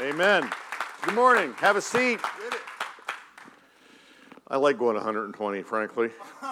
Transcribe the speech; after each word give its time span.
Amen. 0.00 0.48
Good 1.02 1.14
morning. 1.14 1.54
Have 1.54 1.74
a 1.74 1.80
seat. 1.80 2.20
I 4.46 4.56
like 4.56 4.78
going 4.78 4.94
120, 4.94 5.62
frankly. 5.62 6.10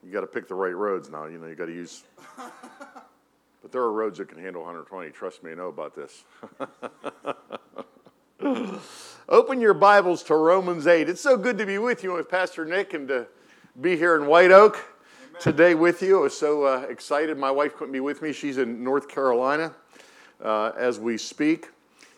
You 0.00 0.14
got 0.14 0.20
to 0.22 0.26
pick 0.26 0.48
the 0.48 0.54
right 0.54 0.74
roads 0.74 1.10
now. 1.10 1.26
You 1.26 1.36
know, 1.38 1.48
you 1.48 1.54
got 1.54 1.66
to 1.66 1.74
use. 1.74 2.04
But 3.60 3.72
there 3.72 3.82
are 3.82 3.92
roads 3.92 4.16
that 4.16 4.28
can 4.28 4.38
handle 4.38 4.62
120. 4.62 5.10
Trust 5.10 5.42
me, 5.42 5.50
I 5.50 5.54
know 5.54 5.68
about 5.68 5.94
this. 5.94 6.24
Open 9.28 9.60
your 9.60 9.74
Bibles 9.74 10.22
to 10.22 10.34
Romans 10.34 10.86
8. 10.86 11.10
It's 11.10 11.20
so 11.20 11.36
good 11.36 11.58
to 11.58 11.66
be 11.66 11.76
with 11.76 12.02
you 12.02 12.14
with 12.14 12.30
Pastor 12.30 12.64
Nick 12.64 12.94
and 12.94 13.06
to 13.08 13.26
be 13.78 13.98
here 13.98 14.16
in 14.16 14.28
White 14.28 14.52
Oak 14.52 14.82
Amen. 15.28 15.42
today 15.42 15.74
with 15.74 16.00
you. 16.00 16.20
I 16.20 16.22
was 16.22 16.38
so 16.38 16.64
uh, 16.64 16.86
excited. 16.88 17.36
My 17.36 17.50
wife 17.50 17.76
couldn't 17.76 17.92
be 17.92 18.00
with 18.00 18.22
me. 18.22 18.32
She's 18.32 18.56
in 18.56 18.82
North 18.82 19.08
Carolina 19.08 19.74
uh, 20.42 20.72
as 20.76 20.98
we 20.98 21.18
speak. 21.18 21.68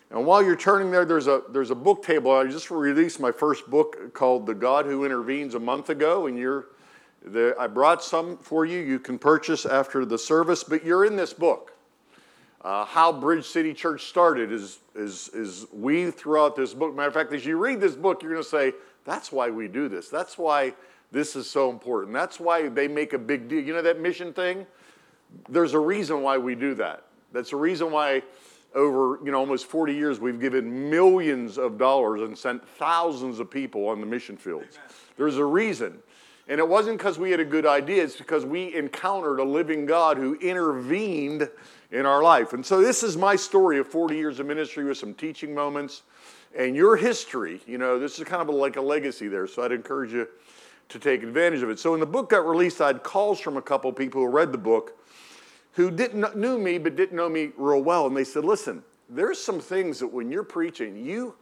And 0.09 0.25
while 0.25 0.43
you're 0.43 0.57
turning 0.57 0.91
there, 0.91 1.05
there's 1.05 1.27
a, 1.27 1.41
there's 1.49 1.71
a 1.71 1.75
book 1.75 2.03
table. 2.03 2.31
I 2.31 2.45
just 2.45 2.69
released 2.69 3.19
my 3.19 3.31
first 3.31 3.69
book 3.69 4.13
called 4.13 4.45
The 4.45 4.53
God 4.53 4.85
Who 4.85 5.05
Intervenes 5.05 5.55
a 5.55 5.59
month 5.59 5.89
ago, 5.89 6.27
and 6.27 6.37
you're 6.37 6.67
the, 7.23 7.55
I 7.59 7.67
brought 7.67 8.03
some 8.03 8.37
for 8.37 8.65
you. 8.65 8.79
You 8.79 8.99
can 8.99 9.17
purchase 9.19 9.65
after 9.65 10.05
the 10.05 10.17
service, 10.17 10.63
but 10.63 10.83
you're 10.83 11.05
in 11.05 11.15
this 11.15 11.33
book. 11.33 11.73
Uh, 12.61 12.85
how 12.85 13.11
Bridge 13.11 13.45
City 13.45 13.73
Church 13.73 14.05
started 14.05 14.51
is, 14.51 14.79
is, 14.95 15.29
is 15.29 15.65
weaved 15.71 16.15
throughout 16.15 16.55
this 16.55 16.73
book. 16.73 16.95
Matter 16.95 17.07
of 17.07 17.13
fact, 17.13 17.33
as 17.33 17.45
you 17.45 17.57
read 17.57 17.79
this 17.79 17.95
book, 17.95 18.21
you're 18.21 18.33
going 18.33 18.43
to 18.43 18.49
say, 18.49 18.73
that's 19.05 19.31
why 19.31 19.49
we 19.49 19.67
do 19.67 19.87
this. 19.87 20.09
That's 20.09 20.37
why 20.37 20.73
this 21.11 21.35
is 21.35 21.49
so 21.49 21.69
important. 21.69 22.13
That's 22.13 22.39
why 22.39 22.69
they 22.69 22.87
make 22.87 23.13
a 23.13 23.17
big 23.17 23.47
deal. 23.47 23.61
You 23.61 23.73
know 23.73 23.81
that 23.81 23.99
mission 23.99 24.31
thing? 24.33 24.67
There's 25.49 25.73
a 25.73 25.79
reason 25.79 26.21
why 26.21 26.37
we 26.37 26.53
do 26.53 26.75
that. 26.75 27.05
That's 27.31 27.51
the 27.51 27.57
reason 27.57 27.91
why 27.91 28.23
over 28.73 29.19
you 29.23 29.31
know 29.31 29.39
almost 29.39 29.65
40 29.65 29.93
years 29.93 30.19
we've 30.19 30.39
given 30.39 30.89
millions 30.89 31.57
of 31.57 31.77
dollars 31.77 32.21
and 32.21 32.37
sent 32.37 32.65
thousands 32.77 33.39
of 33.39 33.51
people 33.51 33.87
on 33.87 33.99
the 33.99 34.05
mission 34.05 34.37
fields. 34.37 34.77
Amen. 34.77 34.95
There's 35.17 35.37
a 35.37 35.45
reason. 35.45 35.99
And 36.47 36.59
it 36.59 36.67
wasn't 36.67 36.97
because 36.97 37.17
we 37.17 37.31
had 37.31 37.39
a 37.39 37.45
good 37.45 37.65
idea, 37.65 38.03
it's 38.03 38.17
because 38.17 38.45
we 38.45 38.75
encountered 38.75 39.39
a 39.39 39.43
living 39.43 39.85
God 39.85 40.17
who 40.17 40.35
intervened 40.35 41.49
in 41.91 42.05
our 42.05 42.21
life. 42.21 42.53
And 42.53 42.65
so 42.65 42.81
this 42.81 43.03
is 43.03 43.15
my 43.15 43.35
story 43.35 43.77
of 43.77 43.87
40 43.87 44.15
years 44.17 44.39
of 44.39 44.47
ministry 44.47 44.83
with 44.83 44.97
some 44.97 45.13
teaching 45.13 45.53
moments. 45.53 46.03
And 46.57 46.75
your 46.75 46.97
history, 46.97 47.61
you 47.65 47.77
know, 47.77 47.99
this 47.99 48.17
is 48.19 48.25
kind 48.25 48.41
of 48.41 48.53
like 48.53 48.75
a 48.75 48.81
legacy 48.81 49.27
there. 49.29 49.47
So 49.47 49.63
I'd 49.63 49.71
encourage 49.71 50.11
you 50.11 50.27
to 50.89 50.99
take 50.99 51.23
advantage 51.23 51.61
of 51.61 51.69
it. 51.69 51.79
So 51.79 51.91
when 51.91 52.01
the 52.01 52.05
book 52.05 52.29
got 52.29 52.45
released, 52.45 52.81
I 52.81 52.87
had 52.87 53.03
calls 53.03 53.39
from 53.39 53.55
a 53.55 53.61
couple 53.61 53.91
people 53.93 54.19
who 54.21 54.27
read 54.27 54.51
the 54.51 54.57
book 54.57 54.97
who 55.73 55.91
didn't 55.91 56.35
knew 56.35 56.57
me 56.57 56.77
but 56.77 56.95
didn't 56.95 57.15
know 57.15 57.29
me 57.29 57.51
real 57.57 57.81
well. 57.81 58.07
And 58.07 58.15
they 58.15 58.23
said, 58.23 58.43
listen, 58.45 58.83
there's 59.09 59.39
some 59.39 59.59
things 59.59 59.99
that 59.99 60.07
when 60.07 60.31
you're 60.31 60.43
preaching, 60.43 61.05
you 61.05 61.35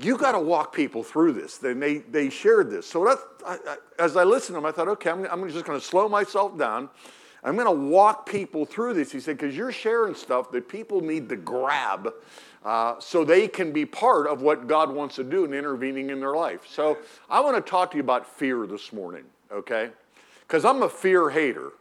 you 0.00 0.16
got 0.16 0.32
to 0.32 0.40
walk 0.40 0.74
people 0.74 1.02
through 1.02 1.32
this. 1.32 1.58
Then 1.58 1.78
they, 1.78 1.98
they 1.98 2.30
shared 2.30 2.70
this. 2.70 2.86
So 2.86 3.04
that, 3.04 3.18
I, 3.46 3.58
I, 3.72 3.76
as 4.02 4.16
I 4.16 4.24
listened 4.24 4.54
to 4.56 4.60
them, 4.60 4.66
I 4.66 4.72
thought, 4.72 4.88
okay, 4.88 5.10
I'm, 5.10 5.26
I'm 5.26 5.48
just 5.50 5.64
going 5.64 5.78
to 5.78 5.84
slow 5.84 6.08
myself 6.08 6.56
down. 6.56 6.88
I'm 7.44 7.56
going 7.56 7.66
to 7.66 7.86
walk 7.90 8.26
people 8.26 8.64
through 8.64 8.94
this. 8.94 9.12
He 9.12 9.20
said, 9.20 9.36
because 9.36 9.56
you're 9.56 9.72
sharing 9.72 10.14
stuff 10.14 10.50
that 10.52 10.68
people 10.68 11.00
need 11.00 11.28
to 11.28 11.36
grab 11.36 12.12
uh, 12.64 12.94
so 13.00 13.24
they 13.24 13.48
can 13.48 13.72
be 13.72 13.84
part 13.84 14.28
of 14.28 14.40
what 14.40 14.66
God 14.66 14.90
wants 14.90 15.16
to 15.16 15.24
do 15.24 15.44
in 15.44 15.52
intervening 15.52 16.10
in 16.10 16.20
their 16.20 16.34
life. 16.34 16.66
So 16.66 16.98
I 17.28 17.40
want 17.40 17.56
to 17.56 17.70
talk 17.70 17.90
to 17.90 17.96
you 17.96 18.02
about 18.02 18.26
fear 18.26 18.66
this 18.66 18.92
morning, 18.92 19.24
okay? 19.52 19.90
Because 20.46 20.64
I'm 20.64 20.82
a 20.82 20.88
fear 20.88 21.28
hater. 21.30 21.72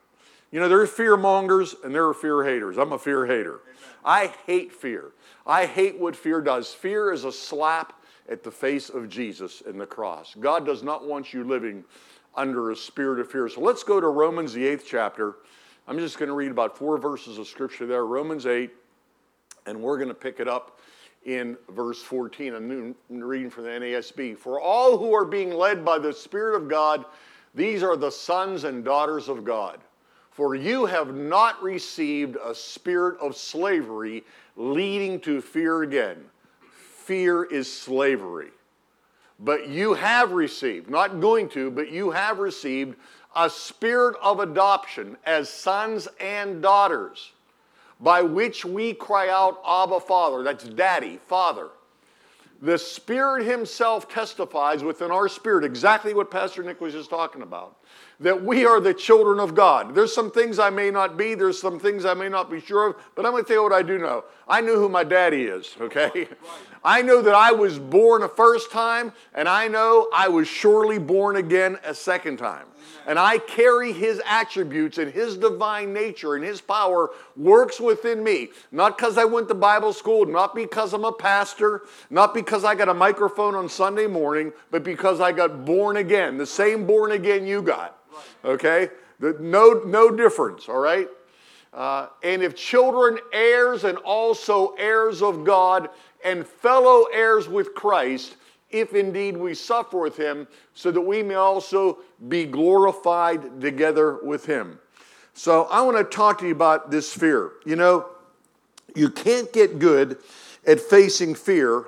You 0.51 0.59
know, 0.59 0.67
there 0.67 0.81
are 0.81 0.87
fear 0.87 1.15
mongers 1.15 1.75
and 1.83 1.95
there 1.95 2.07
are 2.07 2.13
fear 2.13 2.43
haters. 2.43 2.77
I'm 2.77 2.91
a 2.91 2.99
fear 2.99 3.25
hater. 3.25 3.61
I 4.03 4.33
hate 4.45 4.73
fear. 4.73 5.11
I 5.45 5.65
hate 5.65 5.97
what 5.97 6.15
fear 6.15 6.41
does. 6.41 6.73
Fear 6.73 7.13
is 7.13 7.23
a 7.23 7.31
slap 7.31 7.93
at 8.29 8.43
the 8.43 8.51
face 8.51 8.89
of 8.89 9.09
Jesus 9.09 9.61
in 9.61 9.77
the 9.77 9.85
cross. 9.85 10.35
God 10.39 10.65
does 10.65 10.83
not 10.83 11.07
want 11.07 11.33
you 11.33 11.43
living 11.43 11.83
under 12.35 12.71
a 12.71 12.75
spirit 12.75 13.19
of 13.19 13.31
fear. 13.31 13.47
So 13.49 13.61
let's 13.61 13.83
go 13.83 13.99
to 13.99 14.07
Romans, 14.07 14.53
the 14.53 14.65
eighth 14.65 14.85
chapter. 14.87 15.35
I'm 15.87 15.97
just 15.97 16.17
going 16.17 16.29
to 16.29 16.35
read 16.35 16.51
about 16.51 16.77
four 16.77 16.97
verses 16.97 17.37
of 17.37 17.47
scripture 17.47 17.85
there, 17.85 18.05
Romans 18.05 18.45
8, 18.45 18.71
and 19.65 19.81
we're 19.81 19.97
going 19.97 20.09
to 20.09 20.13
pick 20.13 20.39
it 20.39 20.47
up 20.47 20.79
in 21.25 21.57
verse 21.69 22.01
14. 22.01 22.53
I'm 22.53 22.95
reading 23.09 23.49
from 23.49 23.65
the 23.65 23.69
NASB. 23.69 24.37
For 24.37 24.59
all 24.59 24.97
who 24.97 25.13
are 25.13 25.25
being 25.25 25.51
led 25.51 25.83
by 25.83 25.99
the 25.99 26.13
Spirit 26.13 26.55
of 26.55 26.67
God, 26.67 27.05
these 27.53 27.83
are 27.83 27.97
the 27.97 28.11
sons 28.11 28.63
and 28.63 28.83
daughters 28.83 29.27
of 29.27 29.43
God. 29.43 29.79
For 30.41 30.55
you 30.55 30.87
have 30.87 31.13
not 31.13 31.61
received 31.61 32.35
a 32.43 32.55
spirit 32.55 33.19
of 33.19 33.37
slavery 33.37 34.23
leading 34.55 35.19
to 35.19 35.39
fear 35.39 35.83
again 35.83 36.17
fear 36.71 37.43
is 37.43 37.71
slavery. 37.71 38.49
But 39.39 39.69
you 39.69 39.93
have 39.93 40.31
received, 40.31 40.89
not 40.89 41.19
going 41.19 41.47
to, 41.49 41.69
but 41.69 41.91
you 41.91 42.09
have 42.09 42.39
received 42.39 42.95
a 43.35 43.51
spirit 43.51 44.15
of 44.19 44.39
adoption 44.39 45.15
as 45.27 45.47
sons 45.47 46.07
and 46.19 46.59
daughters, 46.59 47.33
by 47.99 48.23
which 48.23 48.65
we 48.65 48.95
cry 48.95 49.29
out, 49.29 49.61
Abba, 49.63 49.99
Father. 49.99 50.41
That's 50.41 50.63
daddy, 50.63 51.19
father. 51.27 51.69
The 52.61 52.77
Spirit 52.77 53.45
Himself 53.45 54.07
testifies 54.07 54.83
within 54.83 55.09
our 55.09 55.27
spirit 55.27 55.65
exactly 55.65 56.13
what 56.13 56.29
Pastor 56.29 56.61
Nick 56.61 56.79
was 56.79 56.93
just 56.93 57.09
talking 57.09 57.41
about 57.41 57.77
that 58.21 58.43
we 58.43 58.65
are 58.65 58.79
the 58.79 58.93
children 58.93 59.39
of 59.39 59.55
God. 59.55 59.95
There's 59.95 60.13
some 60.13 60.29
things 60.29 60.59
I 60.59 60.69
may 60.69 60.91
not 60.91 61.17
be, 61.17 61.33
there's 61.33 61.59
some 61.59 61.79
things 61.79 62.05
I 62.05 62.13
may 62.13 62.29
not 62.29 62.51
be 62.51 62.61
sure 62.61 62.89
of, 62.89 62.95
but 63.15 63.25
I'm 63.25 63.31
going 63.31 63.43
to 63.43 63.47
tell 63.47 63.57
you 63.57 63.63
what 63.63 63.73
I 63.73 63.81
do 63.81 63.97
know. 63.97 64.25
I 64.47 64.61
know 64.61 64.75
who 64.75 64.89
my 64.89 65.03
daddy 65.03 65.43
is, 65.43 65.75
okay? 65.81 66.27
I 66.83 67.01
know 67.01 67.21
that 67.23 67.33
I 67.33 67.51
was 67.51 67.79
born 67.79 68.21
a 68.21 68.27
first 68.27 68.71
time, 68.71 69.11
and 69.33 69.49
I 69.49 69.67
know 69.67 70.07
I 70.13 70.27
was 70.27 70.47
surely 70.47 70.99
born 70.99 71.35
again 71.35 71.77
a 71.83 71.95
second 71.95 72.37
time. 72.37 72.67
And 73.07 73.17
I 73.17 73.37
carry 73.39 73.93
his 73.93 74.21
attributes 74.25 74.97
and 74.97 75.11
his 75.11 75.37
divine 75.37 75.93
nature 75.93 76.35
and 76.35 76.43
his 76.43 76.61
power 76.61 77.09
works 77.35 77.79
within 77.79 78.23
me. 78.23 78.49
Not 78.71 78.97
because 78.97 79.17
I 79.17 79.25
went 79.25 79.47
to 79.47 79.55
Bible 79.55 79.93
school, 79.93 80.25
not 80.25 80.53
because 80.55 80.93
I'm 80.93 81.05
a 81.05 81.11
pastor, 81.11 81.81
not 82.09 82.33
because 82.33 82.63
I 82.63 82.75
got 82.75 82.89
a 82.89 82.93
microphone 82.93 83.55
on 83.55 83.69
Sunday 83.69 84.07
morning, 84.07 84.53
but 84.69 84.83
because 84.83 85.19
I 85.19 85.31
got 85.31 85.65
born 85.65 85.97
again, 85.97 86.37
the 86.37 86.45
same 86.45 86.85
born 86.85 87.11
again 87.11 87.47
you 87.47 87.61
got. 87.61 87.97
Okay? 88.45 88.89
No, 89.19 89.81
no 89.85 90.09
difference, 90.09 90.67
all 90.67 90.79
right? 90.79 91.07
Uh, 91.73 92.07
and 92.23 92.41
if 92.43 92.55
children, 92.55 93.17
heirs, 93.31 93.83
and 93.83 93.97
also 93.99 94.73
heirs 94.77 95.21
of 95.21 95.45
God, 95.45 95.89
and 96.23 96.45
fellow 96.45 97.05
heirs 97.13 97.47
with 97.47 97.73
Christ, 97.73 98.35
if 98.71 98.93
indeed 98.93 99.37
we 99.37 99.53
suffer 99.53 99.99
with 99.99 100.17
him, 100.17 100.47
so 100.73 100.91
that 100.91 101.01
we 101.01 101.23
may 101.23 101.35
also 101.35 101.99
be 102.27 102.45
glorified 102.45 103.61
together 103.61 104.19
with 104.23 104.45
him. 104.45 104.79
So 105.33 105.63
I 105.65 105.81
want 105.81 105.97
to 105.97 106.03
talk 106.03 106.39
to 106.39 106.45
you 106.45 106.51
about 106.51 106.91
this 106.91 107.13
fear. 107.13 107.51
You 107.65 107.75
know, 107.75 108.07
you 108.95 109.09
can't 109.09 109.51
get 109.53 109.79
good 109.79 110.17
at 110.65 110.79
facing 110.79 111.35
fear 111.35 111.85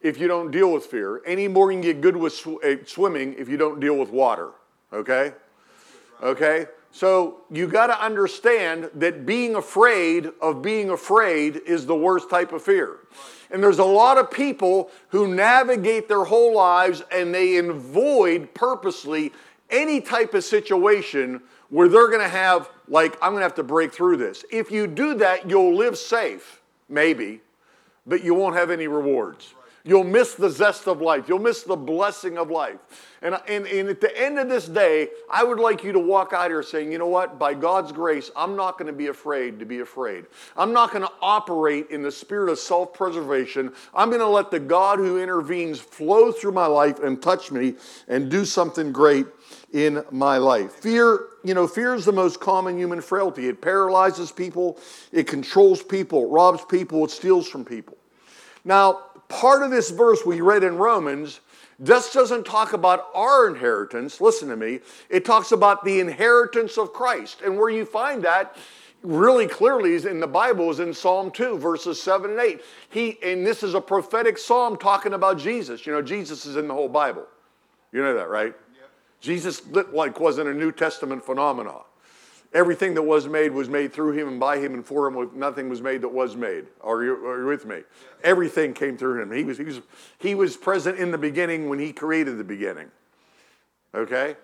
if 0.00 0.18
you 0.18 0.28
don't 0.28 0.50
deal 0.50 0.72
with 0.72 0.86
fear, 0.86 1.22
any 1.26 1.48
more 1.48 1.72
you 1.72 1.78
can 1.78 1.82
get 1.82 2.00
good 2.00 2.16
with 2.16 2.32
sw- 2.32 2.62
eh, 2.62 2.76
swimming 2.86 3.34
if 3.36 3.48
you 3.48 3.56
don't 3.56 3.80
deal 3.80 3.96
with 3.96 4.10
water. 4.10 4.50
Okay? 4.92 5.32
Okay? 6.22 6.66
So 6.98 7.42
you 7.48 7.68
got 7.68 7.86
to 7.86 8.04
understand 8.04 8.90
that 8.94 9.24
being 9.24 9.54
afraid 9.54 10.32
of 10.42 10.62
being 10.62 10.90
afraid 10.90 11.54
is 11.64 11.86
the 11.86 11.94
worst 11.94 12.28
type 12.28 12.52
of 12.52 12.60
fear. 12.60 12.96
And 13.52 13.62
there's 13.62 13.78
a 13.78 13.84
lot 13.84 14.18
of 14.18 14.32
people 14.32 14.90
who 15.10 15.32
navigate 15.32 16.08
their 16.08 16.24
whole 16.24 16.56
lives 16.56 17.04
and 17.12 17.32
they 17.32 17.58
avoid 17.58 18.52
purposely 18.52 19.32
any 19.70 20.00
type 20.00 20.34
of 20.34 20.42
situation 20.42 21.40
where 21.68 21.86
they're 21.86 22.08
going 22.08 22.18
to 22.18 22.28
have, 22.28 22.68
like, 22.88 23.16
I'm 23.22 23.30
going 23.30 23.42
to 23.42 23.44
have 23.44 23.54
to 23.54 23.62
break 23.62 23.92
through 23.92 24.16
this. 24.16 24.44
If 24.50 24.72
you 24.72 24.88
do 24.88 25.14
that, 25.18 25.48
you'll 25.48 25.76
live 25.76 25.96
safe, 25.96 26.60
maybe, 26.88 27.42
but 28.08 28.24
you 28.24 28.34
won't 28.34 28.56
have 28.56 28.72
any 28.72 28.88
rewards. 28.88 29.54
You'll 29.88 30.04
miss 30.04 30.34
the 30.34 30.50
zest 30.50 30.86
of 30.86 31.00
life. 31.00 31.30
You'll 31.30 31.38
miss 31.38 31.62
the 31.62 31.74
blessing 31.74 32.36
of 32.36 32.50
life. 32.50 32.76
And, 33.22 33.34
and, 33.48 33.66
and 33.66 33.88
at 33.88 34.02
the 34.02 34.22
end 34.22 34.38
of 34.38 34.46
this 34.46 34.66
day, 34.66 35.08
I 35.30 35.42
would 35.42 35.58
like 35.58 35.82
you 35.82 35.92
to 35.92 35.98
walk 35.98 36.34
out 36.34 36.50
here 36.50 36.62
saying, 36.62 36.92
you 36.92 36.98
know 36.98 37.06
what? 37.06 37.38
By 37.38 37.54
God's 37.54 37.90
grace, 37.90 38.30
I'm 38.36 38.54
not 38.54 38.76
going 38.76 38.88
to 38.88 38.92
be 38.92 39.06
afraid 39.06 39.58
to 39.60 39.64
be 39.64 39.78
afraid. 39.78 40.26
I'm 40.58 40.74
not 40.74 40.90
going 40.90 41.04
to 41.04 41.12
operate 41.22 41.88
in 41.88 42.02
the 42.02 42.12
spirit 42.12 42.50
of 42.50 42.58
self 42.58 42.92
preservation. 42.92 43.72
I'm 43.94 44.10
going 44.10 44.20
to 44.20 44.28
let 44.28 44.50
the 44.50 44.60
God 44.60 44.98
who 44.98 45.22
intervenes 45.22 45.80
flow 45.80 46.32
through 46.32 46.52
my 46.52 46.66
life 46.66 46.98
and 46.98 47.22
touch 47.22 47.50
me 47.50 47.76
and 48.08 48.30
do 48.30 48.44
something 48.44 48.92
great 48.92 49.24
in 49.72 50.04
my 50.10 50.36
life. 50.36 50.72
Fear, 50.72 51.28
you 51.44 51.54
know, 51.54 51.66
fear 51.66 51.94
is 51.94 52.04
the 52.04 52.12
most 52.12 52.40
common 52.40 52.76
human 52.76 53.00
frailty. 53.00 53.48
It 53.48 53.62
paralyzes 53.62 54.32
people, 54.32 54.78
it 55.12 55.26
controls 55.26 55.82
people, 55.82 56.24
it 56.24 56.28
robs 56.28 56.62
people, 56.66 57.06
it 57.06 57.10
steals 57.10 57.48
from 57.48 57.64
people. 57.64 57.96
Now, 58.68 59.04
part 59.28 59.62
of 59.62 59.70
this 59.70 59.90
verse 59.90 60.24
we 60.24 60.40
read 60.40 60.64
in 60.64 60.76
Romans 60.76 61.40
just 61.82 62.12
doesn't 62.12 62.44
talk 62.44 62.72
about 62.72 63.06
our 63.14 63.48
inheritance. 63.48 64.20
Listen 64.20 64.48
to 64.48 64.56
me. 64.56 64.80
It 65.08 65.24
talks 65.24 65.52
about 65.52 65.84
the 65.84 66.00
inheritance 66.00 66.76
of 66.76 66.92
Christ. 66.92 67.42
And 67.44 67.56
where 67.56 67.70
you 67.70 67.84
find 67.84 68.24
that 68.24 68.56
really 69.02 69.46
clearly 69.46 69.92
is 69.92 70.04
in 70.04 70.18
the 70.18 70.26
Bible 70.26 70.70
is 70.70 70.80
in 70.80 70.92
Psalm 70.92 71.30
2, 71.30 71.58
verses 71.58 72.02
7 72.02 72.32
and 72.32 72.40
8. 72.40 72.60
He, 72.88 73.18
and 73.22 73.46
this 73.46 73.62
is 73.62 73.74
a 73.74 73.80
prophetic 73.80 74.38
psalm 74.38 74.76
talking 74.76 75.12
about 75.12 75.38
Jesus. 75.38 75.86
You 75.86 75.92
know, 75.92 76.02
Jesus 76.02 76.46
is 76.46 76.56
in 76.56 76.66
the 76.66 76.74
whole 76.74 76.88
Bible. 76.88 77.26
You 77.92 78.02
know 78.02 78.14
that, 78.14 78.28
right? 78.28 78.54
Yep. 78.74 78.90
Jesus 79.20 79.62
like 79.92 80.18
wasn't 80.18 80.48
a 80.48 80.54
New 80.54 80.72
Testament 80.72 81.24
phenomenon. 81.24 81.82
Everything 82.54 82.94
that 82.94 83.02
was 83.02 83.28
made 83.28 83.52
was 83.52 83.68
made 83.68 83.92
through 83.92 84.12
him 84.12 84.28
and 84.28 84.40
by 84.40 84.58
him 84.58 84.72
and 84.72 84.84
for 84.84 85.06
him. 85.06 85.30
Nothing 85.38 85.68
was 85.68 85.82
made 85.82 86.00
that 86.00 86.08
was 86.08 86.34
made. 86.34 86.66
Are 86.82 87.04
you, 87.04 87.14
are 87.26 87.40
you 87.40 87.46
with 87.46 87.66
me? 87.66 87.82
Everything 88.24 88.72
came 88.72 88.96
through 88.96 89.20
him. 89.20 89.30
He 89.30 89.44
was, 89.44 89.58
he, 89.58 89.64
was, 89.64 89.80
he 90.18 90.34
was 90.34 90.56
present 90.56 90.98
in 90.98 91.10
the 91.10 91.18
beginning 91.18 91.68
when 91.68 91.78
he 91.78 91.92
created 91.92 92.38
the 92.38 92.44
beginning. 92.44 92.90
Okay? 93.94 94.36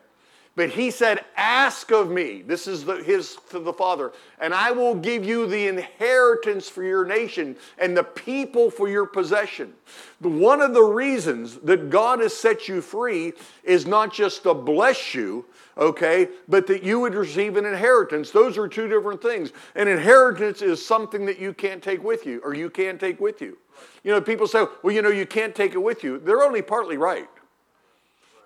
But 0.56 0.70
he 0.70 0.90
said, 0.90 1.24
Ask 1.36 1.90
of 1.90 2.10
me, 2.10 2.42
this 2.42 2.66
is 2.66 2.84
the, 2.84 3.02
his 3.02 3.38
to 3.50 3.58
the 3.58 3.72
Father, 3.72 4.12
and 4.38 4.54
I 4.54 4.70
will 4.70 4.94
give 4.94 5.24
you 5.24 5.46
the 5.46 5.66
inheritance 5.66 6.68
for 6.68 6.84
your 6.84 7.04
nation 7.04 7.56
and 7.78 7.96
the 7.96 8.04
people 8.04 8.70
for 8.70 8.88
your 8.88 9.06
possession. 9.06 9.72
One 10.20 10.60
of 10.60 10.72
the 10.72 10.82
reasons 10.82 11.56
that 11.58 11.90
God 11.90 12.20
has 12.20 12.36
set 12.36 12.68
you 12.68 12.80
free 12.80 13.32
is 13.64 13.86
not 13.86 14.12
just 14.12 14.44
to 14.44 14.54
bless 14.54 15.14
you, 15.14 15.44
okay, 15.76 16.28
but 16.48 16.66
that 16.66 16.82
you 16.82 17.00
would 17.00 17.14
receive 17.14 17.56
an 17.56 17.66
inheritance. 17.66 18.30
Those 18.30 18.58
are 18.58 18.68
two 18.68 18.88
different 18.88 19.22
things. 19.22 19.52
An 19.74 19.88
inheritance 19.88 20.62
is 20.62 20.84
something 20.84 21.26
that 21.26 21.38
you 21.38 21.52
can't 21.52 21.82
take 21.82 22.02
with 22.02 22.26
you, 22.26 22.40
or 22.44 22.54
you 22.54 22.70
can't 22.70 23.00
take 23.00 23.20
with 23.20 23.40
you. 23.40 23.58
You 24.02 24.12
know, 24.12 24.20
people 24.20 24.46
say, 24.46 24.66
well, 24.82 24.94
you 24.94 25.02
know, 25.02 25.10
you 25.10 25.26
can't 25.26 25.54
take 25.54 25.74
it 25.74 25.82
with 25.82 26.04
you. 26.04 26.18
They're 26.18 26.42
only 26.42 26.62
partly 26.62 26.96
right. 26.96 27.28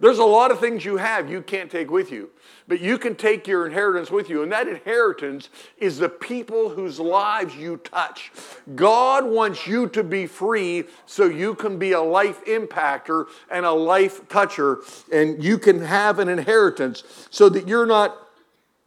There's 0.01 0.19
a 0.19 0.25
lot 0.25 0.51
of 0.51 0.61
things 0.61 0.85
you 0.85 0.97
have 0.97 1.31
you 1.31 1.43
can't 1.43 1.71
take 1.71 1.91
with 1.91 2.13
you, 2.13 2.31
but 2.69 2.81
you 2.81 2.99
can 2.99 3.17
take 3.17 3.49
your 3.49 3.67
inheritance 3.67 4.11
with 4.11 4.31
you. 4.31 4.43
And 4.43 4.53
that 4.53 4.69
inheritance 4.69 5.49
is 5.77 5.99
the 5.99 6.09
people 6.09 6.69
whose 6.69 7.01
lives 7.01 7.57
you 7.57 7.79
touch. 7.79 8.31
God 8.77 9.25
wants 9.25 9.67
you 9.67 9.89
to 9.89 10.05
be 10.05 10.27
free 10.27 10.85
so 11.07 11.25
you 11.25 11.55
can 11.55 11.79
be 11.79 11.93
a 11.93 12.01
life 12.01 12.45
impactor 12.45 13.27
and 13.51 13.67
a 13.67 13.73
life 13.73 14.29
toucher, 14.29 14.79
and 15.13 15.43
you 15.43 15.59
can 15.59 15.81
have 15.81 16.19
an 16.19 16.29
inheritance 16.29 17.03
so 17.31 17.49
that 17.49 17.67
you're 17.67 17.87
not, 17.87 18.17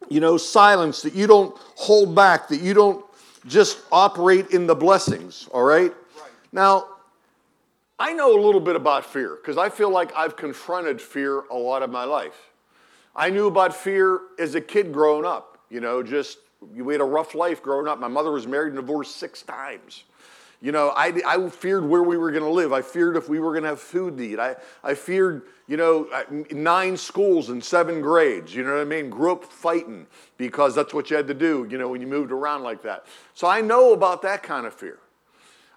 you 0.08 0.20
know, 0.20 0.36
silenced, 0.38 1.02
that 1.02 1.14
you 1.14 1.26
don't 1.26 1.56
hold 1.76 2.14
back, 2.14 2.48
that 2.48 2.60
you 2.60 2.72
don't 2.72 3.04
just 3.46 3.80
operate 3.90 4.50
in 4.50 4.66
the 4.66 4.74
blessings, 4.74 5.48
all 5.52 5.64
right? 5.64 5.92
right. 5.92 6.30
Now, 6.52 6.86
I 8.02 8.14
know 8.14 8.36
a 8.36 8.40
little 8.42 8.60
bit 8.60 8.74
about 8.74 9.06
fear 9.06 9.36
because 9.36 9.56
I 9.56 9.68
feel 9.68 9.88
like 9.88 10.12
I've 10.16 10.34
confronted 10.34 11.00
fear 11.00 11.44
a 11.52 11.54
lot 11.54 11.84
of 11.84 11.90
my 11.90 12.02
life. 12.02 12.50
I 13.14 13.30
knew 13.30 13.46
about 13.46 13.76
fear 13.76 14.22
as 14.40 14.56
a 14.56 14.60
kid 14.60 14.92
growing 14.92 15.24
up, 15.24 15.58
you 15.70 15.78
know, 15.78 16.02
just 16.02 16.38
we 16.74 16.94
had 16.94 17.00
a 17.00 17.04
rough 17.04 17.36
life 17.36 17.62
growing 17.62 17.86
up. 17.86 18.00
My 18.00 18.08
mother 18.08 18.32
was 18.32 18.44
married 18.44 18.72
and 18.72 18.76
divorced 18.80 19.18
six 19.18 19.42
times. 19.42 20.02
You 20.60 20.72
know, 20.72 20.92
I, 20.96 21.12
I 21.24 21.48
feared 21.48 21.88
where 21.88 22.02
we 22.02 22.16
were 22.16 22.32
going 22.32 22.42
to 22.42 22.50
live. 22.50 22.72
I 22.72 22.82
feared 22.82 23.16
if 23.16 23.28
we 23.28 23.38
were 23.38 23.52
going 23.52 23.62
to 23.62 23.68
have 23.68 23.80
food 23.80 24.18
to 24.18 24.24
eat. 24.24 24.40
I, 24.40 24.56
I 24.82 24.94
feared, 24.94 25.42
you 25.68 25.76
know, 25.76 26.08
nine 26.50 26.96
schools 26.96 27.50
and 27.50 27.62
seven 27.62 28.00
grades. 28.00 28.52
You 28.52 28.64
know 28.64 28.72
what 28.72 28.80
I 28.80 28.84
mean? 28.84 29.10
Grew 29.10 29.30
up 29.30 29.44
fighting 29.44 30.08
because 30.38 30.74
that's 30.74 30.92
what 30.92 31.08
you 31.08 31.16
had 31.16 31.28
to 31.28 31.34
do, 31.34 31.68
you 31.70 31.78
know, 31.78 31.88
when 31.88 32.00
you 32.00 32.08
moved 32.08 32.32
around 32.32 32.64
like 32.64 32.82
that. 32.82 33.06
So 33.34 33.46
I 33.46 33.60
know 33.60 33.92
about 33.92 34.22
that 34.22 34.42
kind 34.42 34.66
of 34.66 34.74
fear. 34.74 34.98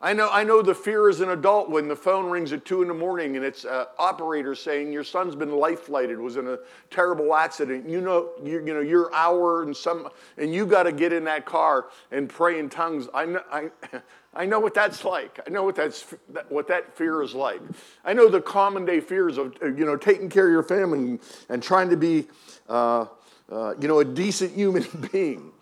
I 0.02 0.14
know, 0.14 0.30
I 0.30 0.44
know 0.44 0.62
the 0.62 0.76
fear 0.76 1.10
as 1.10 1.22
an 1.22 1.30
adult 1.30 1.70
when 1.70 1.88
the 1.88 1.96
phone 1.96 2.30
rings 2.30 2.52
at 2.52 2.66
2 2.66 2.82
in 2.82 2.90
the 2.90 2.94
morning 2.94 3.38
and 3.38 3.46
it's 3.46 3.64
an 3.64 3.86
operator 3.98 4.54
saying 4.54 4.92
your 4.92 5.06
son's 5.06 5.36
been 5.36 5.52
life 5.52 5.82
flighted, 5.82 6.20
was 6.20 6.36
in 6.36 6.48
a 6.48 6.60
terrible 6.90 7.34
accident. 7.34 7.90
You 7.90 8.02
know, 8.02 8.32
you, 8.44 8.66
you 8.66 8.74
know 8.74 8.82
your 8.82 9.14
hour 9.16 9.64
and 9.64 9.76
some, 9.76 10.10
and 10.38 10.54
you 10.54 10.66
got 10.66 10.84
to 10.84 10.92
get 10.92 11.14
in 11.14 11.24
that 11.26 11.46
car 11.46 11.88
and 12.12 12.28
pray 12.28 12.60
in 12.60 12.70
tongues. 12.70 13.08
I 13.14 13.26
know, 13.26 13.42
I, 13.50 13.72
I 14.34 14.46
know 14.46 14.60
what 14.60 14.74
that's 14.74 15.06
like. 15.06 15.40
I 15.48 15.50
know 15.50 15.64
what, 15.64 15.76
that's, 15.76 16.06
what 16.50 16.68
that 16.68 16.96
fear 16.98 17.24
is 17.24 17.34
like. 17.34 17.62
I 18.04 18.12
know 18.12 18.28
the 18.28 18.42
common 18.42 18.84
day 18.84 19.00
fears 19.00 19.38
of, 19.38 19.56
you 19.62 19.86
know, 19.86 19.96
taking 19.96 20.30
care 20.30 20.48
of 20.48 20.52
your 20.52 20.64
family 20.64 21.00
and, 21.00 21.20
and 21.48 21.64
trying 21.64 21.90
to 21.90 21.98
be, 21.98 22.28
uh, 22.68 23.06
uh, 23.50 23.76
you 23.80 23.88
know, 23.88 24.00
a 24.00 24.06
decent 24.06 24.52
human 24.52 24.86
being, 25.12 25.54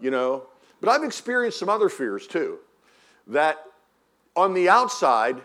you 0.00 0.12
know. 0.12 0.46
But 0.80 0.90
I've 0.90 1.02
experienced 1.02 1.58
some 1.58 1.68
other 1.68 1.88
fears 1.88 2.28
too 2.28 2.58
that 3.28 3.64
on 4.36 4.54
the 4.54 4.68
outside 4.68 5.42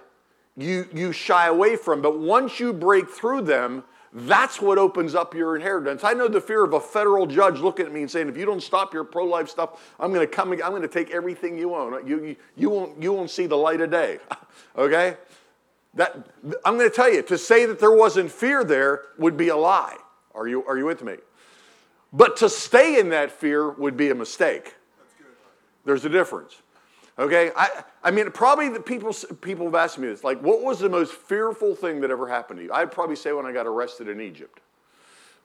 you, 0.57 0.88
you 0.94 1.12
shy 1.12 1.48
away 1.48 1.75
from, 1.75 2.01
but 2.01 2.19
once 2.19 2.60
you 2.60 2.74
break 2.74 3.10
through 3.10 3.42
them, 3.42 3.84
that's 4.12 4.60
what 4.60 4.80
opens 4.80 5.13
up 5.13 5.36
your 5.36 5.56
inheritance. 5.56 6.04
I 6.04 6.13
know 6.13 6.28
the 6.28 6.42
fear 6.42 6.63
of 6.63 6.74
a 6.74 6.80
federal 6.80 7.28
judge 7.28 7.60
looking 7.60 7.86
at 7.86 7.94
me 7.94 8.01
and 8.01 8.10
saying, 8.10 8.28
if 8.28 8.38
you 8.38 8.45
don't 8.45 8.63
stop 8.63 8.94
your 8.94 9.04
pro 9.04 9.25
life 9.25 9.50
stuff, 9.50 9.94
I'm 10.00 10.12
going 10.12 10.28
to 10.28 10.34
come, 10.34 10.51
I'm 10.51 10.72
going 10.72 10.81
to 10.81 10.88
take 10.88 11.12
everything 11.12 11.57
you 11.57 11.75
own. 11.75 12.07
You, 12.07 12.25
you, 12.25 12.36
you, 12.56 12.69
won't, 12.69 13.01
you 13.01 13.13
won't 13.13 13.30
see 13.30 13.45
the 13.45 13.56
light 13.56 13.81
of 13.81 13.92
day. 13.92 14.18
okay? 14.78 15.18
That, 15.94 16.28
I'm 16.66 16.78
going 16.78 16.90
to 16.90 16.95
tell 16.95 17.12
you, 17.12 17.22
to 17.24 17.38
say 17.38 17.66
that 17.68 17.80
there 17.80 17.92
wasn't 17.92 18.31
fear 18.31 18.63
there 18.63 19.04
would 19.19 19.38
be 19.38 19.50
a 19.50 19.56
lie. 19.56 19.98
Are 20.33 20.48
you, 20.48 20.66
are 20.66 20.78
you 20.78 20.86
with 20.86 21.04
me? 21.04 21.18
But 22.13 22.38
to 22.38 22.50
stay 22.50 23.00
in 23.00 23.10
that 23.10 23.31
fear 23.31 23.69
would 23.69 23.98
be 23.98 24.10
a 24.10 24.16
mistake. 24.16 24.75
There's 25.86 26.06
a 26.06 26.10
difference. 26.10 26.62
Okay, 27.19 27.52
I, 27.56 27.84
I 28.04 28.12
mean, 28.12 28.30
probably 28.31 28.69
the 28.69 28.80
people, 28.80 29.12
people 29.42 29.66
have 29.66 29.75
asked 29.75 29.98
me 29.98 30.08
this, 30.08 30.24
like, 30.24 30.40
what 30.42 30.62
was 30.62 30.80
the 30.80 30.90
most 30.90 31.14
fearful 31.14 31.75
thing 31.75 32.02
that 32.02 32.12
ever 32.12 32.28
happened 32.28 32.60
to 32.60 32.66
you? 32.66 32.72
I'd 32.72 32.92
probably 32.92 33.16
say 33.16 33.34
when 33.34 33.46
I 33.46 33.52
got 33.52 33.66
arrested 33.66 34.08
in 34.08 34.22
Egypt. 34.22 34.60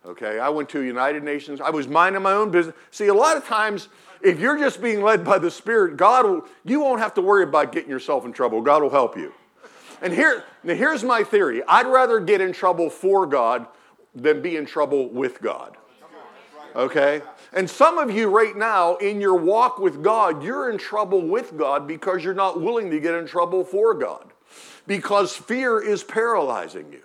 Okay, 0.04 0.38
I 0.38 0.48
went 0.48 0.69
to 0.70 0.82
United 0.82 1.22
Nations. 1.22 1.60
I 1.60 1.70
was 1.70 1.86
minding 1.86 2.22
my 2.22 2.32
own 2.32 2.50
business. 2.50 2.74
See, 2.90 3.06
a 3.06 3.14
lot 3.14 3.36
of 3.36 3.46
times, 3.46 3.88
if 4.20 4.40
you're 4.40 4.58
just 4.58 4.82
being 4.82 5.00
led 5.00 5.24
by 5.24 5.38
the 5.38 5.50
Spirit, 5.50 5.96
God 5.96 6.26
will, 6.26 6.44
you 6.64 6.80
won't 6.80 7.00
have 7.00 7.14
to 7.14 7.22
worry 7.22 7.44
about 7.44 7.72
getting 7.72 7.88
yourself 7.88 8.24
in 8.24 8.32
trouble. 8.32 8.60
God 8.60 8.82
will 8.82 8.90
help 8.90 9.16
you. 9.16 9.32
And 10.02 10.12
here, 10.12 10.44
now 10.64 10.74
here's 10.74 11.04
my 11.04 11.22
theory 11.22 11.62
I'd 11.69 11.86
rather 11.86 12.19
get 12.20 12.40
in 12.40 12.52
trouble 12.52 12.90
for 12.90 13.26
God 13.26 13.66
than 14.14 14.42
be 14.42 14.56
in 14.56 14.66
trouble 14.66 15.08
with 15.08 15.40
God. 15.40 15.76
Okay? 16.74 17.22
And 17.52 17.69
some 17.69 17.98
of 17.98 18.10
you 18.10 18.28
right 18.28 18.56
now, 18.56 18.96
in 18.96 19.20
your 19.20 19.34
walk 19.34 19.78
with 19.78 20.02
God, 20.02 20.42
you're 20.42 20.70
in 20.70 20.78
trouble 20.78 21.20
with 21.20 21.56
God 21.56 21.86
because 21.86 22.24
you're 22.24 22.34
not 22.34 22.60
willing 22.60 22.90
to 22.90 23.00
get 23.00 23.14
in 23.14 23.26
trouble 23.26 23.64
for 23.64 23.94
God. 23.94 24.32
Because 24.86 25.36
fear 25.36 25.80
is 25.80 26.02
paralyzing 26.02 26.90
you. 26.92 27.02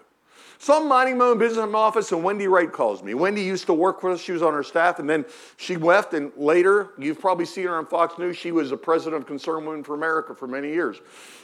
So 0.60 0.81
I'm 0.81 0.88
minding 0.88 1.19
my 1.19 1.25
own 1.25 1.38
business 1.38 1.64
in 1.64 1.72
my 1.72 1.80
office, 1.80 2.12
and 2.12 2.24
Wendy 2.24 2.48
Wright 2.48 2.72
calls 2.72 3.04
me. 3.04 3.14
Wendy 3.14 3.44
used 3.44 3.68
to 3.68 3.74
work 3.74 4.02
with 4.02 4.14
us. 4.14 4.22
She 4.22 4.31
was 4.31 4.42
on 4.42 4.54
our 4.54 4.64
staff, 4.64 4.98
and 4.98 5.08
then 5.08 5.24
she 5.58 5.75
left. 5.75 6.16
And 6.16 6.31
later, 6.36 6.90
you've 6.98 7.19
probably 7.19 7.46
seen 7.46 7.66
her 7.66 7.75
on 7.75 7.86
Fox 7.86 8.18
News. 8.18 8.38
She 8.38 8.52
was 8.52 8.72
the 8.72 8.78
president 8.78 9.22
of 9.22 9.28
Concerned 9.28 9.68
Women 9.68 9.84
for 9.84 9.94
America 9.94 10.33
for 10.33 10.47
many 10.47 10.69
years. 10.69 10.97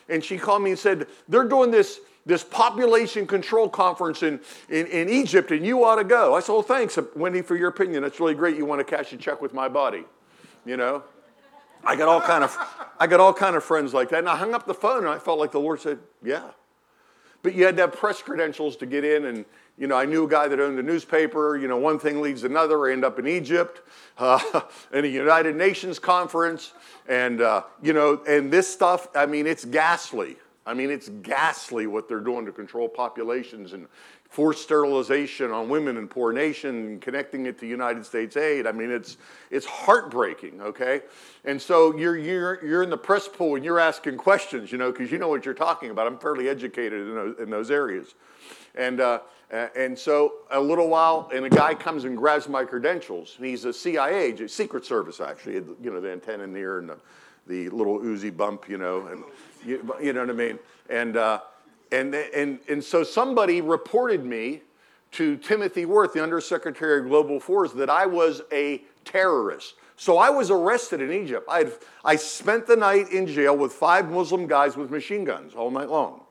And 0.09 0.23
she 0.23 0.37
called 0.37 0.63
me 0.63 0.71
and 0.71 0.79
said, 0.79 1.07
They're 1.27 1.47
doing 1.47 1.69
this 1.69 1.99
this 2.25 2.43
population 2.43 3.27
control 3.27 3.67
conference 3.67 4.23
in, 4.23 4.39
in, 4.69 4.87
in, 4.87 5.09
Egypt 5.09 5.51
and 5.51 5.65
you 5.65 5.83
ought 5.83 5.97
to 5.97 6.03
go. 6.03 6.35
I 6.35 6.39
said, 6.39 6.53
well, 6.53 6.61
thanks, 6.61 6.97
Wendy, 7.15 7.41
for 7.41 7.55
your 7.55 7.67
opinion. 7.69 8.03
That's 8.03 8.19
really 8.19 8.33
great. 8.33 8.55
You 8.55 8.65
want 8.65 8.79
to 8.79 8.85
cash 8.85 9.11
a 9.11 9.17
check 9.17 9.41
with 9.41 9.53
my 9.53 9.67
body, 9.67 10.05
you 10.65 10.77
know? 10.77 11.03
I 11.85 11.97
got 11.97 12.07
all 12.07 12.21
kind 12.21 12.43
of, 12.43 12.57
I 12.97 13.07
got 13.07 13.19
all 13.19 13.33
kind 13.33 13.55
of 13.57 13.63
friends 13.63 13.93
like 13.93 14.09
that. 14.09 14.19
And 14.19 14.29
I 14.29 14.37
hung 14.37 14.53
up 14.53 14.65
the 14.65 14.73
phone 14.73 14.99
and 14.99 15.09
I 15.09 15.19
felt 15.19 15.37
like 15.37 15.51
the 15.51 15.59
Lord 15.59 15.81
said, 15.81 15.99
yeah. 16.23 16.51
But 17.41 17.55
you 17.55 17.65
had 17.65 17.75
to 17.75 17.81
have 17.83 17.91
press 17.91 18.21
credentials 18.21 18.77
to 18.77 18.85
get 18.85 19.03
in. 19.03 19.25
And, 19.25 19.43
you 19.77 19.87
know, 19.87 19.97
I 19.97 20.05
knew 20.05 20.23
a 20.23 20.29
guy 20.29 20.47
that 20.47 20.61
owned 20.61 20.79
a 20.79 20.83
newspaper. 20.83 21.57
You 21.57 21.67
know, 21.67 21.75
one 21.75 21.99
thing 21.99 22.21
leads 22.21 22.45
another. 22.45 22.87
I 22.87 22.93
end 22.93 23.03
up 23.03 23.19
in 23.19 23.27
Egypt 23.27 23.81
uh, 24.17 24.39
in 24.93 25.03
a 25.03 25.07
United 25.09 25.57
Nations 25.57 25.99
conference. 25.99 26.71
And, 27.09 27.41
uh, 27.41 27.63
you 27.81 27.91
know, 27.91 28.21
and 28.25 28.49
this 28.49 28.71
stuff, 28.71 29.09
I 29.13 29.25
mean, 29.25 29.45
it's 29.45 29.65
ghastly. 29.65 30.37
I 30.65 30.73
mean, 30.73 30.89
it's 30.89 31.09
ghastly 31.09 31.87
what 31.87 32.07
they're 32.07 32.21
doing 32.21 32.45
to 32.45 32.51
control 32.51 32.87
populations 32.87 33.73
and 33.73 33.87
forced 34.29 34.63
sterilization 34.63 35.51
on 35.51 35.69
women 35.69 35.97
in 35.97 36.07
poor 36.07 36.31
nations 36.31 36.87
and 36.87 37.01
connecting 37.01 37.45
it 37.45 37.59
to 37.59 37.67
United 37.67 38.05
States 38.05 38.37
aid. 38.37 38.65
I 38.65 38.71
mean, 38.71 38.89
it's, 38.89 39.17
it's 39.51 39.65
heartbreaking, 39.65 40.61
okay? 40.61 41.01
And 41.45 41.61
so 41.61 41.95
you're, 41.95 42.17
you're, 42.17 42.65
you're 42.65 42.81
in 42.81 42.89
the 42.89 42.97
press 42.97 43.27
pool 43.27 43.55
and 43.55 43.65
you're 43.65 43.79
asking 43.79 44.17
questions, 44.17 44.71
you 44.71 44.77
know, 44.77 44.91
because 44.91 45.11
you 45.11 45.17
know 45.17 45.27
what 45.27 45.45
you're 45.45 45.53
talking 45.53 45.91
about. 45.91 46.07
I'm 46.07 46.17
fairly 46.17 46.49
educated 46.49 47.07
in 47.07 47.15
those, 47.15 47.39
in 47.39 47.49
those 47.49 47.69
areas. 47.69 48.15
And, 48.75 49.01
uh, 49.01 49.19
and 49.51 49.97
so 49.97 50.33
a 50.49 50.59
little 50.59 50.89
while, 50.89 51.29
and 51.31 51.45
a 51.45 51.49
guy 51.49 51.75
comes 51.75 52.05
and 52.05 52.17
grabs 52.17 52.49
my 52.49 52.63
credentials. 52.63 53.35
And 53.37 53.45
he's 53.45 53.65
a 53.65 53.73
CIA 53.73 54.47
Secret 54.47 54.85
Service 54.85 55.19
actually, 55.19 55.55
you 55.55 55.91
know, 55.91 56.01
the 56.01 56.11
antenna 56.11 56.43
in 56.43 56.53
the 56.53 56.59
ear 56.59 56.79
and 56.79 56.89
the, 56.89 56.97
the 57.45 57.69
little 57.69 57.99
Uzi 57.99 58.35
bump, 58.35 58.67
you 58.67 58.79
know. 58.79 59.05
And, 59.07 59.23
you, 59.65 59.95
you 60.01 60.13
know 60.13 60.21
what 60.21 60.29
I 60.29 60.33
mean? 60.33 60.59
And, 60.89 61.17
uh, 61.17 61.41
and, 61.91 62.15
and, 62.15 62.59
and 62.69 62.83
so 62.83 63.03
somebody 63.03 63.61
reported 63.61 64.25
me 64.25 64.61
to 65.11 65.37
Timothy 65.37 65.85
Wirth, 65.85 66.13
the 66.13 66.23
Undersecretary 66.23 66.99
of 66.99 67.07
Global 67.07 67.37
Affairs, 67.37 67.71
that 67.73 67.89
I 67.89 68.05
was 68.05 68.41
a 68.51 68.81
terrorist. 69.05 69.75
So 69.95 70.17
I 70.17 70.29
was 70.29 70.49
arrested 70.49 71.01
in 71.01 71.11
Egypt. 71.11 71.45
i 71.47 71.71
I 72.03 72.15
spent 72.15 72.65
the 72.65 72.75
night 72.75 73.09
in 73.11 73.27
jail 73.27 73.55
with 73.55 73.71
five 73.73 74.09
Muslim 74.09 74.47
guys 74.47 74.75
with 74.75 74.89
machine 74.89 75.23
guns 75.23 75.53
all 75.53 75.69
night 75.69 75.89
long. 75.89 76.21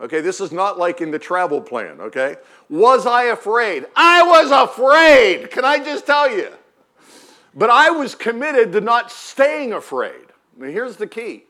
Okay, 0.00 0.22
this 0.22 0.40
is 0.40 0.50
not 0.50 0.78
like 0.78 1.02
in 1.02 1.10
the 1.10 1.18
travel 1.18 1.60
plan, 1.60 2.00
okay? 2.00 2.36
Was 2.70 3.04
I 3.04 3.24
afraid? 3.24 3.84
I 3.94 4.22
was 4.22 4.50
afraid! 4.50 5.50
Can 5.50 5.64
I 5.66 5.78
just 5.78 6.06
tell 6.06 6.34
you? 6.34 6.48
But 7.54 7.68
I 7.68 7.90
was 7.90 8.14
committed 8.14 8.72
to 8.72 8.80
not 8.80 9.10
staying 9.10 9.74
afraid. 9.74 10.26
Now, 10.56 10.68
here's 10.68 10.96
the 10.96 11.06
key. 11.06 11.44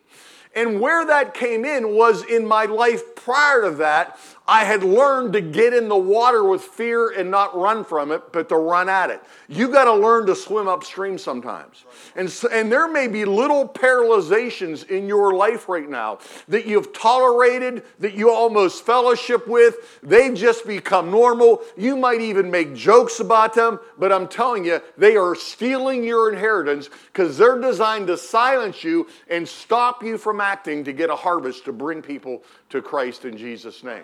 And 0.55 0.81
where 0.81 1.07
that 1.07 1.33
came 1.35 1.65
in 1.65 1.95
was 1.95 2.25
in 2.25 2.47
my 2.47 2.65
life 2.65 3.15
prior 3.15 3.63
to 3.63 3.71
that, 3.77 4.19
I 4.51 4.65
had 4.65 4.83
learned 4.83 5.35
to 5.35 5.41
get 5.41 5.73
in 5.73 5.87
the 5.87 5.97
water 5.97 6.43
with 6.43 6.63
fear 6.63 7.11
and 7.11 7.31
not 7.31 7.57
run 7.57 7.85
from 7.85 8.11
it, 8.11 8.33
but 8.33 8.49
to 8.49 8.57
run 8.57 8.89
at 8.89 9.09
it. 9.09 9.23
You 9.49 9.69
got 9.69 9.85
to 9.85 9.95
learn 9.95 10.27
to 10.27 10.35
swim 10.35 10.67
upstream 10.67 11.19
sometimes. 11.19 11.85
And, 12.17 12.29
so, 12.29 12.49
and 12.49 12.71
there 12.71 12.91
may 12.91 13.07
be 13.07 13.25
little 13.25 13.69
paralyzations 13.69 14.89
in 14.91 15.07
your 15.07 15.35
life 15.35 15.69
right 15.69 15.89
now 15.89 16.19
that 16.49 16.67
you've 16.67 16.93
tolerated, 16.93 17.85
that 18.01 18.15
you 18.15 18.33
almost 18.33 18.85
fellowship 18.85 19.47
with. 19.47 20.01
They've 20.03 20.35
just 20.35 20.67
become 20.67 21.13
normal. 21.13 21.63
You 21.77 21.97
might 21.97 22.21
even 22.21 22.51
make 22.51 22.75
jokes 22.75 23.21
about 23.21 23.55
them, 23.55 23.79
but 24.01 24.11
I'm 24.11 24.27
telling 24.27 24.65
you, 24.65 24.83
they 24.99 25.17
are 25.17 25.37
stealing 25.37 26.03
your 26.03 26.29
inheritance 26.29 26.91
because 27.13 27.39
they're 27.39 27.61
designed 27.61 28.09
to 28.09 28.17
silence 28.17 28.83
you 28.83 29.07
and 29.29 29.49
stop 29.49 30.03
you 30.03 30.19
from 30.19 30.41
acting 30.41 30.83
to 30.83 30.93
get 30.93 31.09
a 31.09 31.15
harvest 31.15 31.67
to 31.67 31.73
bring 31.73 32.03
people 32.03 32.43
to 32.71 32.83
Christ 32.83 33.25
in 33.25 33.37
Jesus' 33.37 33.85
name. 33.85 34.03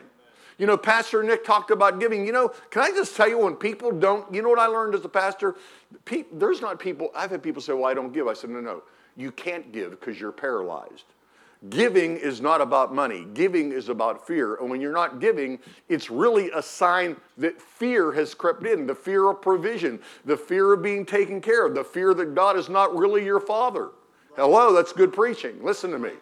You 0.59 0.67
know, 0.67 0.77
Pastor 0.77 1.23
Nick 1.23 1.45
talked 1.45 1.71
about 1.71 2.01
giving. 2.01 2.27
You 2.27 2.33
know, 2.33 2.49
can 2.71 2.83
I 2.83 2.91
just 2.91 3.15
tell 3.17 3.29
you 3.29 3.39
when 3.39 3.57
people 3.57 3.93
don't, 3.93 4.33
you 4.35 4.43
know 4.43 4.49
what 4.49 4.59
I 4.59 4.67
learned 4.67 4.95
as 4.95 5.05
a 5.05 5.09
pastor? 5.09 5.57
Pe- 6.05 6.25
there's 6.33 6.61
not 6.61 6.79
people, 6.79 7.11
I've 7.15 7.31
had 7.31 7.43
people 7.43 7.61
say, 7.61 7.73
well, 7.73 7.85
I 7.85 7.95
don't 7.95 8.13
give. 8.13 8.27
I 8.27 8.33
said, 8.33 8.51
no, 8.51 8.61
no, 8.61 8.83
you 9.17 9.31
can't 9.31 9.71
give 9.73 9.91
because 9.91 10.19
you're 10.19 10.33
paralyzed. 10.33 11.05
Giving 11.71 12.17
is 12.17 12.41
not 12.41 12.61
about 12.61 12.95
money. 12.95 13.27
Giving 13.35 13.73
is 13.73 13.89
about 13.89 14.27
fear. 14.27 14.57
And 14.57 14.71
when 14.71 14.81
you're 14.81 14.93
not 14.93 15.21
giving, 15.21 15.59
it's 15.89 16.11
really 16.11 16.51
a 16.55 16.63
sign 16.63 17.17
that 17.39 17.61
fear 17.61 18.13
has 18.13 18.35
crept 18.35 18.65
in 18.67 18.87
the 18.87 18.95
fear 18.95 19.29
of 19.31 19.41
provision, 19.41 19.99
the 20.25 20.37
fear 20.37 20.75
of 20.75 20.83
being 20.83 21.05
taken 21.05 21.41
care 21.41 21.67
of, 21.67 21.75
the 21.75 21.83
fear 21.83 22.15
that 22.15 22.35
God 22.35 22.57
is 22.57 22.69
not 22.69 22.95
really 22.95 23.25
your 23.25 23.41
father. 23.41 23.89
Hello, 24.37 24.73
that's 24.73 24.93
good 24.93 25.13
preaching. 25.13 25.59
Listen 25.63 25.91
to 25.93 25.99
me. 25.99 26.13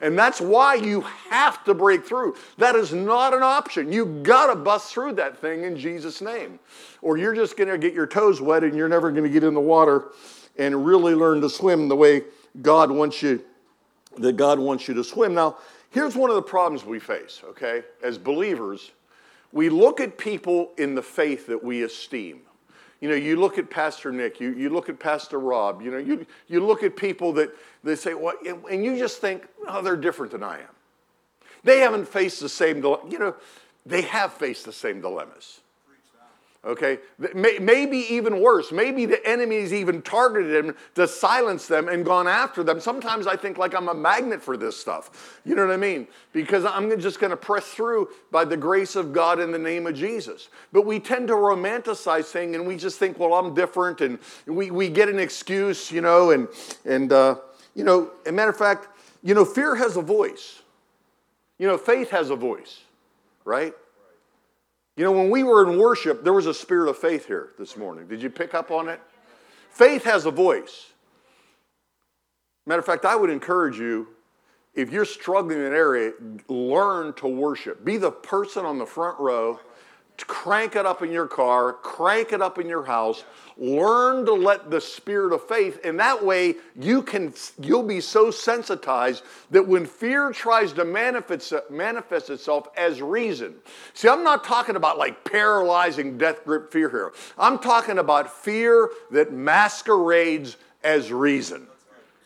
And 0.00 0.18
that's 0.18 0.40
why 0.40 0.74
you 0.74 1.00
have 1.30 1.64
to 1.64 1.74
break 1.74 2.04
through. 2.04 2.36
That 2.58 2.76
is 2.76 2.92
not 2.92 3.32
an 3.32 3.42
option. 3.42 3.90
You 3.90 4.04
got 4.22 4.48
to 4.48 4.56
bust 4.56 4.92
through 4.92 5.14
that 5.14 5.38
thing 5.38 5.64
in 5.64 5.76
Jesus' 5.76 6.20
name. 6.20 6.58
Or 7.00 7.16
you're 7.16 7.34
just 7.34 7.56
going 7.56 7.70
to 7.70 7.78
get 7.78 7.94
your 7.94 8.06
toes 8.06 8.40
wet 8.40 8.62
and 8.62 8.76
you're 8.76 8.90
never 8.90 9.10
going 9.10 9.24
to 9.24 9.30
get 9.30 9.42
in 9.42 9.54
the 9.54 9.60
water 9.60 10.08
and 10.58 10.84
really 10.84 11.14
learn 11.14 11.40
to 11.40 11.48
swim 11.48 11.88
the 11.88 11.96
way 11.96 12.24
God 12.60 12.90
wants 12.90 13.22
you 13.22 13.42
that 14.18 14.36
God 14.36 14.58
wants 14.58 14.88
you 14.88 14.94
to 14.94 15.04
swim. 15.04 15.34
Now, 15.34 15.56
here's 15.90 16.14
one 16.14 16.30
of 16.30 16.36
the 16.36 16.42
problems 16.42 16.84
we 16.84 16.98
face, 16.98 17.40
okay? 17.44 17.82
As 18.02 18.18
believers, 18.18 18.90
we 19.52 19.68
look 19.68 20.00
at 20.00 20.18
people 20.18 20.72
in 20.78 20.94
the 20.94 21.02
faith 21.02 21.46
that 21.46 21.62
we 21.62 21.82
esteem. 21.82 22.42
You 23.02 23.08
know, 23.08 23.16
you 23.16 23.34
look 23.34 23.58
at 23.58 23.68
Pastor 23.68 24.12
Nick, 24.12 24.38
you, 24.38 24.52
you 24.52 24.70
look 24.70 24.88
at 24.88 25.00
Pastor 25.00 25.40
Rob, 25.40 25.82
you 25.82 25.90
know, 25.90 25.98
you, 25.98 26.24
you 26.46 26.64
look 26.64 26.84
at 26.84 26.94
people 26.94 27.32
that 27.32 27.50
they 27.82 27.96
say, 27.96 28.14
well, 28.14 28.34
and 28.70 28.84
you 28.84 28.96
just 28.96 29.20
think, 29.20 29.48
oh, 29.66 29.82
they're 29.82 29.96
different 29.96 30.30
than 30.30 30.44
I 30.44 30.60
am. 30.60 30.68
They 31.64 31.80
haven't 31.80 32.06
faced 32.06 32.38
the 32.40 32.48
same, 32.48 32.76
you 32.76 33.18
know, 33.18 33.34
they 33.84 34.02
have 34.02 34.32
faced 34.34 34.66
the 34.66 34.72
same 34.72 35.00
dilemmas. 35.00 35.62
Okay? 36.64 36.98
Maybe 37.34 37.98
even 37.98 38.40
worse. 38.40 38.70
Maybe 38.70 39.04
the 39.04 39.24
enemy's 39.28 39.72
even 39.72 40.00
targeted 40.00 40.64
them 40.64 40.76
to 40.94 41.08
silence 41.08 41.66
them 41.66 41.88
and 41.88 42.04
gone 42.04 42.28
after 42.28 42.62
them. 42.62 42.78
Sometimes 42.78 43.26
I 43.26 43.34
think 43.34 43.58
like 43.58 43.74
I'm 43.74 43.88
a 43.88 43.94
magnet 43.94 44.40
for 44.40 44.56
this 44.56 44.78
stuff. 44.78 45.40
You 45.44 45.56
know 45.56 45.66
what 45.66 45.74
I 45.74 45.76
mean? 45.76 46.06
Because 46.32 46.64
I'm 46.64 47.00
just 47.00 47.18
going 47.18 47.32
to 47.32 47.36
press 47.36 47.66
through 47.66 48.10
by 48.30 48.44
the 48.44 48.56
grace 48.56 48.94
of 48.94 49.12
God 49.12 49.40
in 49.40 49.50
the 49.50 49.58
name 49.58 49.88
of 49.88 49.96
Jesus. 49.96 50.50
But 50.72 50.86
we 50.86 51.00
tend 51.00 51.26
to 51.28 51.34
romanticize 51.34 52.26
things 52.26 52.54
and 52.54 52.64
we 52.64 52.76
just 52.76 52.96
think, 52.96 53.18
well, 53.18 53.34
I'm 53.34 53.54
different. 53.54 54.00
And 54.00 54.20
we, 54.46 54.70
we 54.70 54.88
get 54.88 55.08
an 55.08 55.18
excuse, 55.18 55.90
you 55.90 56.00
know, 56.00 56.30
and, 56.30 56.46
and 56.84 57.12
uh, 57.12 57.36
you 57.74 57.82
know, 57.82 58.12
a 58.24 58.30
matter 58.30 58.50
of 58.50 58.56
fact, 58.56 58.86
you 59.24 59.34
know, 59.34 59.44
fear 59.44 59.74
has 59.74 59.96
a 59.96 60.02
voice. 60.02 60.62
You 61.58 61.66
know, 61.66 61.76
faith 61.76 62.10
has 62.10 62.30
a 62.30 62.36
voice, 62.36 62.82
right? 63.44 63.74
You 64.96 65.04
know, 65.04 65.12
when 65.12 65.30
we 65.30 65.42
were 65.42 65.70
in 65.70 65.78
worship, 65.78 66.22
there 66.22 66.32
was 66.34 66.46
a 66.46 66.54
spirit 66.54 66.88
of 66.88 66.98
faith 66.98 67.26
here 67.26 67.50
this 67.58 67.76
morning. 67.76 68.06
Did 68.06 68.22
you 68.22 68.28
pick 68.28 68.52
up 68.52 68.70
on 68.70 68.88
it? 68.88 69.00
Faith 69.70 70.04
has 70.04 70.26
a 70.26 70.30
voice. 70.30 70.92
Matter 72.66 72.80
of 72.80 72.86
fact, 72.86 73.04
I 73.04 73.16
would 73.16 73.30
encourage 73.30 73.78
you, 73.78 74.08
if 74.74 74.92
you're 74.92 75.06
struggling 75.06 75.58
in 75.58 75.64
an 75.64 75.72
area, 75.72 76.12
learn 76.48 77.14
to 77.14 77.26
worship. 77.26 77.84
Be 77.84 77.96
the 77.96 78.10
person 78.10 78.64
on 78.64 78.78
the 78.78 78.86
front 78.86 79.18
row 79.18 79.60
crank 80.18 80.76
it 80.76 80.86
up 80.86 81.02
in 81.02 81.10
your 81.10 81.26
car, 81.26 81.72
crank 81.72 82.32
it 82.32 82.40
up 82.40 82.58
in 82.58 82.68
your 82.68 82.84
house, 82.84 83.24
learn 83.56 84.24
to 84.24 84.32
let 84.32 84.70
the 84.70 84.80
spirit 84.80 85.32
of 85.32 85.46
faith 85.46 85.78
and 85.84 86.00
that 86.00 86.24
way 86.24 86.54
you 86.74 87.02
can 87.02 87.32
you'll 87.60 87.82
be 87.82 88.00
so 88.00 88.30
sensitized 88.30 89.22
that 89.50 89.66
when 89.66 89.84
fear 89.84 90.32
tries 90.32 90.72
to 90.72 90.84
manifest, 90.84 91.52
manifest 91.70 92.30
itself 92.30 92.68
as 92.76 93.02
reason. 93.02 93.54
See, 93.94 94.08
I'm 94.08 94.24
not 94.24 94.42
talking 94.44 94.76
about 94.76 94.98
like 94.98 95.24
paralyzing 95.24 96.16
death 96.18 96.44
grip 96.44 96.72
fear 96.72 96.88
here. 96.88 97.12
I'm 97.38 97.58
talking 97.58 97.98
about 97.98 98.32
fear 98.32 98.90
that 99.10 99.32
masquerades 99.32 100.56
as 100.82 101.12
reason 101.12 101.66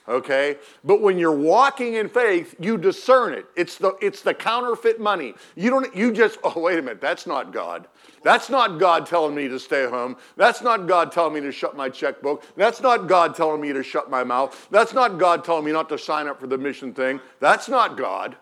okay? 0.08 0.56
But 0.84 1.00
when 1.00 1.18
you're 1.18 1.32
walking 1.32 1.94
in 1.94 2.08
faith 2.08 2.54
you 2.58 2.78
discern 2.78 3.32
it. 3.32 3.46
It's 3.56 3.76
the 3.76 3.96
it's 4.00 4.22
the 4.22 4.34
counterfeit 4.34 5.00
money. 5.00 5.34
You 5.54 5.70
don't 5.70 5.94
you 5.94 6.12
just 6.12 6.38
oh 6.44 6.60
wait 6.60 6.78
a 6.78 6.82
minute 6.82 7.00
that's 7.00 7.26
not 7.26 7.52
god. 7.52 7.88
That's 8.22 8.50
not 8.50 8.78
god 8.78 9.06
telling 9.06 9.34
me 9.34 9.48
to 9.48 9.58
stay 9.58 9.86
home. 9.88 10.16
That's 10.36 10.62
not 10.62 10.86
god 10.86 11.12
telling 11.12 11.34
me 11.34 11.40
to 11.40 11.52
shut 11.52 11.76
my 11.76 11.88
checkbook. 11.88 12.44
That's 12.56 12.80
not 12.80 13.06
god 13.08 13.34
telling 13.34 13.60
me 13.60 13.72
to 13.72 13.82
shut 13.82 14.10
my 14.10 14.24
mouth. 14.24 14.68
That's 14.70 14.92
not 14.92 15.18
god 15.18 15.44
telling 15.44 15.64
me 15.64 15.72
not 15.72 15.88
to 15.90 15.98
sign 15.98 16.26
up 16.28 16.40
for 16.40 16.46
the 16.46 16.58
mission 16.58 16.92
thing. 16.92 17.20
That's 17.40 17.68
not 17.68 17.96
god. 17.96 18.36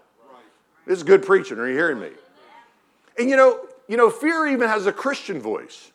This 0.87 0.99
is 0.99 1.02
good 1.02 1.25
preaching 1.25 1.59
are 1.59 1.68
you 1.68 1.75
hearing 1.75 2.00
me? 2.00 2.11
And 3.18 3.30
you 3.30 3.37
know 3.37 3.61
you 3.88 3.97
know 3.97 4.11
fear 4.11 4.47
even 4.47 4.68
has 4.68 4.87
a 4.87 4.92
christian 4.92 5.40
voice. 5.40 5.92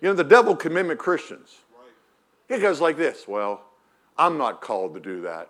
You 0.00 0.08
know 0.08 0.14
the 0.14 0.24
devil 0.24 0.56
can 0.56 0.72
mimic 0.72 0.98
christians. 0.98 1.54
It 2.48 2.60
goes 2.60 2.80
like 2.80 2.96
this. 2.96 3.28
Well 3.28 3.62
I'm 4.20 4.36
not 4.36 4.60
called 4.60 4.92
to 4.94 5.00
do 5.00 5.22
that. 5.22 5.48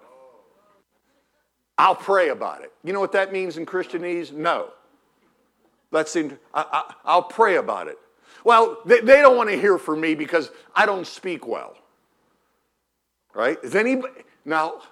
I'll 1.76 1.96
pray 1.96 2.28
about 2.28 2.62
it. 2.62 2.72
You 2.84 2.92
know 2.92 3.00
what 3.00 3.10
that 3.12 3.32
means 3.32 3.56
in 3.56 3.66
Christianese? 3.66 4.32
No. 4.32 4.70
Let's 5.90 6.12
see. 6.12 6.30
I, 6.54 6.94
will 7.04 7.22
pray 7.22 7.56
about 7.56 7.88
it. 7.88 7.98
Well, 8.44 8.78
they, 8.86 9.00
they 9.00 9.20
don't 9.22 9.36
want 9.36 9.50
to 9.50 9.60
hear 9.60 9.76
from 9.76 10.00
me 10.00 10.14
because 10.14 10.52
I 10.72 10.86
don't 10.86 11.04
speak 11.04 11.48
well. 11.48 11.76
Right? 13.34 13.58
Is 13.64 13.74
anybody 13.74 14.22
now? 14.44 14.82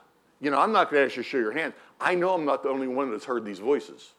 You 0.40 0.50
know, 0.50 0.58
I'm 0.58 0.72
not 0.72 0.90
going 0.90 1.02
to 1.02 1.06
ask 1.06 1.16
you 1.16 1.22
to 1.22 1.28
show 1.28 1.38
your 1.38 1.52
hand. 1.52 1.72
I 2.00 2.16
know 2.16 2.34
I'm 2.34 2.44
not 2.44 2.64
the 2.64 2.70
only 2.70 2.88
one 2.88 3.12
that's 3.12 3.24
heard 3.24 3.44
these 3.44 3.60
voices. 3.60 4.12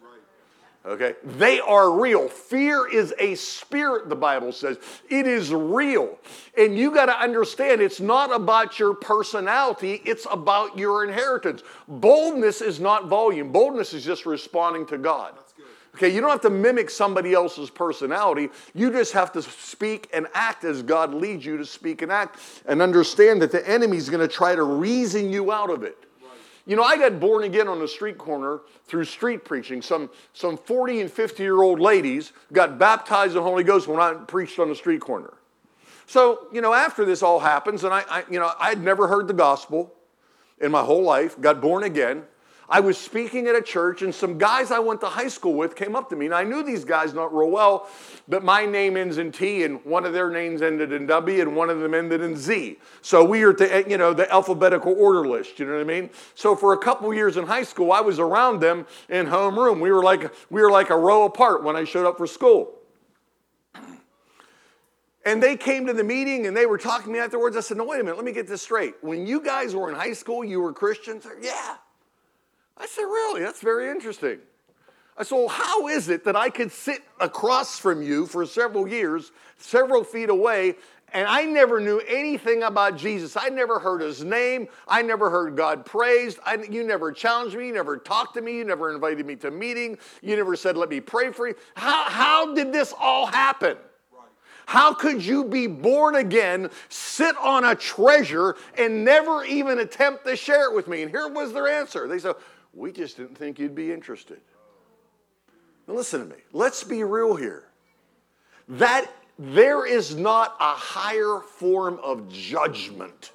Okay? 0.85 1.13
They 1.23 1.59
are 1.59 1.91
real. 1.91 2.29
Fear 2.29 2.87
is 2.87 3.13
a 3.19 3.35
spirit, 3.35 4.07
the 4.09 4.15
Bible 4.15 4.51
says. 4.51 4.77
It 5.09 5.27
is 5.27 5.53
real. 5.53 6.17
And 6.57 6.77
you 6.77 6.91
got 6.91 7.07
to 7.07 7.19
understand 7.19 7.81
it's 7.81 7.99
not 7.99 8.33
about 8.33 8.79
your 8.79 8.93
personality, 8.93 10.01
it's 10.05 10.25
about 10.31 10.77
your 10.77 11.03
inheritance. 11.03 11.63
Boldness 11.87 12.61
is 12.61 12.79
not 12.79 13.07
volume, 13.07 13.51
boldness 13.51 13.93
is 13.93 14.05
just 14.05 14.25
responding 14.25 14.85
to 14.87 14.97
God. 14.97 15.33
Okay, 15.95 16.13
you 16.13 16.21
don't 16.21 16.29
have 16.29 16.41
to 16.41 16.49
mimic 16.49 16.89
somebody 16.89 17.33
else's 17.33 17.69
personality. 17.69 18.49
You 18.73 18.91
just 18.91 19.11
have 19.13 19.33
to 19.33 19.41
speak 19.41 20.09
and 20.13 20.27
act 20.33 20.63
as 20.63 20.81
God 20.81 21.13
leads 21.13 21.45
you 21.45 21.57
to 21.57 21.65
speak 21.65 22.01
and 22.01 22.11
act 22.11 22.39
and 22.67 22.81
understand 22.81 23.41
that 23.41 23.51
the 23.51 23.67
enemy's 23.67 24.07
going 24.07 24.25
to 24.25 24.33
try 24.33 24.55
to 24.55 24.63
reason 24.63 25.29
you 25.29 25.51
out 25.51 25.69
of 25.69 25.83
it. 25.83 25.97
You 26.69 26.75
know, 26.75 26.83
I 26.83 26.97
got 26.97 27.19
born 27.19 27.45
again 27.45 27.67
on 27.67 27.79
the 27.79 27.87
street 27.87 28.19
corner 28.19 28.59
through 28.85 29.05
street 29.05 29.43
preaching. 29.43 29.81
Some, 29.81 30.07
some 30.33 30.55
40 30.55 31.01
and 31.01 31.11
50 31.11 31.41
year 31.41 31.63
old 31.63 31.79
ladies 31.79 32.31
got 32.53 32.77
baptized 32.77 33.31
in 33.31 33.37
the 33.37 33.41
Holy 33.41 33.63
Ghost 33.63 33.87
when 33.87 33.99
I 33.99 34.13
preached 34.13 34.59
on 34.59 34.69
the 34.69 34.75
street 34.75 35.01
corner. 35.01 35.33
So, 36.05 36.45
you 36.53 36.61
know, 36.61 36.71
after 36.71 37.05
this 37.05 37.23
all 37.23 37.39
happens, 37.39 37.83
and 37.83 37.91
I, 37.91 38.03
I 38.07 38.23
you 38.29 38.39
know, 38.39 38.51
I 38.59 38.69
had 38.69 38.83
never 38.83 39.07
heard 39.07 39.27
the 39.27 39.33
gospel 39.33 39.95
in 40.61 40.69
my 40.69 40.83
whole 40.83 41.01
life, 41.01 41.41
got 41.41 41.59
born 41.59 41.83
again. 41.83 42.21
I 42.69 42.79
was 42.81 42.99
speaking 42.99 43.47
at 43.47 43.55
a 43.55 43.61
church, 43.61 44.03
and 44.03 44.13
some 44.13 44.37
guys 44.37 44.69
I 44.69 44.77
went 44.77 45.01
to 45.01 45.07
high 45.07 45.27
school 45.27 45.55
with 45.55 45.75
came 45.75 45.95
up 45.95 46.09
to 46.09 46.15
me, 46.15 46.27
and 46.27 46.35
I 46.35 46.43
knew 46.43 46.61
these 46.61 46.85
guys 46.85 47.15
not 47.15 47.33
real 47.35 47.49
well, 47.49 47.89
but 48.27 48.43
my 48.43 48.65
name 48.65 48.95
ends 48.95 49.17
in 49.17 49.31
T, 49.31 49.63
and 49.63 49.83
one 49.83 50.05
of 50.05 50.13
their 50.13 50.29
names 50.29 50.61
ended 50.61 50.91
in 50.91 51.07
W, 51.07 51.41
and 51.41 51.55
one 51.55 51.71
of 51.71 51.79
them 51.79 51.95
ended 51.95 52.21
in 52.21 52.37
Z. 52.37 52.77
So 53.01 53.23
we 53.23 53.41
are 53.41 53.53
the, 53.53 53.85
you 53.87 53.97
know, 53.97 54.13
the 54.13 54.31
alphabetical 54.31 54.95
order 54.99 55.27
list. 55.27 55.57
You 55.59 55.65
know 55.65 55.73
what 55.73 55.81
I 55.81 55.83
mean? 55.83 56.11
So 56.35 56.55
for 56.55 56.73
a 56.73 56.77
couple 56.77 57.11
years 57.11 57.37
in 57.37 57.47
high 57.47 57.63
school, 57.63 57.91
I 57.91 58.01
was 58.01 58.19
around 58.19 58.59
them 58.59 58.85
in 59.09 59.25
homeroom. 59.25 59.81
We 59.81 59.91
were 59.91 60.03
like 60.03 60.31
we 60.51 60.61
were 60.61 60.71
like 60.71 60.91
a 60.91 60.97
row 60.97 61.23
apart 61.23 61.63
when 61.63 61.75
I 61.75 61.85
showed 61.85 62.05
up 62.05 62.17
for 62.17 62.27
school. 62.27 62.75
And 65.25 65.43
they 65.43 65.57
came 65.57 65.85
to 65.87 65.93
the 65.93 66.03
meeting 66.03 66.47
and 66.47 66.55
they 66.55 66.65
were 66.65 66.77
talking 66.77 67.07
to 67.07 67.11
me 67.11 67.19
afterwards. 67.19 67.57
I 67.57 67.59
said, 67.59 67.77
No, 67.77 67.83
wait 67.83 67.99
a 67.99 68.03
minute, 68.03 68.15
let 68.15 68.25
me 68.25 68.31
get 68.31 68.47
this 68.47 68.61
straight. 68.61 68.93
When 69.01 69.25
you 69.27 69.41
guys 69.41 69.75
were 69.75 69.89
in 69.89 69.95
high 69.95 70.13
school, 70.13 70.43
you 70.45 70.61
were 70.61 70.71
Christians? 70.71 71.27
Yeah. 71.41 71.75
I 72.79 72.87
said, 72.87 73.03
Really? 73.03 73.41
That's 73.41 73.61
very 73.61 73.89
interesting. 73.89 74.39
I 75.17 75.23
said, 75.23 75.35
Well, 75.35 75.47
how 75.49 75.87
is 75.87 76.09
it 76.09 76.23
that 76.25 76.35
I 76.35 76.49
could 76.49 76.71
sit 76.71 77.01
across 77.19 77.77
from 77.77 78.01
you 78.01 78.25
for 78.25 78.45
several 78.45 78.87
years, 78.87 79.31
several 79.57 80.03
feet 80.03 80.29
away, 80.29 80.75
and 81.13 81.27
I 81.27 81.43
never 81.45 81.79
knew 81.79 81.99
anything 82.07 82.63
about 82.63 82.97
Jesus. 82.97 83.35
I 83.35 83.49
never 83.49 83.79
heard 83.79 84.01
his 84.01 84.23
name. 84.23 84.67
I 84.87 85.01
never 85.01 85.29
heard 85.29 85.55
God 85.55 85.85
praised. 85.85 86.39
I, 86.45 86.55
you 86.69 86.83
never 86.83 87.11
challenged 87.11 87.57
me. 87.57 87.67
You 87.67 87.73
never 87.73 87.97
talked 87.97 88.35
to 88.35 88.41
me. 88.41 88.57
You 88.57 88.65
never 88.65 88.93
invited 88.93 89.25
me 89.25 89.35
to 89.37 89.51
meeting. 89.51 89.97
You 90.21 90.35
never 90.35 90.55
said, 90.55 90.77
let 90.77 90.89
me 90.89 90.99
pray 90.99 91.31
for 91.31 91.47
you. 91.47 91.55
How, 91.75 92.03
how 92.09 92.53
did 92.53 92.71
this 92.71 92.93
all 92.99 93.25
happen? 93.25 93.77
How 94.65 94.93
could 94.93 95.25
you 95.25 95.45
be 95.45 95.65
born 95.65 96.13
again, 96.13 96.69
sit 96.89 97.35
on 97.37 97.65
a 97.65 97.73
treasure, 97.73 98.55
and 98.77 99.03
never 99.03 99.43
even 99.43 99.79
attempt 99.79 100.25
to 100.27 100.35
share 100.35 100.69
it 100.69 100.75
with 100.75 100.87
me? 100.87 101.01
And 101.01 101.09
here 101.09 101.27
was 101.27 101.53
their 101.53 101.67
answer. 101.67 102.07
They 102.07 102.19
said, 102.19 102.35
We 102.73 102.91
just 102.91 103.17
didn't 103.17 103.37
think 103.37 103.59
you'd 103.59 103.75
be 103.75 103.91
interested. 103.91 104.39
Now, 105.87 105.95
listen 105.95 106.21
to 106.21 106.25
me. 106.25 106.41
Let's 106.53 106.83
be 106.83 107.03
real 107.03 107.35
here. 107.35 107.63
That 108.67 109.11
there 109.37 109.85
is 109.85 110.15
not 110.15 110.55
a 110.59 110.73
higher 110.73 111.39
form 111.39 111.99
of 112.03 112.29
judgment 112.29 113.31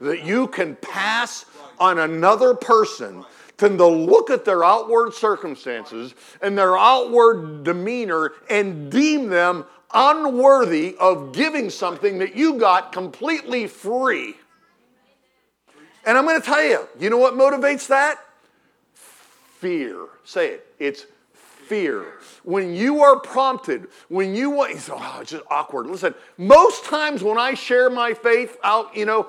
that 0.00 0.24
you 0.24 0.48
can 0.48 0.76
pass 0.76 1.44
on 1.78 1.98
another 1.98 2.54
person 2.54 3.24
than 3.56 3.78
to 3.78 3.86
look 3.86 4.30
at 4.30 4.44
their 4.44 4.64
outward 4.64 5.14
circumstances 5.14 6.14
and 6.42 6.56
their 6.56 6.76
outward 6.76 7.64
demeanor 7.64 8.32
and 8.50 8.90
deem 8.90 9.28
them 9.28 9.64
unworthy 9.94 10.96
of 10.98 11.32
giving 11.32 11.70
something 11.70 12.18
that 12.18 12.34
you 12.34 12.58
got 12.58 12.92
completely 12.92 13.66
free. 13.66 14.34
And 16.04 16.18
I'm 16.18 16.24
going 16.24 16.40
to 16.40 16.46
tell 16.46 16.62
you, 16.62 16.86
you 16.98 17.10
know 17.10 17.16
what 17.16 17.34
motivates 17.34 17.88
that? 17.88 18.18
Fear. 19.66 20.06
Say 20.22 20.50
it. 20.50 20.66
It's 20.78 21.06
fear. 21.32 22.04
When 22.44 22.72
you 22.72 23.02
are 23.02 23.18
prompted, 23.18 23.88
when 24.08 24.36
you 24.36 24.50
want, 24.50 24.76
oh, 24.92 25.18
it's 25.20 25.32
just 25.32 25.42
awkward. 25.50 25.86
Listen, 25.88 26.14
most 26.38 26.84
times 26.84 27.24
when 27.24 27.36
I 27.36 27.54
share 27.54 27.90
my 27.90 28.14
faith 28.14 28.58
out, 28.62 28.96
you 28.96 29.06
know, 29.06 29.28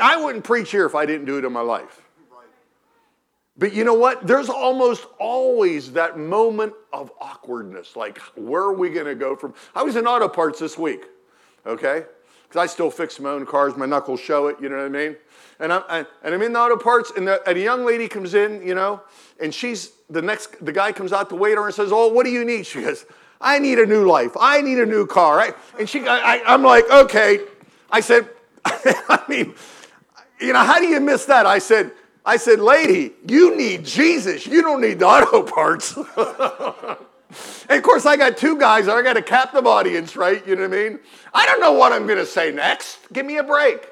I 0.00 0.20
wouldn't 0.20 0.42
preach 0.42 0.72
here 0.72 0.86
if 0.86 0.96
I 0.96 1.06
didn't 1.06 1.26
do 1.26 1.38
it 1.38 1.44
in 1.44 1.52
my 1.52 1.60
life. 1.60 2.02
But 3.56 3.72
you 3.72 3.84
know 3.84 3.94
what? 3.94 4.26
There's 4.26 4.48
almost 4.48 5.06
always 5.20 5.92
that 5.92 6.18
moment 6.18 6.72
of 6.92 7.12
awkwardness. 7.20 7.94
Like, 7.94 8.18
where 8.34 8.62
are 8.62 8.74
we 8.74 8.90
going 8.90 9.06
to 9.06 9.14
go 9.14 9.36
from? 9.36 9.54
I 9.72 9.84
was 9.84 9.94
in 9.94 10.04
auto 10.04 10.26
parts 10.26 10.58
this 10.58 10.76
week, 10.76 11.04
okay? 11.64 12.06
Because 12.52 12.68
I 12.68 12.70
still 12.70 12.90
fix 12.90 13.18
my 13.18 13.30
own 13.30 13.46
cars. 13.46 13.78
My 13.78 13.86
knuckles 13.86 14.20
show 14.20 14.48
it, 14.48 14.58
you 14.60 14.68
know 14.68 14.76
what 14.76 14.84
I 14.84 14.88
mean? 14.90 15.16
And 15.58 15.72
I'm, 15.72 15.82
I, 15.88 15.98
and 16.22 16.34
I'm 16.34 16.42
in 16.42 16.52
the 16.52 16.58
auto 16.58 16.76
parts, 16.76 17.10
and, 17.16 17.26
the, 17.26 17.40
and 17.48 17.56
a 17.56 17.60
young 17.62 17.86
lady 17.86 18.08
comes 18.08 18.34
in, 18.34 18.60
you 18.62 18.74
know, 18.74 19.00
and 19.40 19.54
she's 19.54 19.92
the 20.10 20.20
next, 20.20 20.62
the 20.62 20.70
guy 20.70 20.92
comes 20.92 21.14
out 21.14 21.30
to 21.30 21.34
wait 21.34 21.56
her 21.56 21.64
and 21.64 21.74
says, 21.74 21.90
Oh, 21.90 22.08
what 22.08 22.26
do 22.26 22.30
you 22.30 22.44
need? 22.44 22.66
She 22.66 22.82
goes, 22.82 23.06
I 23.40 23.58
need 23.58 23.78
a 23.78 23.86
new 23.86 24.06
life. 24.06 24.32
I 24.38 24.60
need 24.60 24.78
a 24.80 24.84
new 24.84 25.06
car. 25.06 25.38
Right? 25.38 25.56
And 25.78 25.88
she, 25.88 26.06
I, 26.06 26.42
I'm 26.44 26.62
like, 26.62 26.84
Okay. 26.90 27.40
I 27.90 28.00
said, 28.00 28.28
I 28.66 29.22
mean, 29.30 29.54
you 30.38 30.52
know, 30.52 30.58
how 30.58 30.78
do 30.78 30.88
you 30.88 31.00
miss 31.00 31.24
that? 31.24 31.46
I 31.46 31.58
said, 31.58 31.92
I 32.22 32.36
said, 32.36 32.60
lady, 32.60 33.14
you 33.26 33.56
need 33.56 33.86
Jesus. 33.86 34.46
You 34.46 34.60
don't 34.60 34.82
need 34.82 34.98
the 34.98 35.06
auto 35.06 35.42
parts. 35.42 35.98
and 37.72 37.78
of 37.78 37.84
course, 37.84 38.04
I 38.04 38.18
got 38.18 38.36
two 38.36 38.58
guys, 38.58 38.86
I 38.86 39.00
got 39.00 39.16
a 39.16 39.22
captive 39.22 39.66
audience, 39.66 40.14
right? 40.14 40.46
You 40.46 40.56
know 40.56 40.68
what 40.68 40.78
I 40.78 40.88
mean? 40.90 41.00
I 41.32 41.46
don't 41.46 41.58
know 41.58 41.72
what 41.72 41.90
I'm 41.90 42.06
going 42.06 42.18
to 42.18 42.26
say 42.26 42.52
next. 42.52 42.98
Give 43.14 43.24
me 43.24 43.38
a 43.38 43.42
break. 43.42 43.88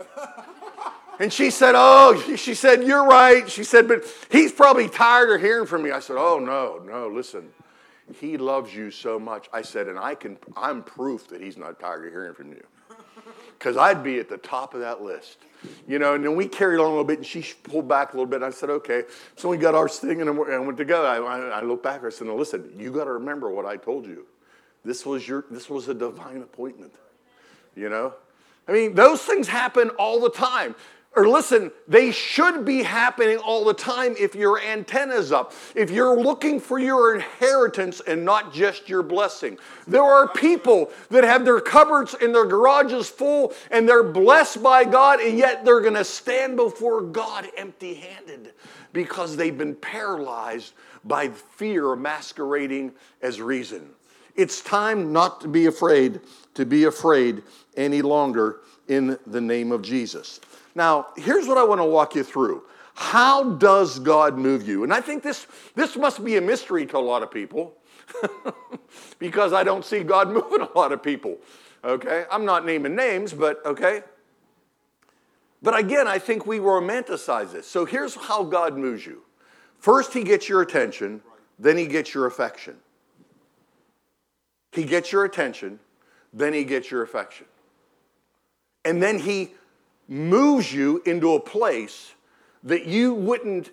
And 1.18 1.32
she 1.32 1.50
said, 1.50 1.74
Oh, 1.74 2.22
she 2.36 2.54
said, 2.54 2.84
You're 2.84 3.06
right. 3.06 3.48
She 3.50 3.64
said, 3.64 3.88
But 3.88 4.04
he's 4.30 4.52
probably 4.52 4.88
tired 4.88 5.30
of 5.34 5.40
hearing 5.40 5.66
from 5.66 5.82
me. 5.82 5.92
I 5.92 6.00
said, 6.00 6.16
Oh, 6.18 6.38
no, 6.38 6.82
no, 6.84 7.08
listen. 7.08 7.48
He 8.18 8.36
loves 8.36 8.74
you 8.74 8.90
so 8.90 9.18
much. 9.18 9.48
I 9.50 9.62
said, 9.62 9.88
And 9.88 9.98
I 9.98 10.14
can, 10.14 10.36
I'm 10.56 10.82
proof 10.82 11.28
that 11.28 11.40
he's 11.40 11.56
not 11.56 11.80
tired 11.80 12.06
of 12.06 12.12
hearing 12.12 12.34
from 12.34 12.50
you. 12.50 12.64
Because 13.58 13.78
I'd 13.78 14.02
be 14.02 14.18
at 14.18 14.28
the 14.28 14.38
top 14.38 14.74
of 14.74 14.80
that 14.80 15.02
list. 15.02 15.38
You 15.86 15.98
know, 15.98 16.14
and 16.14 16.24
then 16.24 16.36
we 16.36 16.48
carried 16.48 16.78
on 16.78 16.86
a 16.86 16.88
little 16.88 17.04
bit, 17.04 17.18
and 17.18 17.26
she 17.26 17.44
pulled 17.62 17.88
back 17.88 18.12
a 18.12 18.16
little 18.16 18.30
bit. 18.30 18.36
And 18.36 18.44
I 18.44 18.50
said, 18.50 18.70
okay. 18.70 19.04
So 19.36 19.48
we 19.48 19.56
got 19.56 19.74
our 19.74 19.88
thing, 19.88 20.20
and 20.20 20.30
I 20.30 20.58
went 20.58 20.78
to 20.78 20.84
go. 20.84 21.04
I, 21.04 21.16
I 21.58 21.62
looked 21.62 21.82
back. 21.82 21.98
And 21.98 22.06
I 22.06 22.10
said, 22.10 22.26
no, 22.26 22.36
listen, 22.36 22.72
you 22.76 22.90
got 22.90 23.04
to 23.04 23.12
remember 23.12 23.50
what 23.50 23.66
I 23.66 23.76
told 23.76 24.06
you. 24.06 24.26
This 24.84 25.04
was 25.04 25.26
your, 25.28 25.44
this 25.50 25.68
was 25.68 25.88
a 25.88 25.94
divine 25.94 26.42
appointment. 26.42 26.92
You 27.76 27.88
know, 27.88 28.14
I 28.66 28.72
mean, 28.72 28.94
those 28.94 29.22
things 29.22 29.48
happen 29.48 29.90
all 29.90 30.20
the 30.20 30.30
time 30.30 30.74
or 31.16 31.28
listen, 31.28 31.72
they 31.88 32.12
should 32.12 32.64
be 32.64 32.84
happening 32.84 33.38
all 33.38 33.64
the 33.64 33.74
time 33.74 34.14
if 34.18 34.36
your 34.36 34.60
antenna's 34.60 35.32
up, 35.32 35.52
if 35.74 35.90
you're 35.90 36.20
looking 36.20 36.60
for 36.60 36.78
your 36.78 37.16
inheritance 37.16 38.00
and 38.06 38.24
not 38.24 38.52
just 38.52 38.88
your 38.88 39.02
blessing. 39.02 39.58
There 39.88 40.04
are 40.04 40.28
people 40.28 40.90
that 41.08 41.24
have 41.24 41.44
their 41.44 41.60
cupboards 41.60 42.14
and 42.14 42.32
their 42.32 42.46
garages 42.46 43.08
full 43.08 43.52
and 43.72 43.88
they're 43.88 44.04
blessed 44.04 44.62
by 44.62 44.84
God, 44.84 45.20
and 45.20 45.36
yet 45.36 45.64
they're 45.64 45.80
going 45.80 45.94
to 45.94 46.04
stand 46.04 46.56
before 46.56 47.02
God 47.02 47.48
empty 47.56 47.94
handed 47.94 48.52
because 48.92 49.36
they've 49.36 49.56
been 49.56 49.74
paralyzed 49.74 50.74
by 51.04 51.28
fear 51.28 51.96
masquerading 51.96 52.92
as 53.20 53.40
reason. 53.40 53.90
It's 54.36 54.60
time 54.60 55.12
not 55.12 55.40
to 55.40 55.48
be 55.48 55.66
afraid, 55.66 56.20
to 56.54 56.64
be 56.64 56.84
afraid 56.84 57.42
any 57.76 58.00
longer 58.00 58.60
in 58.86 59.18
the 59.26 59.40
name 59.40 59.72
of 59.72 59.82
Jesus. 59.82 60.40
Now, 60.74 61.08
here's 61.16 61.46
what 61.46 61.58
I 61.58 61.64
want 61.64 61.80
to 61.80 61.84
walk 61.84 62.14
you 62.14 62.22
through. 62.22 62.62
How 62.94 63.52
does 63.54 63.98
God 63.98 64.36
move 64.36 64.66
you? 64.66 64.84
And 64.84 64.92
I 64.92 65.00
think 65.00 65.22
this, 65.22 65.46
this 65.74 65.96
must 65.96 66.24
be 66.24 66.36
a 66.36 66.40
mystery 66.40 66.86
to 66.86 66.98
a 66.98 67.00
lot 67.00 67.22
of 67.22 67.30
people 67.30 67.74
because 69.18 69.52
I 69.52 69.64
don't 69.64 69.84
see 69.84 70.02
God 70.02 70.28
moving 70.32 70.60
a 70.60 70.78
lot 70.78 70.92
of 70.92 71.02
people. 71.02 71.38
Okay? 71.82 72.24
I'm 72.30 72.44
not 72.44 72.66
naming 72.66 72.94
names, 72.94 73.32
but 73.32 73.64
okay? 73.64 74.02
But 75.62 75.78
again, 75.78 76.08
I 76.08 76.18
think 76.18 76.46
we 76.46 76.58
romanticize 76.58 77.52
this. 77.52 77.66
So 77.66 77.84
here's 77.84 78.14
how 78.14 78.44
God 78.44 78.76
moves 78.76 79.04
you 79.06 79.22
first, 79.78 80.12
He 80.12 80.24
gets 80.24 80.48
your 80.48 80.62
attention, 80.62 81.22
then 81.58 81.76
He 81.76 81.86
gets 81.86 82.14
your 82.14 82.26
affection. 82.26 82.76
He 84.72 84.84
gets 84.84 85.10
your 85.10 85.24
attention, 85.24 85.80
then 86.32 86.52
He 86.52 86.64
gets 86.64 86.90
your 86.90 87.02
affection. 87.02 87.46
And 88.84 89.02
then 89.02 89.18
He 89.18 89.54
moves 90.10 90.72
you 90.72 91.00
into 91.06 91.34
a 91.34 91.40
place 91.40 92.12
that 92.64 92.84
you 92.84 93.14
wouldn't 93.14 93.70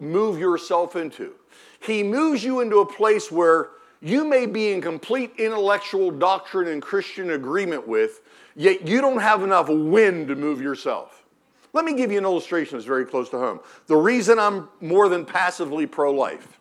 move 0.00 0.38
yourself 0.38 0.96
into. 0.96 1.32
He 1.78 2.02
moves 2.02 2.42
you 2.44 2.60
into 2.60 2.80
a 2.80 2.86
place 2.86 3.30
where 3.30 3.70
you 4.02 4.24
may 4.24 4.46
be 4.46 4.72
in 4.72 4.82
complete 4.82 5.32
intellectual 5.38 6.10
doctrine 6.10 6.68
and 6.68 6.82
Christian 6.82 7.30
agreement 7.30 7.86
with, 7.86 8.20
yet 8.56 8.86
you 8.86 9.00
don't 9.00 9.20
have 9.20 9.42
enough 9.42 9.68
wind 9.68 10.28
to 10.28 10.34
move 10.34 10.60
yourself. 10.60 11.24
Let 11.72 11.84
me 11.84 11.94
give 11.94 12.10
you 12.10 12.18
an 12.18 12.24
illustration 12.24 12.76
that's 12.76 12.86
very 12.86 13.06
close 13.06 13.30
to 13.30 13.38
home. 13.38 13.60
The 13.86 13.96
reason 13.96 14.38
I'm 14.38 14.68
more 14.80 15.08
than 15.08 15.24
passively 15.24 15.86
pro 15.86 16.12
life, 16.12 16.58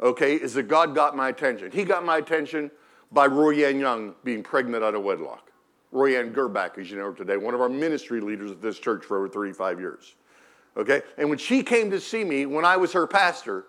okay, 0.00 0.34
is 0.34 0.54
that 0.54 0.64
God 0.64 0.94
got 0.94 1.14
my 1.14 1.28
attention. 1.28 1.70
He 1.70 1.84
got 1.84 2.04
my 2.04 2.16
attention 2.16 2.70
by 3.12 3.26
Roy 3.26 3.64
Ann 3.64 3.78
Young 3.78 4.14
being 4.24 4.42
pregnant 4.42 4.82
out 4.82 4.96
of 4.96 5.04
wedlock. 5.04 5.49
Royanne 5.92 6.32
Gerbach, 6.32 6.78
as 6.78 6.90
you 6.90 6.98
know 6.98 7.06
her 7.06 7.12
today, 7.12 7.36
one 7.36 7.54
of 7.54 7.60
our 7.60 7.68
ministry 7.68 8.20
leaders 8.20 8.50
at 8.50 8.62
this 8.62 8.78
church 8.78 9.04
for 9.04 9.18
over 9.18 9.28
35 9.28 9.80
years. 9.80 10.14
Okay? 10.76 11.02
And 11.18 11.28
when 11.28 11.38
she 11.38 11.62
came 11.62 11.90
to 11.90 12.00
see 12.00 12.24
me 12.24 12.46
when 12.46 12.64
I 12.64 12.76
was 12.76 12.92
her 12.92 13.06
pastor, 13.06 13.64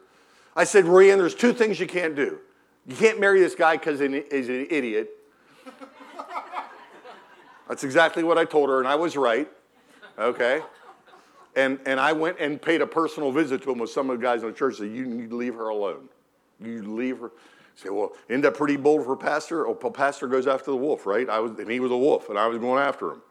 I 0.56 0.64
said, 0.64 0.86
Royanne, 0.86 1.18
there's 1.18 1.36
two 1.36 1.54
things 1.54 1.80
you 1.80 1.88
can't 1.88 2.16
do. 2.16 2.40
You 2.86 2.96
can't 2.96 3.20
marry 3.20 3.40
this 3.40 3.56
guy 3.56 3.78
because 3.78 4.00
he's 4.00 4.50
an 4.50 4.68
idiot. 4.70 5.10
That's 7.68 7.84
exactly 7.84 8.24
what 8.24 8.38
I 8.38 8.46
told 8.46 8.70
her, 8.70 8.80
and 8.80 8.88
I 8.88 8.96
was 8.96 9.16
right. 9.16 9.50
Okay? 10.20 10.62
And, 11.56 11.80
and 11.86 12.00
I 12.00 12.14
went 12.14 12.40
and 12.40 12.62
paid 12.62 12.82
a 12.82 12.88
personal 12.88 13.32
visit 13.32 13.62
to 13.64 13.72
him 13.72 13.80
with 13.80 13.90
some 13.90 14.10
of 14.10 14.20
the 14.20 14.24
guys 14.24 14.42
in 14.42 14.50
the 14.50 14.54
church. 14.54 14.78
Said, 14.78 14.92
You 14.92 15.06
need 15.06 15.30
to 15.30 15.36
leave 15.36 15.56
her 15.56 15.70
alone. 15.70 16.10
You 16.60 16.84
leave 16.84 17.20
her 17.20 17.32
say, 17.76 17.90
well, 17.90 18.12
isn't 18.30 18.42
that 18.42 18.56
pretty 18.56 18.78
bold 18.78 19.06
for 19.06 19.16
pastor? 19.16 19.68
Oh, 19.68 19.76
pastor 19.76 20.28
goes 20.28 20.48
after 20.48 20.72
the 20.72 20.78
wolf, 20.78 21.06
right? 21.06 21.30
I 21.30 21.40
was, 21.40 21.52
and 21.60 21.70
he 21.70 21.80
was 21.80 21.92
a 21.92 21.98
wolf, 21.98 22.30
and 22.30 22.38
I 22.38 22.48
was 22.48 22.58
going 22.58 22.82
after 22.82 23.12
him. 23.12 23.22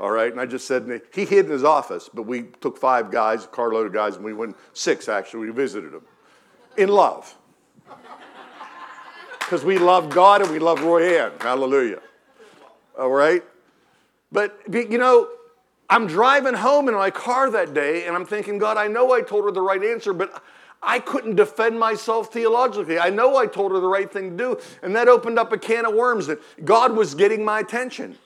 All 0.00 0.10
right, 0.10 0.30
and 0.30 0.40
I 0.40 0.46
just 0.46 0.66
said, 0.66 1.02
he 1.14 1.24
hid 1.24 1.46
in 1.46 1.52
his 1.52 1.62
office, 1.62 2.10
but 2.12 2.24
we 2.24 2.44
took 2.60 2.76
five 2.76 3.12
guys, 3.12 3.44
a 3.44 3.46
carload 3.46 3.86
of 3.86 3.92
guys, 3.92 4.16
and 4.16 4.24
we 4.24 4.32
went, 4.32 4.56
six 4.72 5.08
actually, 5.08 5.46
we 5.46 5.52
visited 5.52 5.94
him 5.94 6.02
in 6.76 6.88
love. 6.88 7.34
Because 9.38 9.64
we 9.64 9.78
love 9.78 10.10
God 10.10 10.42
and 10.42 10.50
we 10.50 10.58
love 10.58 10.82
Roy 10.82 11.18
Ann. 11.18 11.32
Hallelujah. 11.38 12.00
All 12.98 13.10
right? 13.10 13.44
But, 14.32 14.58
you 14.72 14.98
know, 14.98 15.28
I'm 15.88 16.06
driving 16.06 16.54
home 16.54 16.88
in 16.88 16.94
my 16.94 17.10
car 17.10 17.50
that 17.50 17.74
day, 17.74 18.06
and 18.06 18.16
I'm 18.16 18.26
thinking, 18.26 18.58
God, 18.58 18.76
I 18.76 18.88
know 18.88 19.12
I 19.12 19.20
told 19.20 19.44
her 19.44 19.52
the 19.52 19.60
right 19.60 19.84
answer, 19.84 20.12
but 20.12 20.42
I 20.84 20.98
couldn't 20.98 21.36
defend 21.36 21.78
myself 21.78 22.32
theologically. 22.32 22.98
I 22.98 23.10
know 23.10 23.36
I 23.36 23.46
told 23.46 23.72
her 23.72 23.80
the 23.80 23.88
right 23.88 24.10
thing 24.12 24.30
to 24.30 24.36
do, 24.36 24.58
and 24.82 24.94
that 24.96 25.08
opened 25.08 25.38
up 25.38 25.52
a 25.52 25.58
can 25.58 25.86
of 25.86 25.94
worms 25.94 26.26
that 26.26 26.38
God 26.64 26.96
was 26.96 27.14
getting 27.14 27.44
my 27.44 27.60
attention. 27.60 28.18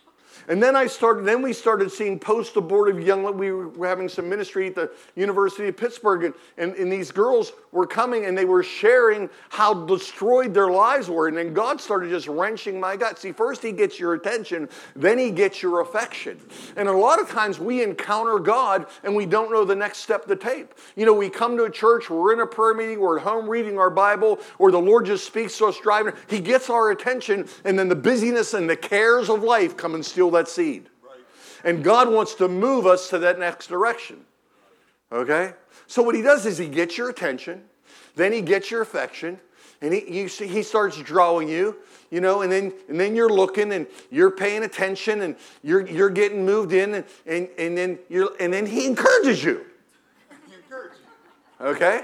And 0.46 0.62
then 0.62 0.76
I 0.76 0.86
started, 0.86 1.24
then 1.24 1.42
we 1.42 1.52
started 1.52 1.90
seeing 1.90 2.18
post-abortive 2.18 3.00
young, 3.00 3.36
we 3.36 3.52
were 3.52 3.86
having 3.86 4.08
some 4.08 4.28
ministry 4.28 4.68
at 4.68 4.74
the 4.74 4.90
University 5.16 5.68
of 5.68 5.76
Pittsburgh, 5.76 6.24
and, 6.24 6.34
and, 6.56 6.74
and 6.74 6.92
these 6.92 7.10
girls 7.10 7.52
were 7.72 7.86
coming 7.86 8.26
and 8.26 8.36
they 8.36 8.44
were 8.44 8.62
sharing 8.62 9.28
how 9.48 9.74
destroyed 9.86 10.54
their 10.54 10.70
lives 10.70 11.10
were. 11.10 11.28
And 11.28 11.36
then 11.36 11.52
God 11.52 11.80
started 11.80 12.10
just 12.10 12.28
wrenching 12.28 12.78
my 12.78 12.96
gut. 12.96 13.18
See, 13.18 13.32
first 13.32 13.62
he 13.62 13.72
gets 13.72 13.98
your 13.98 14.14
attention, 14.14 14.68
then 14.94 15.18
he 15.18 15.30
gets 15.30 15.62
your 15.62 15.80
affection. 15.80 16.40
And 16.76 16.88
a 16.88 16.92
lot 16.92 17.20
of 17.20 17.28
times 17.28 17.58
we 17.58 17.82
encounter 17.82 18.38
God 18.38 18.86
and 19.02 19.14
we 19.14 19.26
don't 19.26 19.50
know 19.52 19.64
the 19.64 19.76
next 19.76 19.98
step 19.98 20.26
to 20.26 20.36
take. 20.36 20.70
You 20.96 21.06
know, 21.06 21.14
we 21.14 21.28
come 21.30 21.56
to 21.56 21.64
a 21.64 21.70
church, 21.70 22.10
we're 22.10 22.32
in 22.32 22.40
a 22.40 22.46
prayer 22.46 22.74
meeting, 22.74 23.00
we're 23.00 23.18
at 23.18 23.24
home 23.24 23.48
reading 23.48 23.78
our 23.78 23.90
Bible, 23.90 24.38
or 24.58 24.70
the 24.70 24.80
Lord 24.80 25.06
just 25.06 25.26
speaks 25.26 25.58
to 25.58 25.66
us 25.66 25.78
driving. 25.80 26.12
He 26.28 26.40
gets 26.40 26.70
our 26.70 26.90
attention, 26.90 27.48
and 27.64 27.78
then 27.78 27.88
the 27.88 27.96
busyness 27.96 28.54
and 28.54 28.68
the 28.68 28.76
cares 28.76 29.28
of 29.28 29.42
life 29.42 29.76
come 29.76 29.94
and 29.94 30.04
steal 30.04 30.27
that 30.32 30.48
seed. 30.48 30.88
And 31.64 31.82
God 31.82 32.08
wants 32.10 32.34
to 32.36 32.48
move 32.48 32.86
us 32.86 33.10
to 33.10 33.18
that 33.18 33.38
next 33.38 33.66
direction. 33.66 34.24
Okay? 35.10 35.54
So 35.86 36.02
what 36.02 36.14
he 36.14 36.22
does 36.22 36.46
is 36.46 36.58
he 36.58 36.68
gets 36.68 36.96
your 36.96 37.08
attention, 37.08 37.64
then 38.14 38.32
he 38.32 38.42
gets 38.42 38.70
your 38.70 38.82
affection, 38.82 39.40
and 39.80 39.94
he, 39.94 40.20
you 40.20 40.28
see, 40.28 40.46
he 40.46 40.62
starts 40.62 41.00
drawing 41.00 41.48
you, 41.48 41.76
you 42.10 42.20
know, 42.20 42.42
and 42.42 42.50
then, 42.50 42.72
and 42.88 42.98
then 42.98 43.14
you're 43.14 43.28
looking 43.28 43.72
and 43.72 43.86
you're 44.10 44.30
paying 44.30 44.64
attention 44.64 45.20
and 45.22 45.36
you're, 45.62 45.86
you're 45.86 46.10
getting 46.10 46.44
moved 46.44 46.72
in, 46.72 46.94
and, 46.94 47.04
and, 47.26 47.48
and, 47.58 47.78
then 47.78 47.98
you're, 48.08 48.30
and 48.40 48.52
then 48.52 48.66
he 48.66 48.86
encourages 48.86 49.42
you. 49.44 49.64
Okay? 51.60 52.02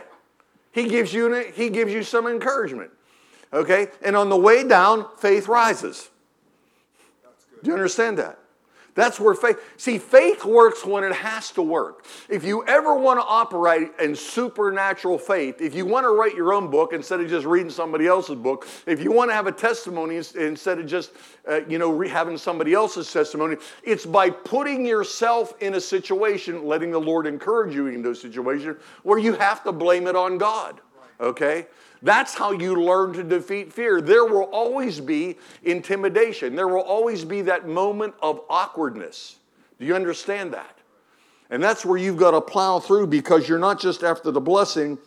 He 0.72 0.88
gives 0.88 1.12
you, 1.12 1.52
he 1.54 1.68
gives 1.68 1.92
you 1.92 2.02
some 2.02 2.26
encouragement. 2.26 2.90
Okay? 3.52 3.88
And 4.02 4.16
on 4.16 4.28
the 4.28 4.36
way 4.36 4.66
down, 4.66 5.06
faith 5.18 5.48
rises. 5.48 6.10
Do 7.64 7.70
you 7.70 7.74
understand 7.74 8.18
that? 8.18 8.38
That's 8.94 9.18
where 9.18 9.34
faith, 9.34 9.58
see, 9.76 9.98
faith 9.98 10.44
works 10.44 10.84
when 10.84 11.02
it 11.02 11.12
has 11.12 11.50
to 11.52 11.62
work. 11.62 12.06
If 12.28 12.44
you 12.44 12.64
ever 12.66 12.94
want 12.94 13.18
to 13.18 13.24
operate 13.24 13.90
in 14.00 14.14
supernatural 14.14 15.18
faith, 15.18 15.60
if 15.60 15.74
you 15.74 15.84
want 15.84 16.04
to 16.04 16.10
write 16.10 16.36
your 16.36 16.52
own 16.52 16.70
book 16.70 16.92
instead 16.92 17.20
of 17.20 17.28
just 17.28 17.44
reading 17.44 17.70
somebody 17.70 18.06
else's 18.06 18.36
book, 18.36 18.68
if 18.86 19.02
you 19.02 19.10
want 19.10 19.30
to 19.30 19.34
have 19.34 19.48
a 19.48 19.52
testimony 19.52 20.16
instead 20.16 20.78
of 20.78 20.86
just, 20.86 21.10
uh, 21.48 21.62
you 21.66 21.78
know, 21.78 22.00
having 22.02 22.38
somebody 22.38 22.72
else's 22.72 23.12
testimony, 23.12 23.56
it's 23.82 24.06
by 24.06 24.30
putting 24.30 24.86
yourself 24.86 25.54
in 25.60 25.74
a 25.74 25.80
situation, 25.80 26.64
letting 26.64 26.92
the 26.92 27.00
Lord 27.00 27.26
encourage 27.26 27.74
you 27.74 27.88
in 27.88 28.00
those 28.00 28.20
situations 28.20 28.76
where 29.02 29.18
you 29.18 29.32
have 29.32 29.64
to 29.64 29.72
blame 29.72 30.06
it 30.06 30.14
on 30.14 30.38
God. 30.38 30.80
Okay? 31.20 31.66
That's 32.02 32.34
how 32.34 32.52
you 32.52 32.74
learn 32.74 33.14
to 33.14 33.24
defeat 33.24 33.72
fear. 33.72 34.00
There 34.00 34.26
will 34.26 34.44
always 34.44 35.00
be 35.00 35.38
intimidation, 35.62 36.54
there 36.54 36.68
will 36.68 36.82
always 36.82 37.24
be 37.24 37.42
that 37.42 37.66
moment 37.66 38.14
of 38.20 38.40
awkwardness. 38.50 39.36
Do 39.78 39.86
you 39.86 39.94
understand 39.94 40.52
that? 40.52 40.78
And 41.50 41.62
that's 41.62 41.84
where 41.84 41.98
you've 41.98 42.16
got 42.16 42.32
to 42.32 42.40
plow 42.40 42.78
through 42.78 43.08
because 43.08 43.48
you're 43.48 43.58
not 43.58 43.80
just 43.80 44.02
after 44.02 44.30
the 44.30 44.40
blessing, 44.40 44.98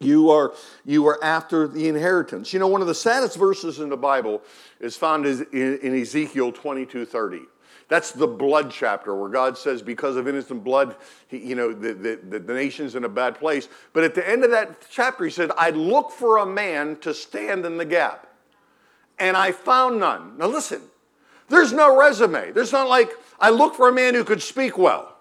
you 0.00 0.30
are 0.30 0.52
you 0.84 1.06
are 1.06 1.22
after 1.22 1.66
the 1.68 1.88
inheritance. 1.88 2.52
You 2.52 2.58
know, 2.58 2.68
one 2.68 2.80
of 2.80 2.86
the 2.86 2.94
saddest 2.94 3.36
verses 3.36 3.80
in 3.80 3.88
the 3.88 3.96
Bible 3.96 4.42
is 4.80 4.96
found 4.96 5.26
in 5.26 6.00
Ezekiel 6.00 6.52
22 6.52 7.06
30. 7.06 7.42
That's 7.88 8.12
the 8.12 8.26
blood 8.26 8.70
chapter 8.70 9.14
where 9.14 9.28
God 9.28 9.58
says, 9.58 9.82
because 9.82 10.16
of 10.16 10.26
innocent 10.26 10.64
blood, 10.64 10.96
he, 11.28 11.38
you 11.38 11.54
know, 11.54 11.72
the, 11.72 11.92
the, 11.92 12.38
the 12.38 12.54
nation's 12.54 12.94
in 12.94 13.04
a 13.04 13.08
bad 13.08 13.38
place. 13.38 13.68
But 13.92 14.04
at 14.04 14.14
the 14.14 14.28
end 14.28 14.42
of 14.42 14.50
that 14.50 14.86
chapter, 14.90 15.24
he 15.24 15.30
said, 15.30 15.50
I 15.58 15.70
look 15.70 16.10
for 16.10 16.38
a 16.38 16.46
man 16.46 16.96
to 17.00 17.12
stand 17.12 17.66
in 17.66 17.76
the 17.76 17.84
gap. 17.84 18.26
And 19.18 19.36
I 19.36 19.52
found 19.52 20.00
none. 20.00 20.38
Now 20.38 20.46
listen, 20.46 20.80
there's 21.48 21.72
no 21.72 21.96
resume. 21.96 22.52
There's 22.52 22.72
not 22.72 22.88
like, 22.88 23.12
I 23.38 23.50
look 23.50 23.74
for 23.74 23.88
a 23.88 23.92
man 23.92 24.14
who 24.14 24.24
could 24.24 24.42
speak 24.42 24.78
well. 24.78 25.14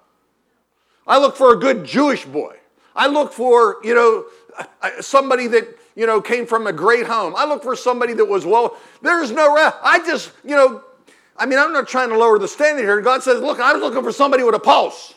I 1.05 1.19
look 1.19 1.35
for 1.35 1.53
a 1.53 1.57
good 1.57 1.83
Jewish 1.83 2.25
boy. 2.25 2.57
I 2.95 3.07
look 3.07 3.33
for, 3.33 3.77
you 3.83 3.93
know, 3.93 4.25
somebody 5.01 5.47
that, 5.47 5.67
you 5.95 6.07
know, 6.07 6.21
came 6.21 6.45
from 6.45 6.65
a 6.65 6.73
great 6.73 7.05
home. 7.07 7.33
I 7.35 7.45
look 7.45 7.61
for 7.61 7.75
somebody 7.75 8.13
that 8.13 8.25
was 8.25 8.45
well. 8.45 8.77
There's 9.01 9.31
no, 9.31 9.53
re- 9.53 9.71
I 9.83 9.99
just, 10.05 10.31
you 10.43 10.55
know, 10.55 10.83
I 11.37 11.45
mean, 11.45 11.59
I'm 11.59 11.73
not 11.73 11.87
trying 11.87 12.09
to 12.09 12.17
lower 12.17 12.37
the 12.37 12.47
standard 12.47 12.83
here. 12.83 13.01
God 13.01 13.23
says, 13.23 13.41
look, 13.41 13.59
I 13.59 13.73
was 13.73 13.81
looking 13.81 14.03
for 14.03 14.11
somebody 14.11 14.43
with 14.43 14.55
a 14.55 14.59
pulse. 14.59 15.15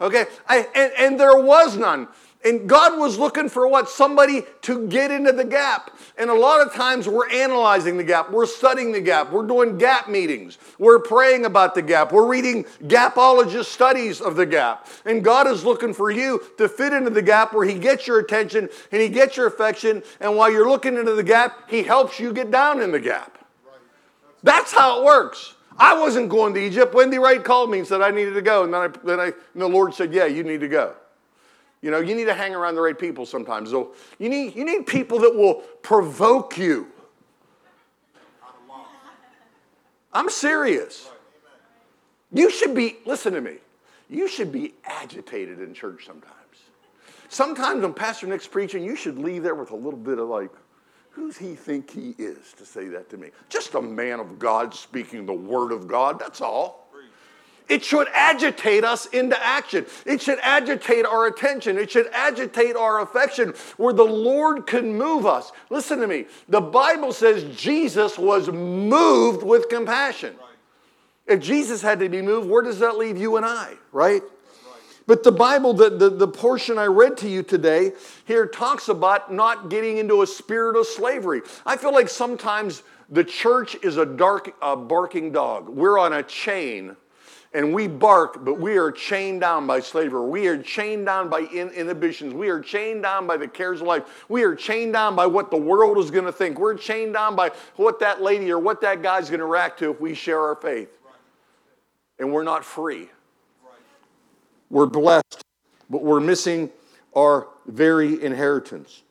Okay? 0.00 0.26
I, 0.48 0.66
and, 0.74 0.92
and 0.98 1.20
there 1.20 1.38
was 1.38 1.76
none. 1.76 2.08
And 2.42 2.66
God 2.66 2.98
was 2.98 3.18
looking 3.18 3.50
for 3.50 3.68
what? 3.68 3.90
Somebody 3.90 4.44
to 4.62 4.88
get 4.88 5.10
into 5.10 5.32
the 5.32 5.44
gap. 5.44 5.90
And 6.16 6.30
a 6.30 6.34
lot 6.34 6.66
of 6.66 6.72
times 6.72 7.06
we're 7.06 7.28
analyzing 7.30 7.98
the 7.98 8.04
gap, 8.04 8.30
we're 8.30 8.46
studying 8.46 8.92
the 8.92 9.00
gap, 9.00 9.30
we're 9.30 9.46
doing 9.46 9.76
gap 9.76 10.08
meetings, 10.08 10.56
we're 10.78 11.00
praying 11.00 11.44
about 11.44 11.74
the 11.74 11.82
gap, 11.82 12.12
we're 12.12 12.26
reading 12.26 12.64
gapologist 12.86 13.72
studies 13.72 14.22
of 14.22 14.36
the 14.36 14.46
gap. 14.46 14.88
And 15.04 15.22
God 15.22 15.48
is 15.48 15.64
looking 15.64 15.92
for 15.92 16.10
you 16.10 16.42
to 16.56 16.66
fit 16.66 16.94
into 16.94 17.10
the 17.10 17.20
gap 17.20 17.52
where 17.52 17.66
He 17.66 17.78
gets 17.78 18.06
your 18.06 18.20
attention 18.20 18.70
and 18.90 19.02
He 19.02 19.10
gets 19.10 19.36
your 19.36 19.46
affection. 19.46 20.02
And 20.18 20.34
while 20.34 20.50
you're 20.50 20.68
looking 20.68 20.96
into 20.96 21.12
the 21.14 21.22
gap, 21.22 21.68
He 21.68 21.82
helps 21.82 22.18
you 22.18 22.32
get 22.32 22.50
down 22.50 22.80
in 22.80 22.90
the 22.90 23.00
gap. 23.00 23.39
That's 24.42 24.72
how 24.72 25.00
it 25.00 25.04
works. 25.04 25.54
I 25.76 25.98
wasn't 25.98 26.28
going 26.28 26.54
to 26.54 26.60
Egypt. 26.60 26.94
Wendy 26.94 27.18
Wright 27.18 27.42
called 27.42 27.70
me 27.70 27.78
and 27.78 27.86
said 27.86 28.02
I 28.02 28.10
needed 28.10 28.34
to 28.34 28.42
go. 28.42 28.64
And 28.64 28.74
then, 28.74 28.80
I, 28.80 28.88
then 29.04 29.20
I, 29.20 29.24
and 29.24 29.62
the 29.62 29.68
Lord 29.68 29.94
said, 29.94 30.12
Yeah, 30.12 30.26
you 30.26 30.42
need 30.42 30.60
to 30.60 30.68
go. 30.68 30.94
You 31.82 31.90
know, 31.90 32.00
you 32.00 32.14
need 32.14 32.26
to 32.26 32.34
hang 32.34 32.54
around 32.54 32.74
the 32.74 32.82
right 32.82 32.98
people 32.98 33.24
sometimes. 33.24 33.70
So 33.70 33.94
you 34.18 34.28
need, 34.28 34.54
you 34.54 34.64
need 34.64 34.86
people 34.86 35.18
that 35.20 35.34
will 35.34 35.62
provoke 35.82 36.58
you. 36.58 36.88
I'm 40.12 40.28
serious. 40.28 41.08
You 42.32 42.50
should 42.50 42.74
be, 42.74 42.96
listen 43.06 43.32
to 43.34 43.40
me, 43.40 43.56
you 44.08 44.28
should 44.28 44.52
be 44.52 44.74
agitated 44.84 45.60
in 45.60 45.72
church 45.72 46.04
sometimes. 46.06 46.34
Sometimes 47.28 47.82
when 47.82 47.94
Pastor 47.94 48.26
Nick's 48.26 48.46
preaching, 48.46 48.82
you 48.84 48.96
should 48.96 49.18
leave 49.18 49.44
there 49.44 49.54
with 49.54 49.70
a 49.70 49.76
little 49.76 49.98
bit 49.98 50.18
of 50.18 50.28
like, 50.28 50.50
Who's 51.10 51.36
he 51.36 51.54
think 51.54 51.90
he 51.90 52.14
is 52.18 52.52
to 52.56 52.64
say 52.64 52.88
that 52.88 53.10
to 53.10 53.16
me? 53.16 53.30
Just 53.48 53.74
a 53.74 53.82
man 53.82 54.20
of 54.20 54.38
God 54.38 54.74
speaking 54.74 55.26
the 55.26 55.32
word 55.32 55.72
of 55.72 55.88
God, 55.88 56.18
that's 56.18 56.40
all. 56.40 56.88
It 57.68 57.84
should 57.84 58.08
agitate 58.12 58.82
us 58.82 59.06
into 59.06 59.40
action. 59.40 59.86
It 60.04 60.20
should 60.20 60.40
agitate 60.40 61.06
our 61.06 61.26
attention. 61.26 61.78
It 61.78 61.88
should 61.92 62.08
agitate 62.08 62.74
our 62.74 63.00
affection 63.00 63.54
where 63.76 63.94
the 63.94 64.02
Lord 64.02 64.66
can 64.66 64.98
move 64.98 65.24
us. 65.24 65.52
Listen 65.70 66.00
to 66.00 66.08
me. 66.08 66.26
The 66.48 66.60
Bible 66.60 67.12
says 67.12 67.44
Jesus 67.56 68.18
was 68.18 68.48
moved 68.48 69.44
with 69.44 69.68
compassion. 69.68 70.34
If 71.28 71.38
Jesus 71.38 71.80
had 71.80 72.00
to 72.00 72.08
be 72.08 72.22
moved, 72.22 72.50
where 72.50 72.62
does 72.62 72.80
that 72.80 72.98
leave 72.98 73.16
you 73.16 73.36
and 73.36 73.46
I, 73.46 73.74
right? 73.92 74.22
But 75.10 75.24
the 75.24 75.32
Bible, 75.32 75.74
the, 75.74 75.90
the, 75.90 76.08
the, 76.08 76.28
portion 76.28 76.78
I 76.78 76.84
read 76.84 77.16
to 77.16 77.28
you 77.28 77.42
today, 77.42 77.94
here 78.26 78.46
talks 78.46 78.88
about 78.88 79.32
not 79.32 79.68
getting 79.68 79.98
into 79.98 80.22
a 80.22 80.26
spirit 80.28 80.76
of 80.78 80.86
slavery. 80.86 81.42
I 81.66 81.76
feel 81.76 81.92
like 81.92 82.08
sometimes 82.08 82.84
the 83.08 83.24
church 83.24 83.76
is 83.82 83.96
a 83.96 84.06
dark, 84.06 84.54
a 84.62 84.76
barking 84.76 85.32
dog. 85.32 85.68
We're 85.68 85.98
on 85.98 86.12
a 86.12 86.22
chain 86.22 86.94
and 87.52 87.74
we 87.74 87.88
bark, 87.88 88.44
but 88.44 88.60
we 88.60 88.76
are 88.76 88.92
chained 88.92 89.40
down 89.40 89.66
by 89.66 89.80
slavery. 89.80 90.28
We 90.28 90.46
are 90.46 90.62
chained 90.62 91.06
down 91.06 91.28
by 91.28 91.40
in- 91.40 91.70
inhibitions. 91.70 92.32
We 92.32 92.48
are 92.48 92.60
chained 92.60 93.02
down 93.02 93.26
by 93.26 93.36
the 93.36 93.48
cares 93.48 93.80
of 93.80 93.88
life. 93.88 94.04
We 94.28 94.44
are 94.44 94.54
chained 94.54 94.92
down 94.92 95.16
by 95.16 95.26
what 95.26 95.50
the 95.50 95.56
world 95.56 95.98
is 95.98 96.12
going 96.12 96.26
to 96.26 96.32
think. 96.32 96.56
We're 96.60 96.76
chained 96.76 97.14
down 97.14 97.34
by 97.34 97.50
what 97.74 97.98
that 97.98 98.22
lady 98.22 98.52
or 98.52 98.60
what 98.60 98.80
that 98.82 99.02
guy's 99.02 99.28
going 99.28 99.40
to 99.40 99.46
react 99.46 99.80
to 99.80 99.90
if 99.90 100.00
we 100.00 100.14
share 100.14 100.40
our 100.40 100.54
faith. 100.54 100.88
And 102.20 102.32
we're 102.32 102.44
not 102.44 102.64
free. 102.64 103.08
We're 104.70 104.86
blessed, 104.86 105.44
but 105.90 106.02
we're 106.02 106.20
missing 106.20 106.70
our 107.16 107.48
very 107.66 108.22
inheritance. 108.22 109.02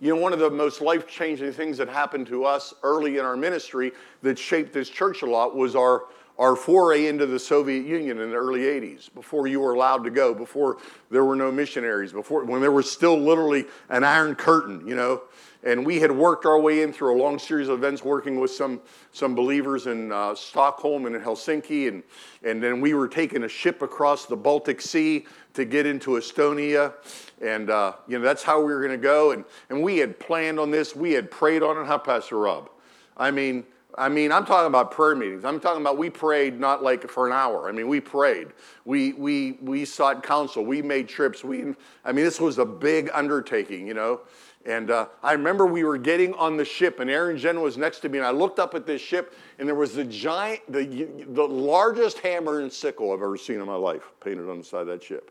You 0.00 0.14
know, 0.14 0.20
one 0.20 0.32
of 0.32 0.40
the 0.40 0.50
most 0.50 0.80
life 0.80 1.06
changing 1.06 1.52
things 1.52 1.78
that 1.78 1.88
happened 1.88 2.26
to 2.26 2.44
us 2.44 2.74
early 2.82 3.18
in 3.18 3.24
our 3.24 3.36
ministry 3.36 3.92
that 4.22 4.38
shaped 4.38 4.72
this 4.72 4.90
church 4.90 5.22
a 5.22 5.26
lot 5.26 5.56
was 5.56 5.74
our, 5.74 6.04
our 6.38 6.54
foray 6.54 7.06
into 7.06 7.24
the 7.24 7.38
Soviet 7.38 7.86
Union 7.86 8.20
in 8.20 8.30
the 8.30 8.36
early 8.36 8.60
80s, 8.60 9.14
before 9.14 9.46
you 9.46 9.60
were 9.60 9.72
allowed 9.72 10.04
to 10.04 10.10
go, 10.10 10.34
before 10.34 10.78
there 11.10 11.24
were 11.24 11.36
no 11.36 11.50
missionaries, 11.50 12.12
before 12.12 12.44
when 12.44 12.60
there 12.60 12.72
was 12.72 12.90
still 12.90 13.18
literally 13.18 13.64
an 13.88 14.04
iron 14.04 14.34
curtain, 14.34 14.86
you 14.86 14.96
know. 14.96 15.22
And 15.64 15.84
we 15.84 15.98
had 15.98 16.12
worked 16.12 16.46
our 16.46 16.60
way 16.60 16.82
in 16.82 16.92
through 16.92 17.16
a 17.16 17.18
long 17.20 17.38
series 17.38 17.68
of 17.68 17.78
events 17.78 18.04
working 18.04 18.38
with 18.38 18.50
some, 18.50 18.80
some 19.12 19.34
believers 19.34 19.86
in 19.86 20.12
uh, 20.12 20.34
Stockholm 20.34 21.06
and 21.06 21.16
in 21.16 21.22
Helsinki. 21.22 21.88
And, 21.88 22.02
and 22.44 22.62
then 22.62 22.80
we 22.80 22.94
were 22.94 23.08
taking 23.08 23.44
a 23.44 23.48
ship 23.48 23.82
across 23.82 24.26
the 24.26 24.36
Baltic 24.36 24.80
Sea 24.80 25.26
to 25.54 25.64
get 25.64 25.86
into 25.86 26.10
Estonia. 26.10 26.92
And, 27.40 27.70
uh, 27.70 27.94
you 28.06 28.18
know, 28.18 28.24
that's 28.24 28.42
how 28.42 28.58
we 28.58 28.72
were 28.72 28.80
going 28.80 28.92
to 28.92 29.02
go. 29.02 29.32
And, 29.32 29.44
and 29.70 29.82
we 29.82 29.98
had 29.98 30.20
planned 30.20 30.60
on 30.60 30.70
this. 30.70 30.94
We 30.94 31.12
had 31.12 31.30
prayed 31.30 31.62
on 31.62 31.78
it. 31.78 31.86
How, 31.86 31.98
Pastor 31.98 32.38
Rob? 32.38 32.70
I 33.16 33.30
mean, 33.30 33.64
I 33.98 34.10
mean, 34.10 34.30
I'm 34.30 34.44
talking 34.44 34.66
about 34.66 34.90
prayer 34.90 35.14
meetings. 35.14 35.44
I'm 35.44 35.58
talking 35.58 35.80
about 35.80 35.96
we 35.96 36.10
prayed 36.10 36.60
not 36.60 36.82
like 36.82 37.08
for 37.08 37.26
an 37.26 37.32
hour. 37.32 37.68
I 37.68 37.72
mean, 37.72 37.88
we 37.88 38.00
prayed. 38.00 38.48
We 38.84 39.14
we 39.14 39.52
we 39.62 39.86
sought 39.86 40.22
counsel. 40.22 40.64
We 40.64 40.82
made 40.82 41.08
trips. 41.08 41.42
We 41.42 41.74
I 42.04 42.12
mean, 42.12 42.24
this 42.24 42.38
was 42.38 42.58
a 42.58 42.66
big 42.66 43.08
undertaking, 43.14 43.86
you 43.86 43.94
know. 43.94 44.20
And 44.66 44.90
uh, 44.90 45.06
I 45.22 45.32
remember 45.32 45.64
we 45.64 45.84
were 45.84 45.96
getting 45.96 46.34
on 46.34 46.56
the 46.56 46.64
ship, 46.64 46.98
and 46.98 47.08
Aaron 47.08 47.38
Jen 47.38 47.60
was 47.60 47.76
next 47.76 48.00
to 48.00 48.08
me, 48.08 48.18
and 48.18 48.26
I 48.26 48.32
looked 48.32 48.58
up 48.58 48.74
at 48.74 48.84
this 48.84 49.00
ship, 49.00 49.32
and 49.60 49.68
there 49.68 49.76
was 49.76 49.94
the 49.94 50.04
giant, 50.04 50.60
the, 50.70 51.08
the 51.28 51.46
largest 51.46 52.18
hammer 52.18 52.60
and 52.60 52.72
sickle 52.72 53.12
I've 53.12 53.22
ever 53.22 53.36
seen 53.36 53.60
in 53.60 53.66
my 53.66 53.76
life 53.76 54.02
painted 54.20 54.50
on 54.50 54.58
the 54.58 54.64
side 54.64 54.80
of 54.82 54.86
that 54.88 55.04
ship. 55.04 55.30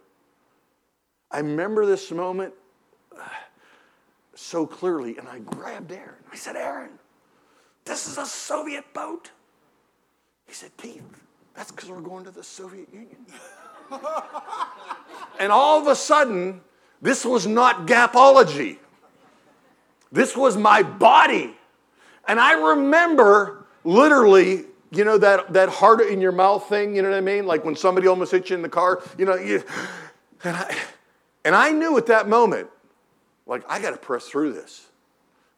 I 1.32 1.40
remember 1.40 1.86
this 1.86 2.12
moment 2.12 2.54
uh, 3.14 3.28
so 4.36 4.66
clearly, 4.66 5.18
and 5.18 5.28
I 5.28 5.40
grabbed 5.40 5.92
Aaron. 5.92 6.24
I 6.32 6.38
said, 6.38 6.56
Aaron, 6.56 6.92
this 7.84 8.08
is 8.08 8.18
a 8.18 8.26
Soviet 8.26 8.86
boat. 8.94 9.32
He 10.48 10.54
said, 10.54 10.72
Keith, 10.78 11.04
that's 11.54 11.72
because 11.72 11.90
we're 11.90 12.00
going 12.00 12.24
to 12.24 12.32
the 12.32 12.44
Soviet 12.44 12.88
Union. 12.94 13.26
and 15.40 15.52
all 15.52 15.82
of 15.82 15.88
a 15.88 15.96
sudden, 15.96 16.62
this 17.02 17.26
was 17.26 17.46
not 17.46 17.86
gapology. 17.86 18.78
This 20.12 20.36
was 20.36 20.58
my 20.58 20.84
body. 20.84 21.56
And 22.28 22.40
I 22.40 22.72
remember 22.72 23.66
literally, 23.84 24.66
you 24.92 25.04
know, 25.04 25.18
that, 25.18 25.54
that 25.54 25.70
heart 25.70 26.02
in 26.02 26.22
your 26.22 26.32
mouth 26.32 26.68
thing, 26.68 26.96
you 26.96 27.02
know 27.02 27.10
what 27.10 27.18
I 27.18 27.22
mean? 27.22 27.46
Like 27.46 27.64
when 27.64 27.76
somebody 27.76 28.08
almost 28.08 28.32
hit 28.32 28.50
you 28.50 28.56
in 28.56 28.62
the 28.62 28.70
car, 28.70 29.02
you 29.18 29.26
know, 29.26 29.36
you, 29.36 29.64
and, 30.44 30.56
I, 30.56 30.78
and 31.44 31.56
I 31.56 31.72
knew 31.72 31.98
at 31.98 32.08
that 32.08 32.28
moment, 32.28 32.70
like, 33.46 33.64
I 33.70 33.80
got 33.80 33.92
to 33.92 33.98
press 33.98 34.28
through 34.28 34.54
this. 34.54 34.88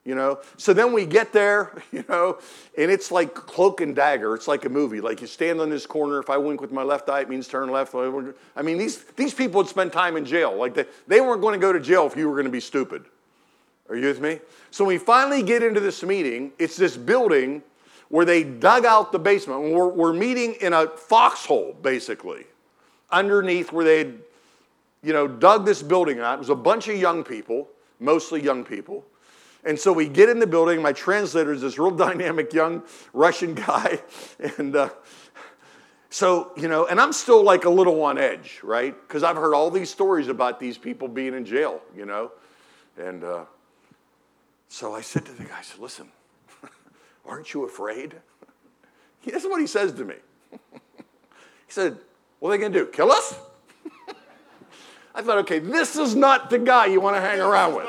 You 0.03 0.15
know, 0.15 0.39
so 0.55 0.71
then 0.71 0.93
we 0.93 1.05
get 1.05 1.33
there, 1.33 1.83
you 1.91 2.05
know, 2.07 2.39
and 2.77 2.89
it's 2.89 3.11
like 3.11 3.33
cloak 3.33 3.81
and 3.81 3.93
dagger. 3.93 4.35
It's 4.35 4.47
like 4.47 4.63
a 4.63 4.69
movie. 4.69 5.01
Like 5.01 5.19
you 5.19 5.27
stand 5.27 5.59
on 5.59 5.69
this 5.69 5.85
corner. 5.85 6.19
If 6.19 6.29
I 6.29 6.37
wink 6.37 6.61
with 6.61 6.71
my 6.71 6.83
left 6.83 7.09
eye, 7.09 7.19
it 7.19 7.29
means 7.29 7.49
turn 7.49 7.69
left. 7.69 7.93
I 7.93 8.61
mean, 8.61 8.77
these, 8.77 9.03
these 9.17 9.33
people 9.33 9.57
would 9.57 9.67
spend 9.67 9.91
time 9.91 10.15
in 10.15 10.23
jail. 10.23 10.55
Like 10.55 10.75
they, 10.75 10.85
they 11.07 11.19
weren't 11.19 11.41
going 11.41 11.59
to 11.59 11.59
go 11.59 11.73
to 11.73 11.79
jail 11.81 12.07
if 12.07 12.15
you 12.15 12.29
were 12.29 12.35
going 12.35 12.45
to 12.45 12.51
be 12.51 12.61
stupid. 12.61 13.03
Are 13.89 13.95
you 13.95 14.07
with 14.07 14.21
me? 14.21 14.39
So 14.71 14.83
we 14.83 14.97
finally 14.97 15.43
get 15.43 15.63
into 15.63 15.79
this 15.79 16.03
meeting. 16.03 16.51
It's 16.59 16.75
this 16.75 16.97
building 16.97 17.63
where 18.09 18.25
they 18.25 18.43
dug 18.43 18.85
out 18.85 19.11
the 19.11 19.19
basement. 19.19 19.73
We're, 19.73 19.87
we're 19.87 20.13
meeting 20.13 20.55
in 20.61 20.73
a 20.73 20.87
foxhole, 20.87 21.75
basically, 21.81 22.45
underneath 23.11 23.71
where 23.71 23.85
they 23.85 23.97
had, 23.99 24.19
you 25.03 25.13
know, 25.13 25.27
dug 25.27 25.65
this 25.65 25.81
building 25.81 26.19
out. 26.19 26.35
It 26.35 26.39
was 26.39 26.49
a 26.49 26.55
bunch 26.55 26.87
of 26.87 26.97
young 26.97 27.23
people, 27.23 27.67
mostly 27.99 28.41
young 28.41 28.63
people. 28.63 29.05
And 29.63 29.77
so 29.77 29.91
we 29.91 30.07
get 30.07 30.29
in 30.29 30.39
the 30.39 30.47
building. 30.47 30.81
My 30.81 30.93
translator 30.93 31.51
is 31.51 31.61
this 31.61 31.77
real 31.77 31.91
dynamic 31.95 32.53
young 32.53 32.83
Russian 33.13 33.53
guy. 33.53 34.01
And 34.57 34.75
uh, 34.75 34.89
so, 36.09 36.51
you 36.55 36.67
know, 36.69 36.85
and 36.85 37.01
I'm 37.01 37.11
still 37.11 37.43
like 37.43 37.65
a 37.65 37.69
little 37.69 38.01
on 38.03 38.17
edge, 38.17 38.61
right? 38.63 38.95
Because 39.07 39.23
I've 39.23 39.35
heard 39.35 39.53
all 39.53 39.69
these 39.69 39.89
stories 39.89 40.29
about 40.29 40.59
these 40.59 40.77
people 40.77 41.07
being 41.07 41.33
in 41.33 41.43
jail, 41.45 41.81
you 41.95 42.05
know. 42.05 42.31
And, 42.97 43.23
uh, 43.23 43.45
so 44.69 44.93
I 44.93 45.01
said 45.01 45.25
to 45.25 45.31
the 45.31 45.43
guy, 45.43 45.59
I 45.59 45.61
said, 45.61 45.79
listen, 45.79 46.07
aren't 47.25 47.53
you 47.53 47.65
afraid? 47.65 48.15
This 49.25 49.43
is 49.43 49.49
what 49.49 49.59
he 49.59 49.67
says 49.67 49.91
to 49.91 50.05
me. 50.05 50.15
he 50.51 50.57
said, 51.67 51.97
what 52.39 52.49
are 52.49 52.51
they 52.53 52.57
going 52.59 52.71
to 52.71 52.79
do? 52.79 52.85
Kill 52.85 53.11
us? 53.11 53.37
I 55.17 55.23
thought, 55.23 55.39
okay, 55.39 55.57
this 55.57 55.95
is 55.95 56.15
not 56.15 56.51
the 56.51 56.59
guy 56.59 56.85
you 56.85 57.01
want 57.01 57.15
to 57.15 57.21
hang 57.21 57.41
around 57.41 57.75
with. 57.75 57.87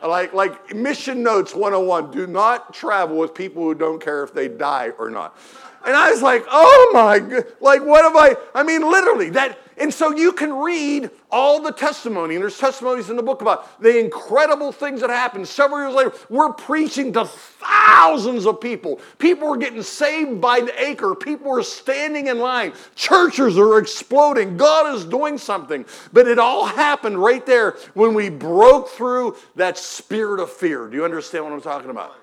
Like, 0.00 0.32
like 0.32 0.72
mission 0.72 1.20
notes 1.20 1.56
101 1.56 2.12
do 2.12 2.28
not 2.28 2.72
travel 2.72 3.16
with 3.18 3.34
people 3.34 3.64
who 3.64 3.74
don't 3.74 4.00
care 4.00 4.22
if 4.22 4.32
they 4.32 4.46
die 4.46 4.90
or 4.96 5.10
not. 5.10 5.36
And 5.84 5.96
I 5.96 6.12
was 6.12 6.22
like, 6.22 6.44
oh 6.48 6.90
my 6.94 7.18
God, 7.18 7.46
like 7.60 7.82
what 7.82 8.04
have 8.04 8.14
I, 8.14 8.36
I 8.54 8.62
mean, 8.62 8.88
literally, 8.88 9.30
that, 9.30 9.58
and 9.82 9.92
so 9.92 10.14
you 10.14 10.32
can 10.32 10.52
read 10.52 11.10
all 11.28 11.60
the 11.60 11.72
testimony, 11.72 12.36
and 12.36 12.42
there's 12.42 12.56
testimonies 12.56 13.10
in 13.10 13.16
the 13.16 13.22
book 13.22 13.42
about 13.42 13.82
the 13.82 13.98
incredible 13.98 14.70
things 14.70 15.00
that 15.00 15.10
happened. 15.10 15.48
Several 15.48 15.80
years 15.80 15.92
later, 15.92 16.12
we're 16.30 16.52
preaching 16.52 17.12
to 17.14 17.24
thousands 17.24 18.46
of 18.46 18.60
people. 18.60 19.00
People 19.18 19.48
were 19.48 19.56
getting 19.56 19.82
saved 19.82 20.40
by 20.40 20.60
the 20.60 20.72
acre. 20.80 21.16
People 21.16 21.50
were 21.50 21.64
standing 21.64 22.28
in 22.28 22.38
line. 22.38 22.72
Churches 22.94 23.58
are 23.58 23.80
exploding. 23.80 24.56
God 24.56 24.94
is 24.94 25.04
doing 25.04 25.36
something. 25.36 25.84
But 26.12 26.28
it 26.28 26.38
all 26.38 26.64
happened 26.64 27.18
right 27.18 27.44
there 27.44 27.72
when 27.94 28.14
we 28.14 28.30
broke 28.30 28.88
through 28.88 29.34
that 29.56 29.76
spirit 29.76 30.38
of 30.38 30.52
fear. 30.52 30.86
Do 30.86 30.96
you 30.96 31.04
understand 31.04 31.42
what 31.42 31.54
I'm 31.54 31.60
talking 31.60 31.90
about? 31.90 32.21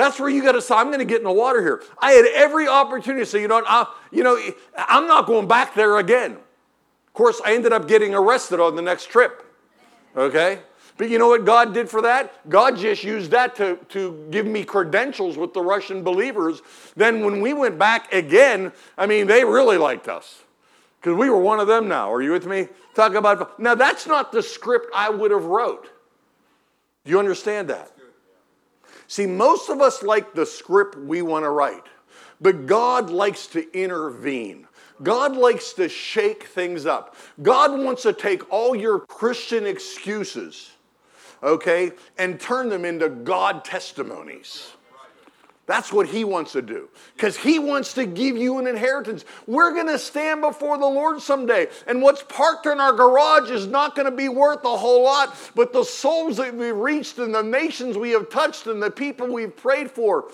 That's 0.00 0.18
where 0.18 0.30
you 0.30 0.42
got 0.42 0.52
to 0.52 0.62
say, 0.62 0.74
I'm 0.74 0.86
going 0.86 1.00
to 1.00 1.04
get 1.04 1.18
in 1.18 1.24
the 1.24 1.32
water 1.32 1.60
here. 1.60 1.82
I 1.98 2.12
had 2.12 2.24
every 2.34 2.66
opportunity 2.66 3.22
to 3.22 3.26
say, 3.26 3.42
you 3.42 3.48
know, 3.48 3.62
I, 3.66 3.86
you 4.10 4.22
know, 4.22 4.40
I'm 4.76 5.06
not 5.06 5.26
going 5.26 5.46
back 5.46 5.74
there 5.74 5.98
again. 5.98 6.32
Of 6.32 7.12
course, 7.12 7.40
I 7.44 7.54
ended 7.54 7.72
up 7.72 7.86
getting 7.86 8.14
arrested 8.14 8.60
on 8.60 8.76
the 8.76 8.82
next 8.82 9.06
trip. 9.06 9.44
Okay? 10.16 10.60
But 10.96 11.10
you 11.10 11.18
know 11.18 11.28
what 11.28 11.44
God 11.44 11.74
did 11.74 11.88
for 11.88 12.02
that? 12.02 12.48
God 12.48 12.76
just 12.76 13.04
used 13.04 13.30
that 13.32 13.56
to, 13.56 13.76
to 13.90 14.26
give 14.30 14.46
me 14.46 14.64
credentials 14.64 15.36
with 15.36 15.54
the 15.54 15.62
Russian 15.62 16.02
believers. 16.02 16.62
Then 16.96 17.24
when 17.24 17.40
we 17.40 17.52
went 17.52 17.78
back 17.78 18.12
again, 18.12 18.72
I 18.96 19.06
mean, 19.06 19.26
they 19.26 19.44
really 19.44 19.76
liked 19.76 20.08
us 20.08 20.42
because 21.00 21.16
we 21.16 21.30
were 21.30 21.40
one 21.40 21.60
of 21.60 21.66
them 21.68 21.88
now. 21.88 22.12
Are 22.12 22.22
you 22.22 22.32
with 22.32 22.46
me? 22.46 22.68
Talk 22.94 23.14
about 23.14 23.58
now. 23.58 23.74
That's 23.74 24.06
not 24.06 24.32
the 24.32 24.42
script 24.42 24.90
I 24.94 25.10
would 25.10 25.30
have 25.30 25.44
wrote. 25.44 25.88
Do 27.04 27.10
you 27.10 27.18
understand 27.18 27.68
that? 27.68 27.92
See, 29.10 29.26
most 29.26 29.70
of 29.70 29.80
us 29.80 30.04
like 30.04 30.34
the 30.34 30.46
script 30.46 30.94
we 30.96 31.20
want 31.20 31.44
to 31.44 31.50
write, 31.50 31.82
but 32.40 32.66
God 32.66 33.10
likes 33.10 33.48
to 33.48 33.68
intervene. 33.76 34.68
God 35.02 35.36
likes 35.36 35.72
to 35.72 35.88
shake 35.88 36.44
things 36.44 36.86
up. 36.86 37.16
God 37.42 37.76
wants 37.76 38.04
to 38.04 38.12
take 38.12 38.48
all 38.52 38.76
your 38.76 39.00
Christian 39.00 39.66
excuses, 39.66 40.70
okay, 41.42 41.90
and 42.18 42.38
turn 42.38 42.68
them 42.68 42.84
into 42.84 43.08
God 43.08 43.64
testimonies. 43.64 44.74
That's 45.70 45.92
what 45.92 46.08
he 46.08 46.24
wants 46.24 46.50
to 46.54 46.62
do. 46.62 46.88
Because 47.14 47.36
he 47.36 47.60
wants 47.60 47.94
to 47.94 48.04
give 48.04 48.36
you 48.36 48.58
an 48.58 48.66
inheritance. 48.66 49.24
We're 49.46 49.72
going 49.72 49.86
to 49.86 50.00
stand 50.00 50.40
before 50.40 50.76
the 50.78 50.86
Lord 50.86 51.20
someday. 51.20 51.68
And 51.86 52.02
what's 52.02 52.24
parked 52.24 52.66
in 52.66 52.80
our 52.80 52.92
garage 52.92 53.52
is 53.52 53.68
not 53.68 53.94
going 53.94 54.10
to 54.10 54.16
be 54.16 54.28
worth 54.28 54.64
a 54.64 54.76
whole 54.76 55.04
lot. 55.04 55.36
But 55.54 55.72
the 55.72 55.84
souls 55.84 56.38
that 56.38 56.52
we've 56.52 56.74
reached 56.74 57.18
and 57.18 57.32
the 57.32 57.44
nations 57.44 57.96
we 57.96 58.10
have 58.10 58.28
touched 58.30 58.66
and 58.66 58.82
the 58.82 58.90
people 58.90 59.28
we've 59.28 59.56
prayed 59.56 59.88
for 59.88 60.32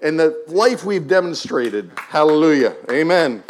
and 0.00 0.18
the 0.18 0.42
life 0.46 0.86
we've 0.86 1.06
demonstrated. 1.06 1.90
Hallelujah. 1.98 2.74
Amen. 2.90 3.44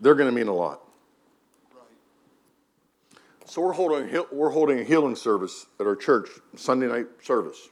They're 0.00 0.14
going 0.14 0.30
to 0.30 0.34
mean 0.34 0.48
a 0.48 0.54
lot. 0.54 0.80
So 3.44 3.60
we're 3.60 3.72
holding, 3.72 4.24
we're 4.32 4.48
holding 4.48 4.78
a 4.78 4.84
healing 4.84 5.16
service 5.16 5.66
at 5.78 5.86
our 5.86 5.96
church, 5.96 6.30
Sunday 6.56 6.86
night 6.86 7.08
service. 7.22 7.68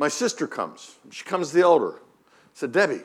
My 0.00 0.08
sister 0.08 0.46
comes. 0.46 0.96
She 1.10 1.24
comes 1.24 1.52
the 1.52 1.60
elder. 1.60 1.92
I 1.92 2.54
said, 2.54 2.72
Debbie, 2.72 3.02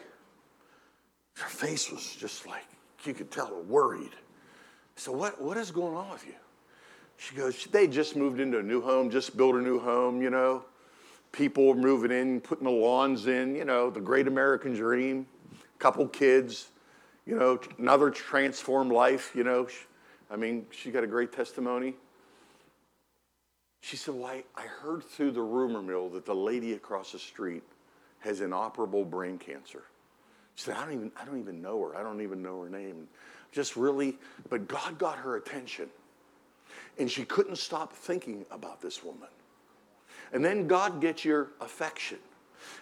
her 1.35 1.49
face 1.49 1.91
was 1.91 2.15
just 2.15 2.47
like, 2.47 2.63
you 3.03 3.13
could 3.13 3.29
tell 3.29 3.51
worried. 3.67 4.13
I 4.13 4.95
said, 4.95 5.13
what, 5.13 5.41
what 5.41 5.57
is 5.57 5.71
going 5.71 5.93
on 5.93 6.09
with 6.09 6.25
you? 6.25 6.35
She 7.17 7.35
goes, 7.35 7.65
they 7.65 7.85
just 7.85 8.15
moved 8.15 8.39
into 8.39 8.59
a 8.59 8.63
new 8.63 8.79
home, 8.79 9.09
just 9.09 9.35
built 9.35 9.55
a 9.55 9.61
new 9.61 9.77
home, 9.77 10.21
you 10.21 10.29
know. 10.29 10.63
People 11.33 11.75
moving 11.75 12.11
in, 12.11 12.39
putting 12.39 12.63
the 12.63 12.71
lawns 12.71 13.27
in, 13.27 13.55
you 13.55 13.65
know, 13.65 13.89
the 13.89 13.99
great 13.99 14.29
American 14.29 14.73
dream. 14.73 15.27
Couple 15.79 16.07
kids, 16.07 16.69
you 17.25 17.37
know, 17.37 17.59
another 17.77 18.09
transformed 18.09 18.93
life, 18.93 19.33
you 19.35 19.43
know. 19.43 19.67
I 20.31 20.37
mean, 20.37 20.65
she 20.71 20.91
got 20.91 21.03
a 21.03 21.07
great 21.07 21.33
testimony. 21.33 21.95
She 23.85 23.97
said, 23.97 24.15
Well, 24.15 24.25
I, 24.25 24.43
I 24.55 24.63
heard 24.63 25.03
through 25.03 25.29
the 25.29 25.43
rumor 25.43 25.79
mill 25.79 26.09
that 26.09 26.25
the 26.25 26.33
lady 26.33 26.73
across 26.73 27.11
the 27.11 27.19
street 27.19 27.61
has 28.17 28.41
inoperable 28.41 29.05
brain 29.05 29.37
cancer. 29.37 29.83
She 30.55 30.63
said, 30.63 30.75
I 30.75 30.85
don't 30.85 30.93
even, 30.95 31.11
I 31.15 31.23
don't 31.23 31.39
even 31.39 31.61
know 31.61 31.79
her. 31.83 31.95
I 31.95 32.01
don't 32.01 32.19
even 32.21 32.41
know 32.41 32.63
her 32.63 32.69
name. 32.69 33.07
Just 33.51 33.75
really, 33.75 34.17
but 34.49 34.67
God 34.67 34.97
got 34.97 35.19
her 35.19 35.35
attention. 35.35 35.87
And 36.97 37.11
she 37.11 37.25
couldn't 37.25 37.57
stop 37.57 37.93
thinking 37.93 38.43
about 38.49 38.81
this 38.81 39.03
woman. 39.03 39.29
And 40.33 40.43
then 40.43 40.65
God 40.65 40.99
gets 40.99 41.23
your 41.23 41.51
affection. 41.61 42.17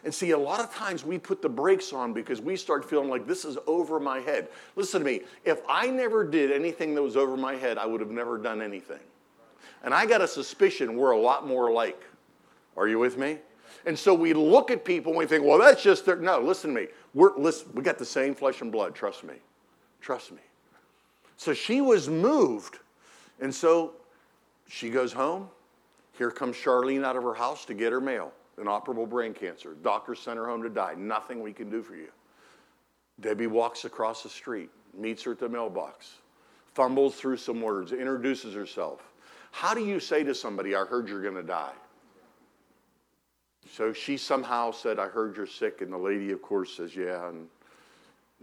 And 0.05 0.13
see, 0.13 0.31
a 0.31 0.37
lot 0.37 0.61
of 0.61 0.73
times 0.73 1.03
we 1.03 1.17
put 1.17 1.41
the 1.41 1.49
brakes 1.49 1.91
on 1.91 2.13
because 2.13 2.39
we 2.39 2.55
start 2.55 2.89
feeling 2.89 3.09
like 3.09 3.27
this 3.27 3.43
is 3.43 3.57
over 3.67 3.99
my 3.99 4.19
head. 4.21 4.47
Listen 4.77 5.01
to 5.01 5.05
me. 5.05 5.23
If 5.43 5.59
I 5.67 5.87
never 5.87 6.23
did 6.23 6.49
anything 6.49 6.95
that 6.95 7.01
was 7.01 7.17
over 7.17 7.35
my 7.35 7.55
head, 7.55 7.77
I 7.77 7.85
would 7.87 7.99
have 7.99 8.11
never 8.11 8.37
done 8.37 8.61
anything. 8.61 9.01
And 9.83 9.93
I 9.93 10.05
got 10.05 10.21
a 10.21 10.27
suspicion 10.27 10.95
we're 10.95 11.11
a 11.11 11.19
lot 11.19 11.47
more 11.47 11.67
alike. 11.67 12.01
Are 12.77 12.87
you 12.87 12.99
with 12.99 13.17
me? 13.17 13.37
And 13.85 13.97
so 13.97 14.13
we 14.13 14.33
look 14.33 14.71
at 14.71 14.85
people 14.85 15.11
and 15.11 15.19
we 15.19 15.25
think, 15.25 15.43
well, 15.43 15.59
that's 15.59 15.83
just 15.83 16.05
their. 16.05 16.15
No, 16.15 16.39
listen 16.39 16.73
to 16.73 16.81
me. 16.81 16.87
We're, 17.13 17.37
listen, 17.37 17.69
we 17.73 17.83
got 17.83 17.97
the 17.97 18.05
same 18.05 18.33
flesh 18.33 18.61
and 18.61 18.71
blood. 18.71 18.95
Trust 18.95 19.23
me. 19.23 19.35
Trust 20.01 20.31
me. 20.31 20.39
So 21.37 21.53
she 21.53 21.81
was 21.81 22.09
moved. 22.09 22.79
And 23.41 23.53
so 23.53 23.93
she 24.69 24.89
goes 24.89 25.11
home. 25.11 25.49
Here 26.17 26.31
comes 26.31 26.55
Charlene 26.55 27.03
out 27.03 27.15
of 27.15 27.23
her 27.23 27.33
house 27.33 27.65
to 27.65 27.73
get 27.73 27.91
her 27.91 27.99
mail. 27.99 28.31
inoperable 28.59 29.05
brain 29.05 29.33
cancer. 29.33 29.75
Doctor 29.83 30.15
sent 30.15 30.37
her 30.37 30.47
home 30.47 30.63
to 30.63 30.69
die. 30.69 30.93
Nothing 30.97 31.41
we 31.41 31.51
can 31.51 31.69
do 31.69 31.81
for 31.81 31.95
you. 31.95 32.09
Debbie 33.19 33.47
walks 33.47 33.85
across 33.85 34.23
the 34.23 34.29
street, 34.29 34.69
meets 34.97 35.23
her 35.23 35.31
at 35.31 35.39
the 35.39 35.49
mailbox, 35.49 36.15
fumbles 36.73 37.15
through 37.15 37.37
some 37.37 37.61
words, 37.61 37.91
introduces 37.91 38.53
herself. 38.53 39.01
How 39.53 39.75
do 39.75 39.85
you 39.85 39.99
say 39.99 40.23
to 40.23 40.33
somebody, 40.33 40.75
I 40.75 40.83
heard 40.83 41.07
you're 41.07 41.21
going 41.21 41.35
to 41.35 41.43
die? 41.43 41.73
So 43.71 43.93
she 43.93 44.17
somehow 44.17 44.71
said, 44.71 44.97
I 44.97 45.07
heard 45.07 45.37
you're 45.37 45.45
sick. 45.45 45.81
And 45.81 45.93
the 45.93 45.97
lady, 45.97 46.31
of 46.31 46.41
course, 46.41 46.75
says, 46.75 46.95
Yeah. 46.95 47.29
And 47.29 47.47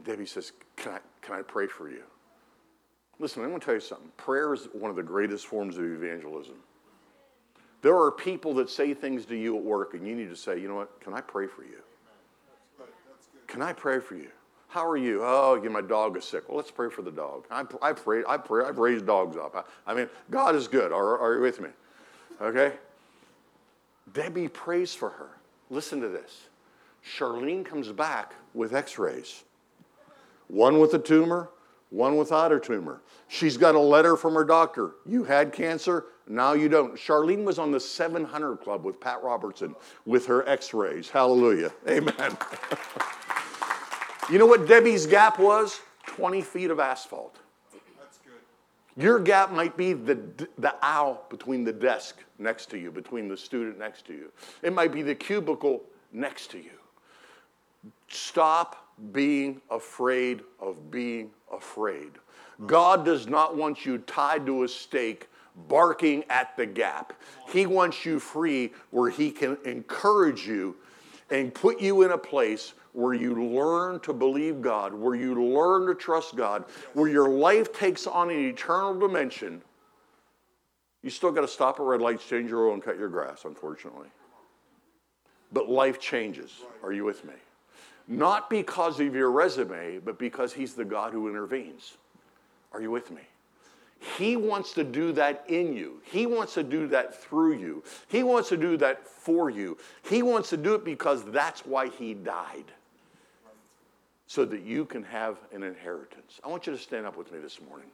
Debbie 0.05 0.25
says, 0.25 0.53
Can 0.77 0.93
I, 0.93 0.99
can 1.21 1.35
I 1.35 1.43
pray 1.43 1.67
for 1.67 1.91
you? 1.91 2.05
Listen, 3.19 3.43
I'm 3.43 3.49
going 3.49 3.61
to 3.61 3.65
tell 3.65 3.75
you 3.75 3.81
something. 3.81 4.11
Prayer 4.17 4.55
is 4.55 4.69
one 4.73 4.89
of 4.89 4.97
the 4.97 5.03
greatest 5.03 5.47
forms 5.47 5.77
of 5.77 5.85
evangelism. 5.85 6.55
There 7.83 7.97
are 7.97 8.13
people 8.13 8.55
that 8.55 8.71
say 8.71 8.95
things 8.95 9.27
to 9.27 9.37
you 9.37 9.57
at 9.57 9.63
work, 9.63 9.95
and 9.95 10.07
you 10.07 10.15
need 10.15 10.31
to 10.31 10.37
say, 10.37 10.61
You 10.61 10.69
know 10.69 10.77
what? 10.77 11.01
Can 11.01 11.13
I 11.13 11.21
pray 11.21 11.49
for 11.49 11.65
you? 11.65 11.83
Can 13.49 13.63
I 13.63 13.73
pray 13.73 13.99
for 13.99 14.15
you? 14.15 14.31
How 14.71 14.87
are 14.89 14.97
you? 14.97 15.21
Oh, 15.25 15.61
my 15.69 15.81
dog 15.81 16.17
is 16.17 16.25
sick. 16.25 16.49
Well, 16.49 16.57
let's 16.57 16.71
pray 16.71 16.89
for 16.91 17.03
the 17.03 17.11
dog. 17.11 17.45
I, 17.51 17.65
I 17.83 17.93
pray, 17.93 18.23
I 18.27 18.37
pray, 18.37 18.65
I've 18.65 18.79
raised 18.79 19.05
dogs 19.05 19.37
up. 19.37 19.55
I, 19.57 19.91
I 19.91 19.95
mean, 19.95 20.09
God 20.31 20.55
is 20.55 20.69
good. 20.69 20.93
Are, 20.93 21.19
are 21.19 21.35
you 21.35 21.41
with 21.41 21.61
me? 21.61 21.71
Okay? 22.41 22.75
Debbie 24.13 24.47
prays 24.47 24.95
for 24.95 25.11
her. 25.11 25.31
Listen 25.71 26.01
to 26.01 26.09
this. 26.09 26.47
Charlene 27.05 27.65
comes 27.65 27.89
back 27.89 28.35
with 28.55 28.75
x 28.75 28.99
rays 28.99 29.43
one 30.47 30.81
with 30.81 30.95
a 30.95 30.99
tumor, 30.99 31.51
one 31.91 32.17
without 32.17 32.53
a 32.53 32.59
tumor. 32.59 33.01
She's 33.29 33.57
got 33.57 33.77
a 33.77 33.81
letter 33.81 34.17
from 34.17 34.35
her 34.35 34.45
doctor. 34.45 34.93
You 35.07 35.23
had 35.23 35.53
cancer, 35.53 36.07
now 36.29 36.53
you 36.53 36.69
don't. 36.69 36.95
Charlene 36.95 37.45
was 37.45 37.59
on 37.59 37.71
the 37.71 37.81
700 37.81 38.57
Club 38.59 38.85
with 38.85 39.01
Pat 39.01 39.23
Robertson 39.23 39.75
with 40.07 40.27
her 40.27 40.49
x 40.49 40.75
rays. 40.75 41.09
Hallelujah. 41.09 41.73
Amen. 41.89 42.37
you 44.31 44.39
know 44.39 44.47
what 44.47 44.67
Debbie's 44.67 45.07
gap 45.07 45.39
was? 45.39 45.81
20 46.07 46.41
feet 46.43 46.71
of 46.71 46.81
asphalt. 46.81 47.37
Your 48.97 49.19
gap 49.19 49.53
might 49.53 49.77
be 49.77 49.93
the, 49.93 50.21
the 50.59 50.75
aisle 50.83 51.25
between 51.31 51.65
the 51.65 51.73
desk 51.73 52.23
next 52.39 52.71
to 52.71 52.79
you, 52.79 52.91
between 52.91 53.29
the 53.29 53.37
student 53.37 53.79
next 53.79 54.07
to 54.07 54.13
you. 54.13 54.33
It 54.63 54.73
might 54.73 54.93
be 54.93 55.03
the 55.03 55.15
cubicle 55.15 55.83
next 56.13 56.51
to 56.51 56.59
you. 56.59 56.71
Stop 58.09 58.89
being 59.13 59.61
afraid 59.71 60.43
of 60.59 60.91
being 60.91 61.31
afraid. 61.53 62.11
God 62.67 63.05
does 63.05 63.27
not 63.27 63.57
want 63.57 63.87
you 63.87 63.99
tied 63.99 64.45
to 64.47 64.65
a 64.65 64.69
stake 64.69 65.29
barking 65.69 66.25
at 66.29 66.57
the 66.57 66.67
gap. 66.67 67.15
He 67.49 67.67
wants 67.67 68.05
you 68.05 68.19
free 68.19 68.73
where 68.91 69.11
He 69.11 69.31
can 69.31 69.57
encourage 69.65 70.47
you 70.47 70.77
and 71.31 71.55
put 71.55 71.81
you 71.81 72.03
in 72.03 72.11
a 72.11 72.19
place 72.19 72.75
where 72.93 73.15
you 73.15 73.35
learn 73.35 74.01
to 74.01 74.13
believe 74.13 74.61
God, 74.61 74.93
where 74.93 75.15
you 75.15 75.35
learn 75.43 75.87
to 75.87 75.95
trust 75.95 76.37
God, 76.37 76.65
where 76.95 77.09
your 77.09 77.29
life 77.29 77.73
takes 77.73 78.07
on 78.07 78.31
an 78.31 78.39
eternal 78.49 78.99
dimension, 78.99 79.63
you 81.03 81.11
still 81.11 81.31
got 81.31 81.43
to 81.43 81.49
stop 81.49 81.81
at 81.81 81.87
red 81.87 82.01
lights, 82.01 82.27
change 82.27 82.51
your 82.51 82.69
oil, 82.69 82.75
and 82.75 82.83
cut 82.83 82.99
your 82.99 83.09
grass, 83.09 83.45
unfortunately. 83.45 84.09
But 85.53 85.69
life 85.69 85.99
changes. 85.99 86.63
Are 86.83 86.93
you 86.93 87.05
with 87.05 87.25
me? 87.25 87.35
Not 88.07 88.51
because 88.51 88.99
of 89.01 89.15
your 89.15 89.31
resume, 89.31 89.99
but 89.99 90.19
because 90.19 90.53
He's 90.53 90.75
the 90.75 90.85
God 90.85 91.13
who 91.13 91.29
intervenes. 91.29 91.97
Are 92.73 92.83
you 92.83 92.91
with 92.91 93.11
me? 93.11 93.23
He 94.19 94.37
wants 94.37 94.73
to 94.75 94.85
do 94.85 95.13
that 95.13 95.45
in 95.49 95.75
you. 95.75 96.01
He 96.05 96.27
wants 96.27 96.55
to 96.55 96.63
do 96.63 96.87
that 96.89 97.23
through 97.23 97.59
you. 97.59 97.85
He 98.09 98.23
wants 98.23 98.49
to 98.49 98.57
do 98.57 98.77
that 98.79 99.07
for 99.07 99.51
you. 99.51 99.77
He 100.03 100.23
wants 100.23 100.49
to 100.51 100.57
do 100.57 100.75
it 100.75 100.85
because 100.85 101.25
that's 101.25 101.67
why 101.67 101.89
He 101.89 102.15
died 102.15 102.73
so 104.31 104.45
that 104.45 104.63
you 104.63 104.85
can 104.85 105.03
have 105.03 105.39
an 105.53 105.65
inheritance. 105.65 106.39
I 106.45 106.49
want 106.49 106.65
you 106.65 106.73
to 106.73 106.79
stand 106.79 107.05
up 107.05 107.17
with 107.17 107.33
me 107.33 107.41
this 107.41 107.61
morning. 107.69 107.89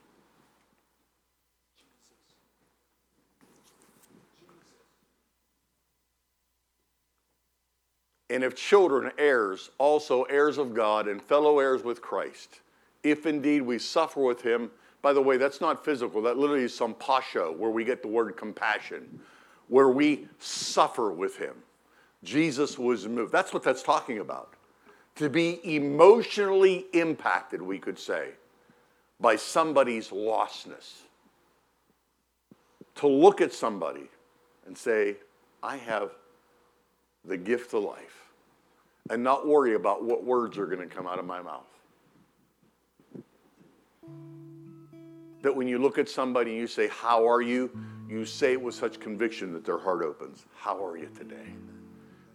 And 8.28 8.44
if 8.44 8.54
children, 8.54 9.12
heirs, 9.16 9.70
also 9.78 10.24
heirs 10.24 10.58
of 10.58 10.74
God 10.74 11.08
and 11.08 11.22
fellow 11.22 11.58
heirs 11.58 11.82
with 11.82 12.02
Christ, 12.02 12.60
if 13.02 13.24
indeed 13.24 13.62
we 13.62 13.78
suffer 13.78 14.20
with 14.20 14.42
him, 14.42 14.70
by 15.00 15.14
the 15.14 15.22
way, 15.22 15.38
that's 15.38 15.62
not 15.62 15.86
physical, 15.86 16.20
that 16.20 16.36
literally 16.36 16.64
is 16.64 16.74
sympatho, 16.74 17.50
where 17.56 17.70
we 17.70 17.82
get 17.82 18.02
the 18.02 18.08
word 18.08 18.36
compassion, 18.36 19.20
where 19.68 19.88
we 19.88 20.28
suffer 20.38 21.10
with 21.10 21.38
him. 21.38 21.54
Jesus 22.24 22.78
was 22.78 23.08
moved. 23.08 23.32
That's 23.32 23.54
what 23.54 23.62
that's 23.62 23.82
talking 23.82 24.18
about 24.18 24.55
to 25.16 25.28
be 25.30 25.60
emotionally 25.76 26.86
impacted, 26.92 27.60
we 27.60 27.78
could 27.78 27.98
say, 27.98 28.30
by 29.20 29.36
somebody's 29.36 30.08
lostness. 30.10 31.02
To 32.96 33.08
look 33.08 33.40
at 33.40 33.52
somebody 33.52 34.08
and 34.66 34.76
say, 34.76 35.16
I 35.62 35.76
have 35.76 36.12
the 37.24 37.36
gift 37.36 37.74
of 37.74 37.82
life, 37.82 38.30
and 39.10 39.22
not 39.22 39.46
worry 39.46 39.74
about 39.74 40.04
what 40.04 40.24
words 40.24 40.58
are 40.58 40.66
going 40.66 40.86
to 40.86 40.94
come 40.94 41.06
out 41.06 41.18
of 41.18 41.24
my 41.24 41.42
mouth. 41.42 41.66
That 45.42 45.54
when 45.54 45.68
you 45.68 45.78
look 45.78 45.98
at 45.98 46.08
somebody 46.08 46.52
and 46.52 46.60
you 46.60 46.66
say, 46.66 46.88
How 46.88 47.28
are 47.28 47.42
you? 47.42 47.70
you 48.08 48.24
say 48.24 48.52
it 48.52 48.62
with 48.62 48.74
such 48.74 49.00
conviction 49.00 49.52
that 49.52 49.64
their 49.64 49.78
heart 49.78 50.02
opens. 50.02 50.44
How 50.56 50.84
are 50.84 50.96
you 50.96 51.08
today? 51.16 51.52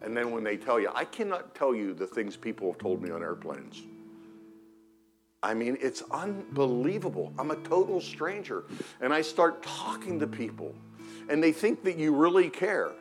And 0.02 0.18
then 0.18 0.32
when 0.32 0.44
they 0.44 0.58
tell 0.58 0.80
you, 0.80 0.90
I 0.94 1.06
cannot 1.06 1.54
tell 1.54 1.76
you 1.76 1.94
the 1.94 2.08
things 2.08 2.36
people 2.36 2.72
have 2.72 2.80
told 2.80 3.02
me 3.02 3.12
on 3.12 3.22
airplanes. 3.22 3.84
I 5.44 5.54
mean, 5.54 5.78
it's 5.82 6.04
unbelievable. 6.12 7.34
I'm 7.38 7.52
a 7.52 7.56
total 7.58 8.00
stranger. 8.00 8.64
And 9.00 9.14
I 9.14 9.22
start 9.22 9.64
talking 9.64 10.20
to 10.20 10.28
people, 10.28 10.74
and 11.30 11.44
they 11.44 11.52
think 11.52 11.84
that 11.84 11.98
you 11.98 12.14
really 12.16 12.50
care. 12.50 12.92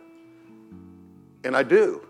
And 1.45 1.57
I 1.57 1.63
do. 1.63 2.07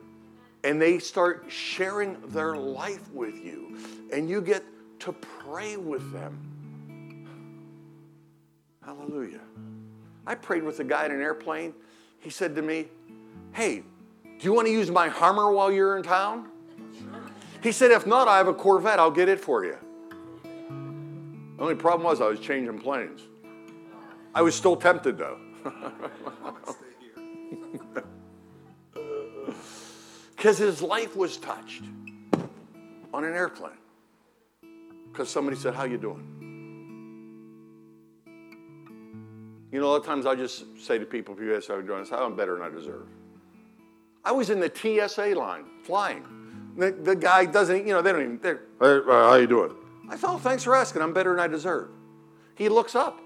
And 0.63 0.81
they 0.81 0.99
start 0.99 1.47
sharing 1.49 2.21
their 2.29 2.57
life 2.57 3.11
with 3.13 3.35
you, 3.35 3.79
and 4.13 4.29
you 4.29 4.41
get 4.41 4.63
to 5.01 5.13
pray 5.13 5.77
with 5.77 6.13
them. 6.13 6.39
Hallelujah. 8.85 9.41
I 10.27 10.35
prayed 10.35 10.63
with 10.63 10.81
a 10.81 10.85
guy 10.85 11.07
in 11.07 11.13
an 11.13 11.23
airplane. 11.23 11.75
He 12.19 12.31
said 12.31 12.55
to 12.57 12.63
me, 12.63 12.89
Hey, 13.53 13.83
do 14.41 14.47
you 14.47 14.55
want 14.55 14.67
to 14.67 14.73
use 14.73 14.91
my 14.91 15.09
Hummer 15.09 15.53
while 15.53 15.71
you're 15.71 15.99
in 15.99 16.03
town? 16.03 16.49
He 17.63 17.73
said, 17.73 17.91
If 17.91 18.07
not, 18.07 18.27
I 18.27 18.39
have 18.39 18.49
a 18.49 18.55
Corvette. 18.55 18.99
I'll 18.99 19.11
get 19.11 19.29
it 19.29 19.39
for 19.39 19.67
you. 19.67 19.77
The 20.43 21.63
only 21.63 21.75
problem 21.75 22.05
was 22.05 22.23
I 22.23 22.27
was 22.27 22.41
changing 22.41 22.79
planes. 22.79 23.21
I 24.35 24.41
was 24.41 24.55
still 24.55 24.77
tempted 24.77 25.19
though. 25.19 25.39
Because 30.37 30.57
his 30.57 30.81
life 30.81 31.17
was 31.17 31.37
touched 31.37 31.85
on 33.13 33.25
an 33.25 33.35
airplane. 33.35 33.73
Because 35.13 35.29
somebody 35.29 35.55
said, 35.55 35.75
How 35.75 35.85
you 35.85 35.99
doing? 35.99 36.25
You 39.71 39.81
know, 39.81 39.89
a 39.89 39.91
lot 39.91 39.97
of 39.97 40.07
times 40.07 40.25
I 40.25 40.35
just 40.35 40.65
say 40.81 40.97
to 40.97 41.05
people, 41.05 41.35
if 41.35 41.41
you 41.43 41.55
ask 41.55 41.69
how 41.69 41.75
are 41.75 41.83
doing 41.83 42.01
this, 42.01 42.11
I'm 42.11 42.37
better 42.37 42.55
than 42.55 42.63
I 42.63 42.71
deserve. 42.71 43.07
I 44.25 44.33
was 44.33 44.51
in 44.51 44.61
the 44.61 44.71
TSA 44.73 45.35
line 45.35 45.65
flying. 45.83 46.25
The, 46.77 46.93
the 46.93 47.17
guy 47.17 47.47
doesn't, 47.47 47.87
you 47.87 47.93
know, 47.93 48.03
they 48.03 48.13
don't 48.13 48.23
even, 48.23 48.39
they're, 48.41 48.63
hey, 48.81 49.01
uh, 49.07 49.31
how 49.31 49.35
you 49.35 49.47
doing? 49.47 49.75
I 50.09 50.17
said, 50.17 50.29
oh, 50.31 50.39
thanks 50.39 50.65
for 50.65 50.75
asking. 50.75 51.03
I'm 51.03 51.13
better 51.13 51.31
than 51.31 51.41
I 51.41 51.47
deserve. 51.47 51.91
He 52.55 52.69
looks 52.69 52.95
up 52.95 53.21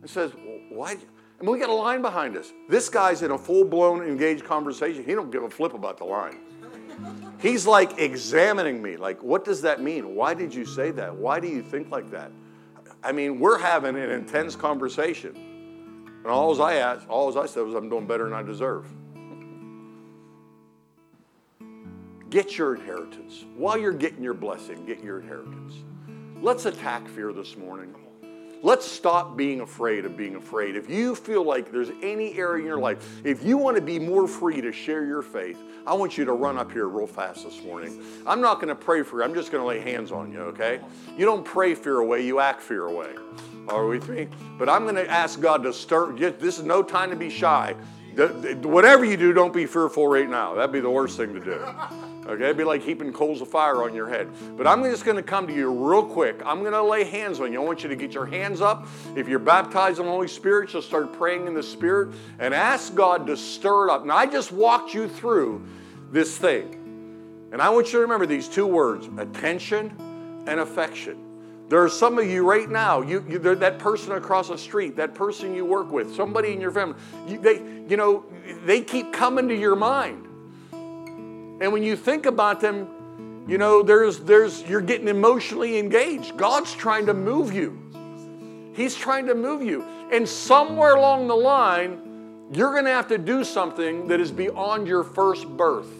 and 0.00 0.08
says, 0.08 0.32
why? 0.70 0.92
I 0.92 1.42
mean, 1.42 1.52
we 1.52 1.58
got 1.58 1.70
a 1.70 1.74
line 1.74 2.02
behind 2.02 2.36
us. 2.36 2.52
This 2.68 2.88
guy's 2.88 3.22
in 3.22 3.30
a 3.30 3.38
full-blown 3.38 4.02
engaged 4.02 4.44
conversation. 4.44 5.04
He 5.04 5.14
don't 5.14 5.30
give 5.30 5.42
a 5.42 5.50
flip 5.50 5.74
about 5.74 5.98
the 5.98 6.04
line. 6.04 6.38
He's 7.40 7.66
like 7.66 7.98
examining 7.98 8.80
me, 8.80 8.96
like, 8.96 9.22
what 9.22 9.44
does 9.44 9.60
that 9.62 9.82
mean? 9.82 10.14
Why 10.14 10.32
did 10.32 10.54
you 10.54 10.64
say 10.64 10.92
that? 10.92 11.14
Why 11.14 11.40
do 11.40 11.48
you 11.48 11.62
think 11.62 11.90
like 11.90 12.10
that? 12.10 12.30
I 13.02 13.12
mean, 13.12 13.38
we're 13.40 13.58
having 13.58 13.96
an 13.96 14.10
intense 14.10 14.56
conversation. 14.56 15.34
And 16.24 16.26
all 16.26 16.60
I 16.62 16.74
asked, 16.76 17.06
all 17.08 17.36
I 17.38 17.46
said 17.46 17.64
was, 17.64 17.74
I'm 17.74 17.90
doing 17.90 18.06
better 18.06 18.24
than 18.24 18.32
I 18.32 18.42
deserve. 18.42 18.86
Get 22.34 22.58
your 22.58 22.74
inheritance. 22.74 23.44
While 23.56 23.78
you're 23.78 23.92
getting 23.92 24.20
your 24.20 24.34
blessing, 24.34 24.84
get 24.84 25.04
your 25.04 25.20
inheritance. 25.20 25.76
Let's 26.40 26.66
attack 26.66 27.06
fear 27.06 27.32
this 27.32 27.56
morning. 27.56 27.94
Let's 28.60 28.84
stop 28.84 29.36
being 29.36 29.60
afraid 29.60 30.04
of 30.04 30.16
being 30.16 30.34
afraid. 30.34 30.74
If 30.74 30.90
you 30.90 31.14
feel 31.14 31.44
like 31.44 31.70
there's 31.70 31.92
any 32.02 32.36
area 32.36 32.58
in 32.58 32.66
your 32.66 32.80
life, 32.80 33.24
if 33.24 33.44
you 33.44 33.56
want 33.56 33.76
to 33.76 33.80
be 33.80 34.00
more 34.00 34.26
free 34.26 34.60
to 34.60 34.72
share 34.72 35.06
your 35.06 35.22
faith, 35.22 35.62
I 35.86 35.94
want 35.94 36.18
you 36.18 36.24
to 36.24 36.32
run 36.32 36.58
up 36.58 36.72
here 36.72 36.88
real 36.88 37.06
fast 37.06 37.44
this 37.44 37.62
morning. 37.62 38.02
I'm 38.26 38.40
not 38.40 38.56
going 38.56 38.66
to 38.66 38.74
pray 38.74 39.04
for 39.04 39.18
you, 39.20 39.24
I'm 39.24 39.32
just 39.32 39.52
going 39.52 39.62
to 39.62 39.68
lay 39.68 39.78
hands 39.78 40.10
on 40.10 40.32
you, 40.32 40.40
okay? 40.40 40.80
You 41.16 41.24
don't 41.26 41.44
pray 41.44 41.76
fear 41.76 41.98
away, 42.00 42.26
you 42.26 42.40
act 42.40 42.62
fear 42.62 42.86
away. 42.86 43.14
Are 43.68 43.86
we? 43.86 44.00
But 44.58 44.68
I'm 44.68 44.82
going 44.82 44.96
to 44.96 45.08
ask 45.08 45.40
God 45.40 45.62
to 45.62 45.72
stir. 45.72 46.14
This 46.16 46.58
is 46.58 46.64
no 46.64 46.82
time 46.82 47.10
to 47.10 47.16
be 47.16 47.30
shy. 47.30 47.76
Whatever 48.16 49.04
you 49.04 49.16
do, 49.16 49.32
don't 49.32 49.54
be 49.54 49.66
fearful 49.66 50.08
right 50.08 50.28
now. 50.28 50.54
That'd 50.54 50.72
be 50.72 50.80
the 50.80 50.90
worst 50.90 51.16
thing 51.16 51.32
to 51.32 51.40
do. 51.40 51.64
Okay, 52.26 52.44
it'd 52.44 52.56
be 52.56 52.64
like 52.64 52.82
heaping 52.82 53.12
coals 53.12 53.42
of 53.42 53.48
fire 53.48 53.82
on 53.82 53.94
your 53.94 54.08
head. 54.08 54.28
But 54.56 54.66
I'm 54.66 54.82
just 54.84 55.04
going 55.04 55.18
to 55.18 55.22
come 55.22 55.46
to 55.46 55.52
you 55.52 55.70
real 55.70 56.02
quick. 56.02 56.40
I'm 56.44 56.60
going 56.60 56.72
to 56.72 56.82
lay 56.82 57.04
hands 57.04 57.38
on 57.38 57.52
you. 57.52 57.60
I 57.60 57.64
want 57.64 57.82
you 57.82 57.90
to 57.90 57.96
get 57.96 58.14
your 58.14 58.24
hands 58.24 58.62
up. 58.62 58.86
If 59.14 59.28
you're 59.28 59.38
baptized 59.38 59.98
in 59.98 60.06
the 60.06 60.10
Holy 60.10 60.28
Spirit, 60.28 60.72
you'll 60.72 60.80
start 60.80 61.12
praying 61.12 61.46
in 61.46 61.54
the 61.54 61.62
Spirit 61.62 62.14
and 62.38 62.54
ask 62.54 62.94
God 62.94 63.26
to 63.26 63.36
stir 63.36 63.88
it 63.88 63.92
up. 63.92 64.06
Now, 64.06 64.16
I 64.16 64.26
just 64.26 64.52
walked 64.52 64.94
you 64.94 65.06
through 65.06 65.66
this 66.10 66.38
thing. 66.38 66.80
And 67.52 67.60
I 67.60 67.68
want 67.68 67.88
you 67.88 67.92
to 67.92 67.98
remember 68.00 68.26
these 68.26 68.48
two 68.48 68.66
words 68.66 69.08
attention 69.18 69.94
and 70.46 70.60
affection. 70.60 71.18
There 71.68 71.82
are 71.82 71.88
some 71.88 72.18
of 72.18 72.26
you 72.26 72.44
right 72.44 72.68
now, 72.68 73.00
you, 73.00 73.24
you 73.28 73.38
that 73.38 73.78
person 73.78 74.12
across 74.12 74.48
the 74.48 74.58
street, 74.58 74.96
that 74.96 75.14
person 75.14 75.54
you 75.54 75.64
work 75.64 75.90
with, 75.90 76.14
somebody 76.14 76.52
in 76.52 76.60
your 76.60 76.70
family, 76.70 76.96
you, 77.26 77.38
they, 77.38 77.62
you 77.88 77.96
know, 77.96 78.24
they 78.64 78.80
keep 78.80 79.12
coming 79.12 79.48
to 79.48 79.56
your 79.56 79.76
mind. 79.76 80.26
And 81.60 81.72
when 81.72 81.82
you 81.82 81.96
think 81.96 82.26
about 82.26 82.60
them, 82.60 83.44
you 83.46 83.58
know, 83.58 83.82
there's, 83.82 84.20
there's, 84.20 84.62
you're 84.62 84.80
getting 84.80 85.08
emotionally 85.08 85.78
engaged. 85.78 86.36
God's 86.36 86.72
trying 86.74 87.06
to 87.06 87.14
move 87.14 87.52
you. 87.52 88.72
He's 88.74 88.94
trying 88.94 89.26
to 89.26 89.34
move 89.34 89.62
you. 89.62 89.84
And 90.10 90.28
somewhere 90.28 90.94
along 90.94 91.28
the 91.28 91.36
line, 91.36 92.48
you're 92.52 92.72
going 92.72 92.84
to 92.84 92.90
have 92.90 93.08
to 93.08 93.18
do 93.18 93.44
something 93.44 94.08
that 94.08 94.20
is 94.20 94.30
beyond 94.30 94.86
your 94.86 95.04
first 95.04 95.48
birth. 95.48 95.90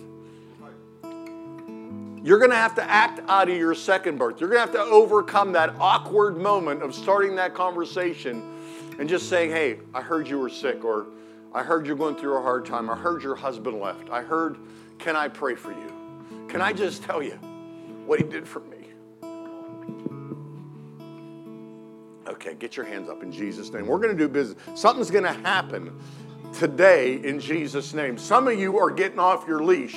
You're 2.23 2.39
going 2.39 2.51
to 2.51 2.57
have 2.57 2.75
to 2.77 2.83
act 2.91 3.21
out 3.29 3.51
of 3.51 3.57
your 3.57 3.75
second 3.75 4.19
birth. 4.19 4.41
You're 4.41 4.49
going 4.49 4.67
to 4.67 4.73
have 4.73 4.87
to 4.87 4.91
overcome 4.91 5.53
that 5.53 5.75
awkward 5.79 6.39
moment 6.39 6.83
of 6.83 6.95
starting 6.95 7.37
that 7.37 7.53
conversation 7.53 8.43
and 8.99 9.09
just 9.09 9.29
saying, 9.29 9.51
hey, 9.51 9.79
I 9.93 10.01
heard 10.01 10.27
you 10.27 10.39
were 10.39 10.49
sick, 10.49 10.85
or 10.85 11.07
I 11.53 11.63
heard 11.63 11.87
you're 11.87 11.97
going 11.97 12.17
through 12.17 12.39
a 12.39 12.43
hard 12.43 12.65
time. 12.65 12.89
I 12.89 12.97
heard 12.97 13.23
your 13.23 13.35
husband 13.35 13.79
left. 13.79 14.09
I 14.09 14.23
heard, 14.23 14.57
can 14.99 15.17
I 15.17 15.29
pray 15.29 15.55
for 15.55 15.73
you? 15.73 16.47
Can 16.49 16.61
I 16.61 16.73
just 16.73 17.03
tell 17.03 17.23
you 17.23 17.37
what 18.07 18.21
he 18.21 18.27
did 18.27 18.47
for 18.47 18.61
me? 18.61 18.71
Okay, 22.27 22.55
get 22.55 22.77
your 22.77 22.87
hands 22.87 23.09
up 23.09 23.23
in 23.23 23.31
Jesus' 23.31 23.73
name. 23.73 23.87
We're 23.87 23.99
going 23.99 24.17
to 24.17 24.19
do 24.19 24.29
business. 24.29 24.63
Something's 24.75 25.11
going 25.11 25.25
to 25.25 25.33
happen 25.33 25.99
today 26.53 27.17
in 27.25 27.39
Jesus' 27.41 27.95
name. 27.95 28.17
Some 28.17 28.49
of 28.49 28.59
you 28.59 28.79
are 28.79 28.91
getting 28.91 29.19
off 29.19 29.47
your 29.47 29.63
leash 29.63 29.97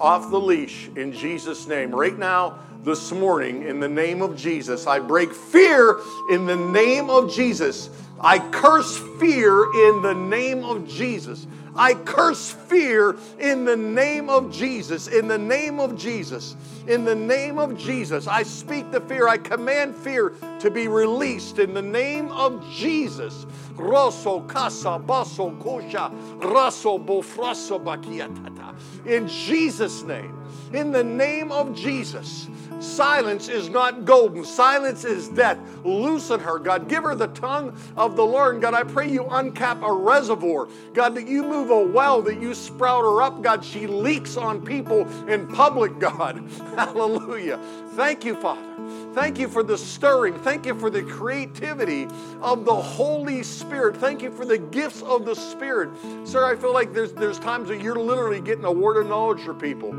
off 0.00 0.30
the 0.30 0.40
leash 0.40 0.88
in 0.96 1.12
Jesus' 1.12 1.66
name. 1.66 1.94
Right 1.94 2.18
now, 2.18 2.58
this 2.82 3.12
morning, 3.12 3.64
in 3.64 3.80
the 3.80 3.88
name 3.88 4.22
of 4.22 4.36
Jesus, 4.36 4.86
I 4.86 4.98
break 4.98 5.34
fear 5.34 5.98
in 6.30 6.46
the 6.46 6.56
name 6.56 7.10
of 7.10 7.30
Jesus. 7.30 7.90
I 8.20 8.38
curse 8.50 8.98
fear 9.18 9.64
in 9.88 10.02
the 10.02 10.14
name 10.14 10.64
of 10.64 10.86
Jesus. 10.86 11.46
I 11.76 11.94
curse 11.94 12.50
fear 12.50 13.16
in 13.38 13.64
the 13.64 13.76
name 13.76 14.28
of 14.28 14.52
Jesus. 14.52 15.08
In 15.08 15.28
the 15.28 15.38
name 15.38 15.78
of 15.78 15.96
Jesus. 15.96 16.56
In 16.86 17.04
the 17.04 17.14
name 17.14 17.58
of 17.58 17.78
Jesus. 17.78 18.26
I 18.26 18.42
speak 18.42 18.90
the 18.90 19.00
fear. 19.00 19.28
I 19.28 19.38
command 19.38 19.94
fear 19.96 20.34
to 20.58 20.70
be 20.70 20.88
released 20.88 21.58
in 21.58 21.72
the 21.72 21.82
name 21.82 22.28
of 22.32 22.68
Jesus. 22.70 23.46
Rosso 23.76 24.40
casa 24.40 24.98
basso 24.98 25.50
kosha 25.52 26.12
raso 26.40 27.02
bofraso 27.02 27.82
bakiatata. 27.82 28.74
In 29.06 29.28
Jesus' 29.28 30.02
name. 30.02 30.39
In 30.72 30.92
the 30.92 31.04
name 31.04 31.52
of 31.52 31.74
Jesus. 31.74 32.48
Silence 32.80 33.48
is 33.48 33.68
not 33.68 34.04
golden. 34.04 34.44
Silence 34.44 35.04
is 35.04 35.28
death. 35.28 35.58
Loosen 35.84 36.40
her, 36.40 36.58
God. 36.58 36.88
Give 36.88 37.04
her 37.04 37.14
the 37.14 37.26
tongue 37.28 37.76
of 37.96 38.16
the 38.16 38.24
Lord. 38.24 38.60
God, 38.60 38.74
I 38.74 38.84
pray 38.84 39.10
you 39.10 39.24
uncap 39.24 39.86
a 39.86 39.92
reservoir. 39.92 40.68
God, 40.94 41.14
that 41.14 41.28
you 41.28 41.42
move 41.42 41.70
a 41.70 41.84
well, 41.84 42.22
that 42.22 42.40
you 42.40 42.54
sprout 42.54 43.02
her 43.02 43.22
up. 43.22 43.42
God, 43.42 43.64
she 43.64 43.86
leaks 43.86 44.36
on 44.36 44.64
people 44.64 45.06
in 45.28 45.46
public, 45.48 45.98
God. 45.98 46.42
Hallelujah. 46.76 47.58
Thank 47.96 48.24
you, 48.24 48.34
Father. 48.34 48.69
Thank 49.14 49.38
you 49.38 49.48
for 49.48 49.62
the 49.62 49.76
stirring. 49.76 50.34
Thank 50.40 50.66
you 50.66 50.74
for 50.74 50.90
the 50.90 51.02
creativity 51.02 52.06
of 52.40 52.64
the 52.64 52.74
Holy 52.74 53.42
Spirit. 53.42 53.96
Thank 53.96 54.22
you 54.22 54.30
for 54.30 54.44
the 54.44 54.58
gifts 54.58 55.02
of 55.02 55.24
the 55.24 55.34
Spirit. 55.34 55.90
Sir, 56.24 56.44
I 56.44 56.56
feel 56.56 56.72
like 56.72 56.92
there's, 56.92 57.12
there's 57.12 57.38
times 57.38 57.68
that 57.68 57.82
you're 57.82 57.98
literally 57.98 58.40
getting 58.40 58.64
a 58.64 58.72
word 58.72 58.96
of 58.98 59.06
knowledge 59.08 59.40
for 59.40 59.54
people. 59.54 59.94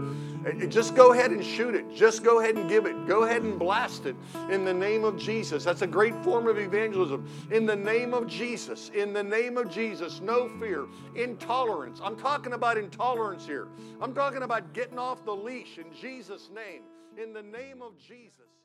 Uh, 0.46 0.50
uh, 0.50 0.66
just 0.66 0.96
go 0.96 1.14
ahead 1.14 1.32
and 1.32 1.44
shoot 1.44 1.76
it. 1.76 1.86
Just 1.94 2.24
go 2.24 2.40
ahead 2.40 2.56
and 2.56 2.68
give 2.70 2.86
it. 2.86 3.08
Go 3.08 3.24
ahead 3.24 3.44
and 3.44 3.60
blast 3.60 4.06
it 4.06 4.16
in 4.50 4.66
the 4.66 4.74
name 4.74 5.04
of 5.04 5.18
Jesus. 5.18 5.64
That's 5.64 5.82
a 5.82 5.88
great 5.88 6.16
form 6.24 6.48
of 6.48 6.58
evangelism. 6.58 7.28
In 7.52 7.66
the 7.66 7.76
name 7.76 8.14
of 8.14 8.28
Jesus. 8.28 8.90
In 8.94 9.14
the 9.14 9.24
name 9.24 9.58
of 9.58 9.70
Jesus. 9.70 10.22
No 10.22 10.50
fear. 10.60 10.88
Intolerance. 11.16 12.00
I'm 12.04 12.16
talking 12.16 12.54
about 12.54 12.78
intolerance 12.78 13.46
here. 13.46 13.68
I'm 14.02 14.14
talking 14.14 14.44
about 14.44 14.74
getting 14.74 14.98
off 14.98 15.24
the 15.26 15.36
leash 15.36 15.78
in 15.78 15.86
Jesus' 15.94 16.50
name. 16.54 16.84
In 17.22 17.34
the 17.34 17.44
name 17.44 17.82
of 17.82 17.98
Jesus. 17.98 18.61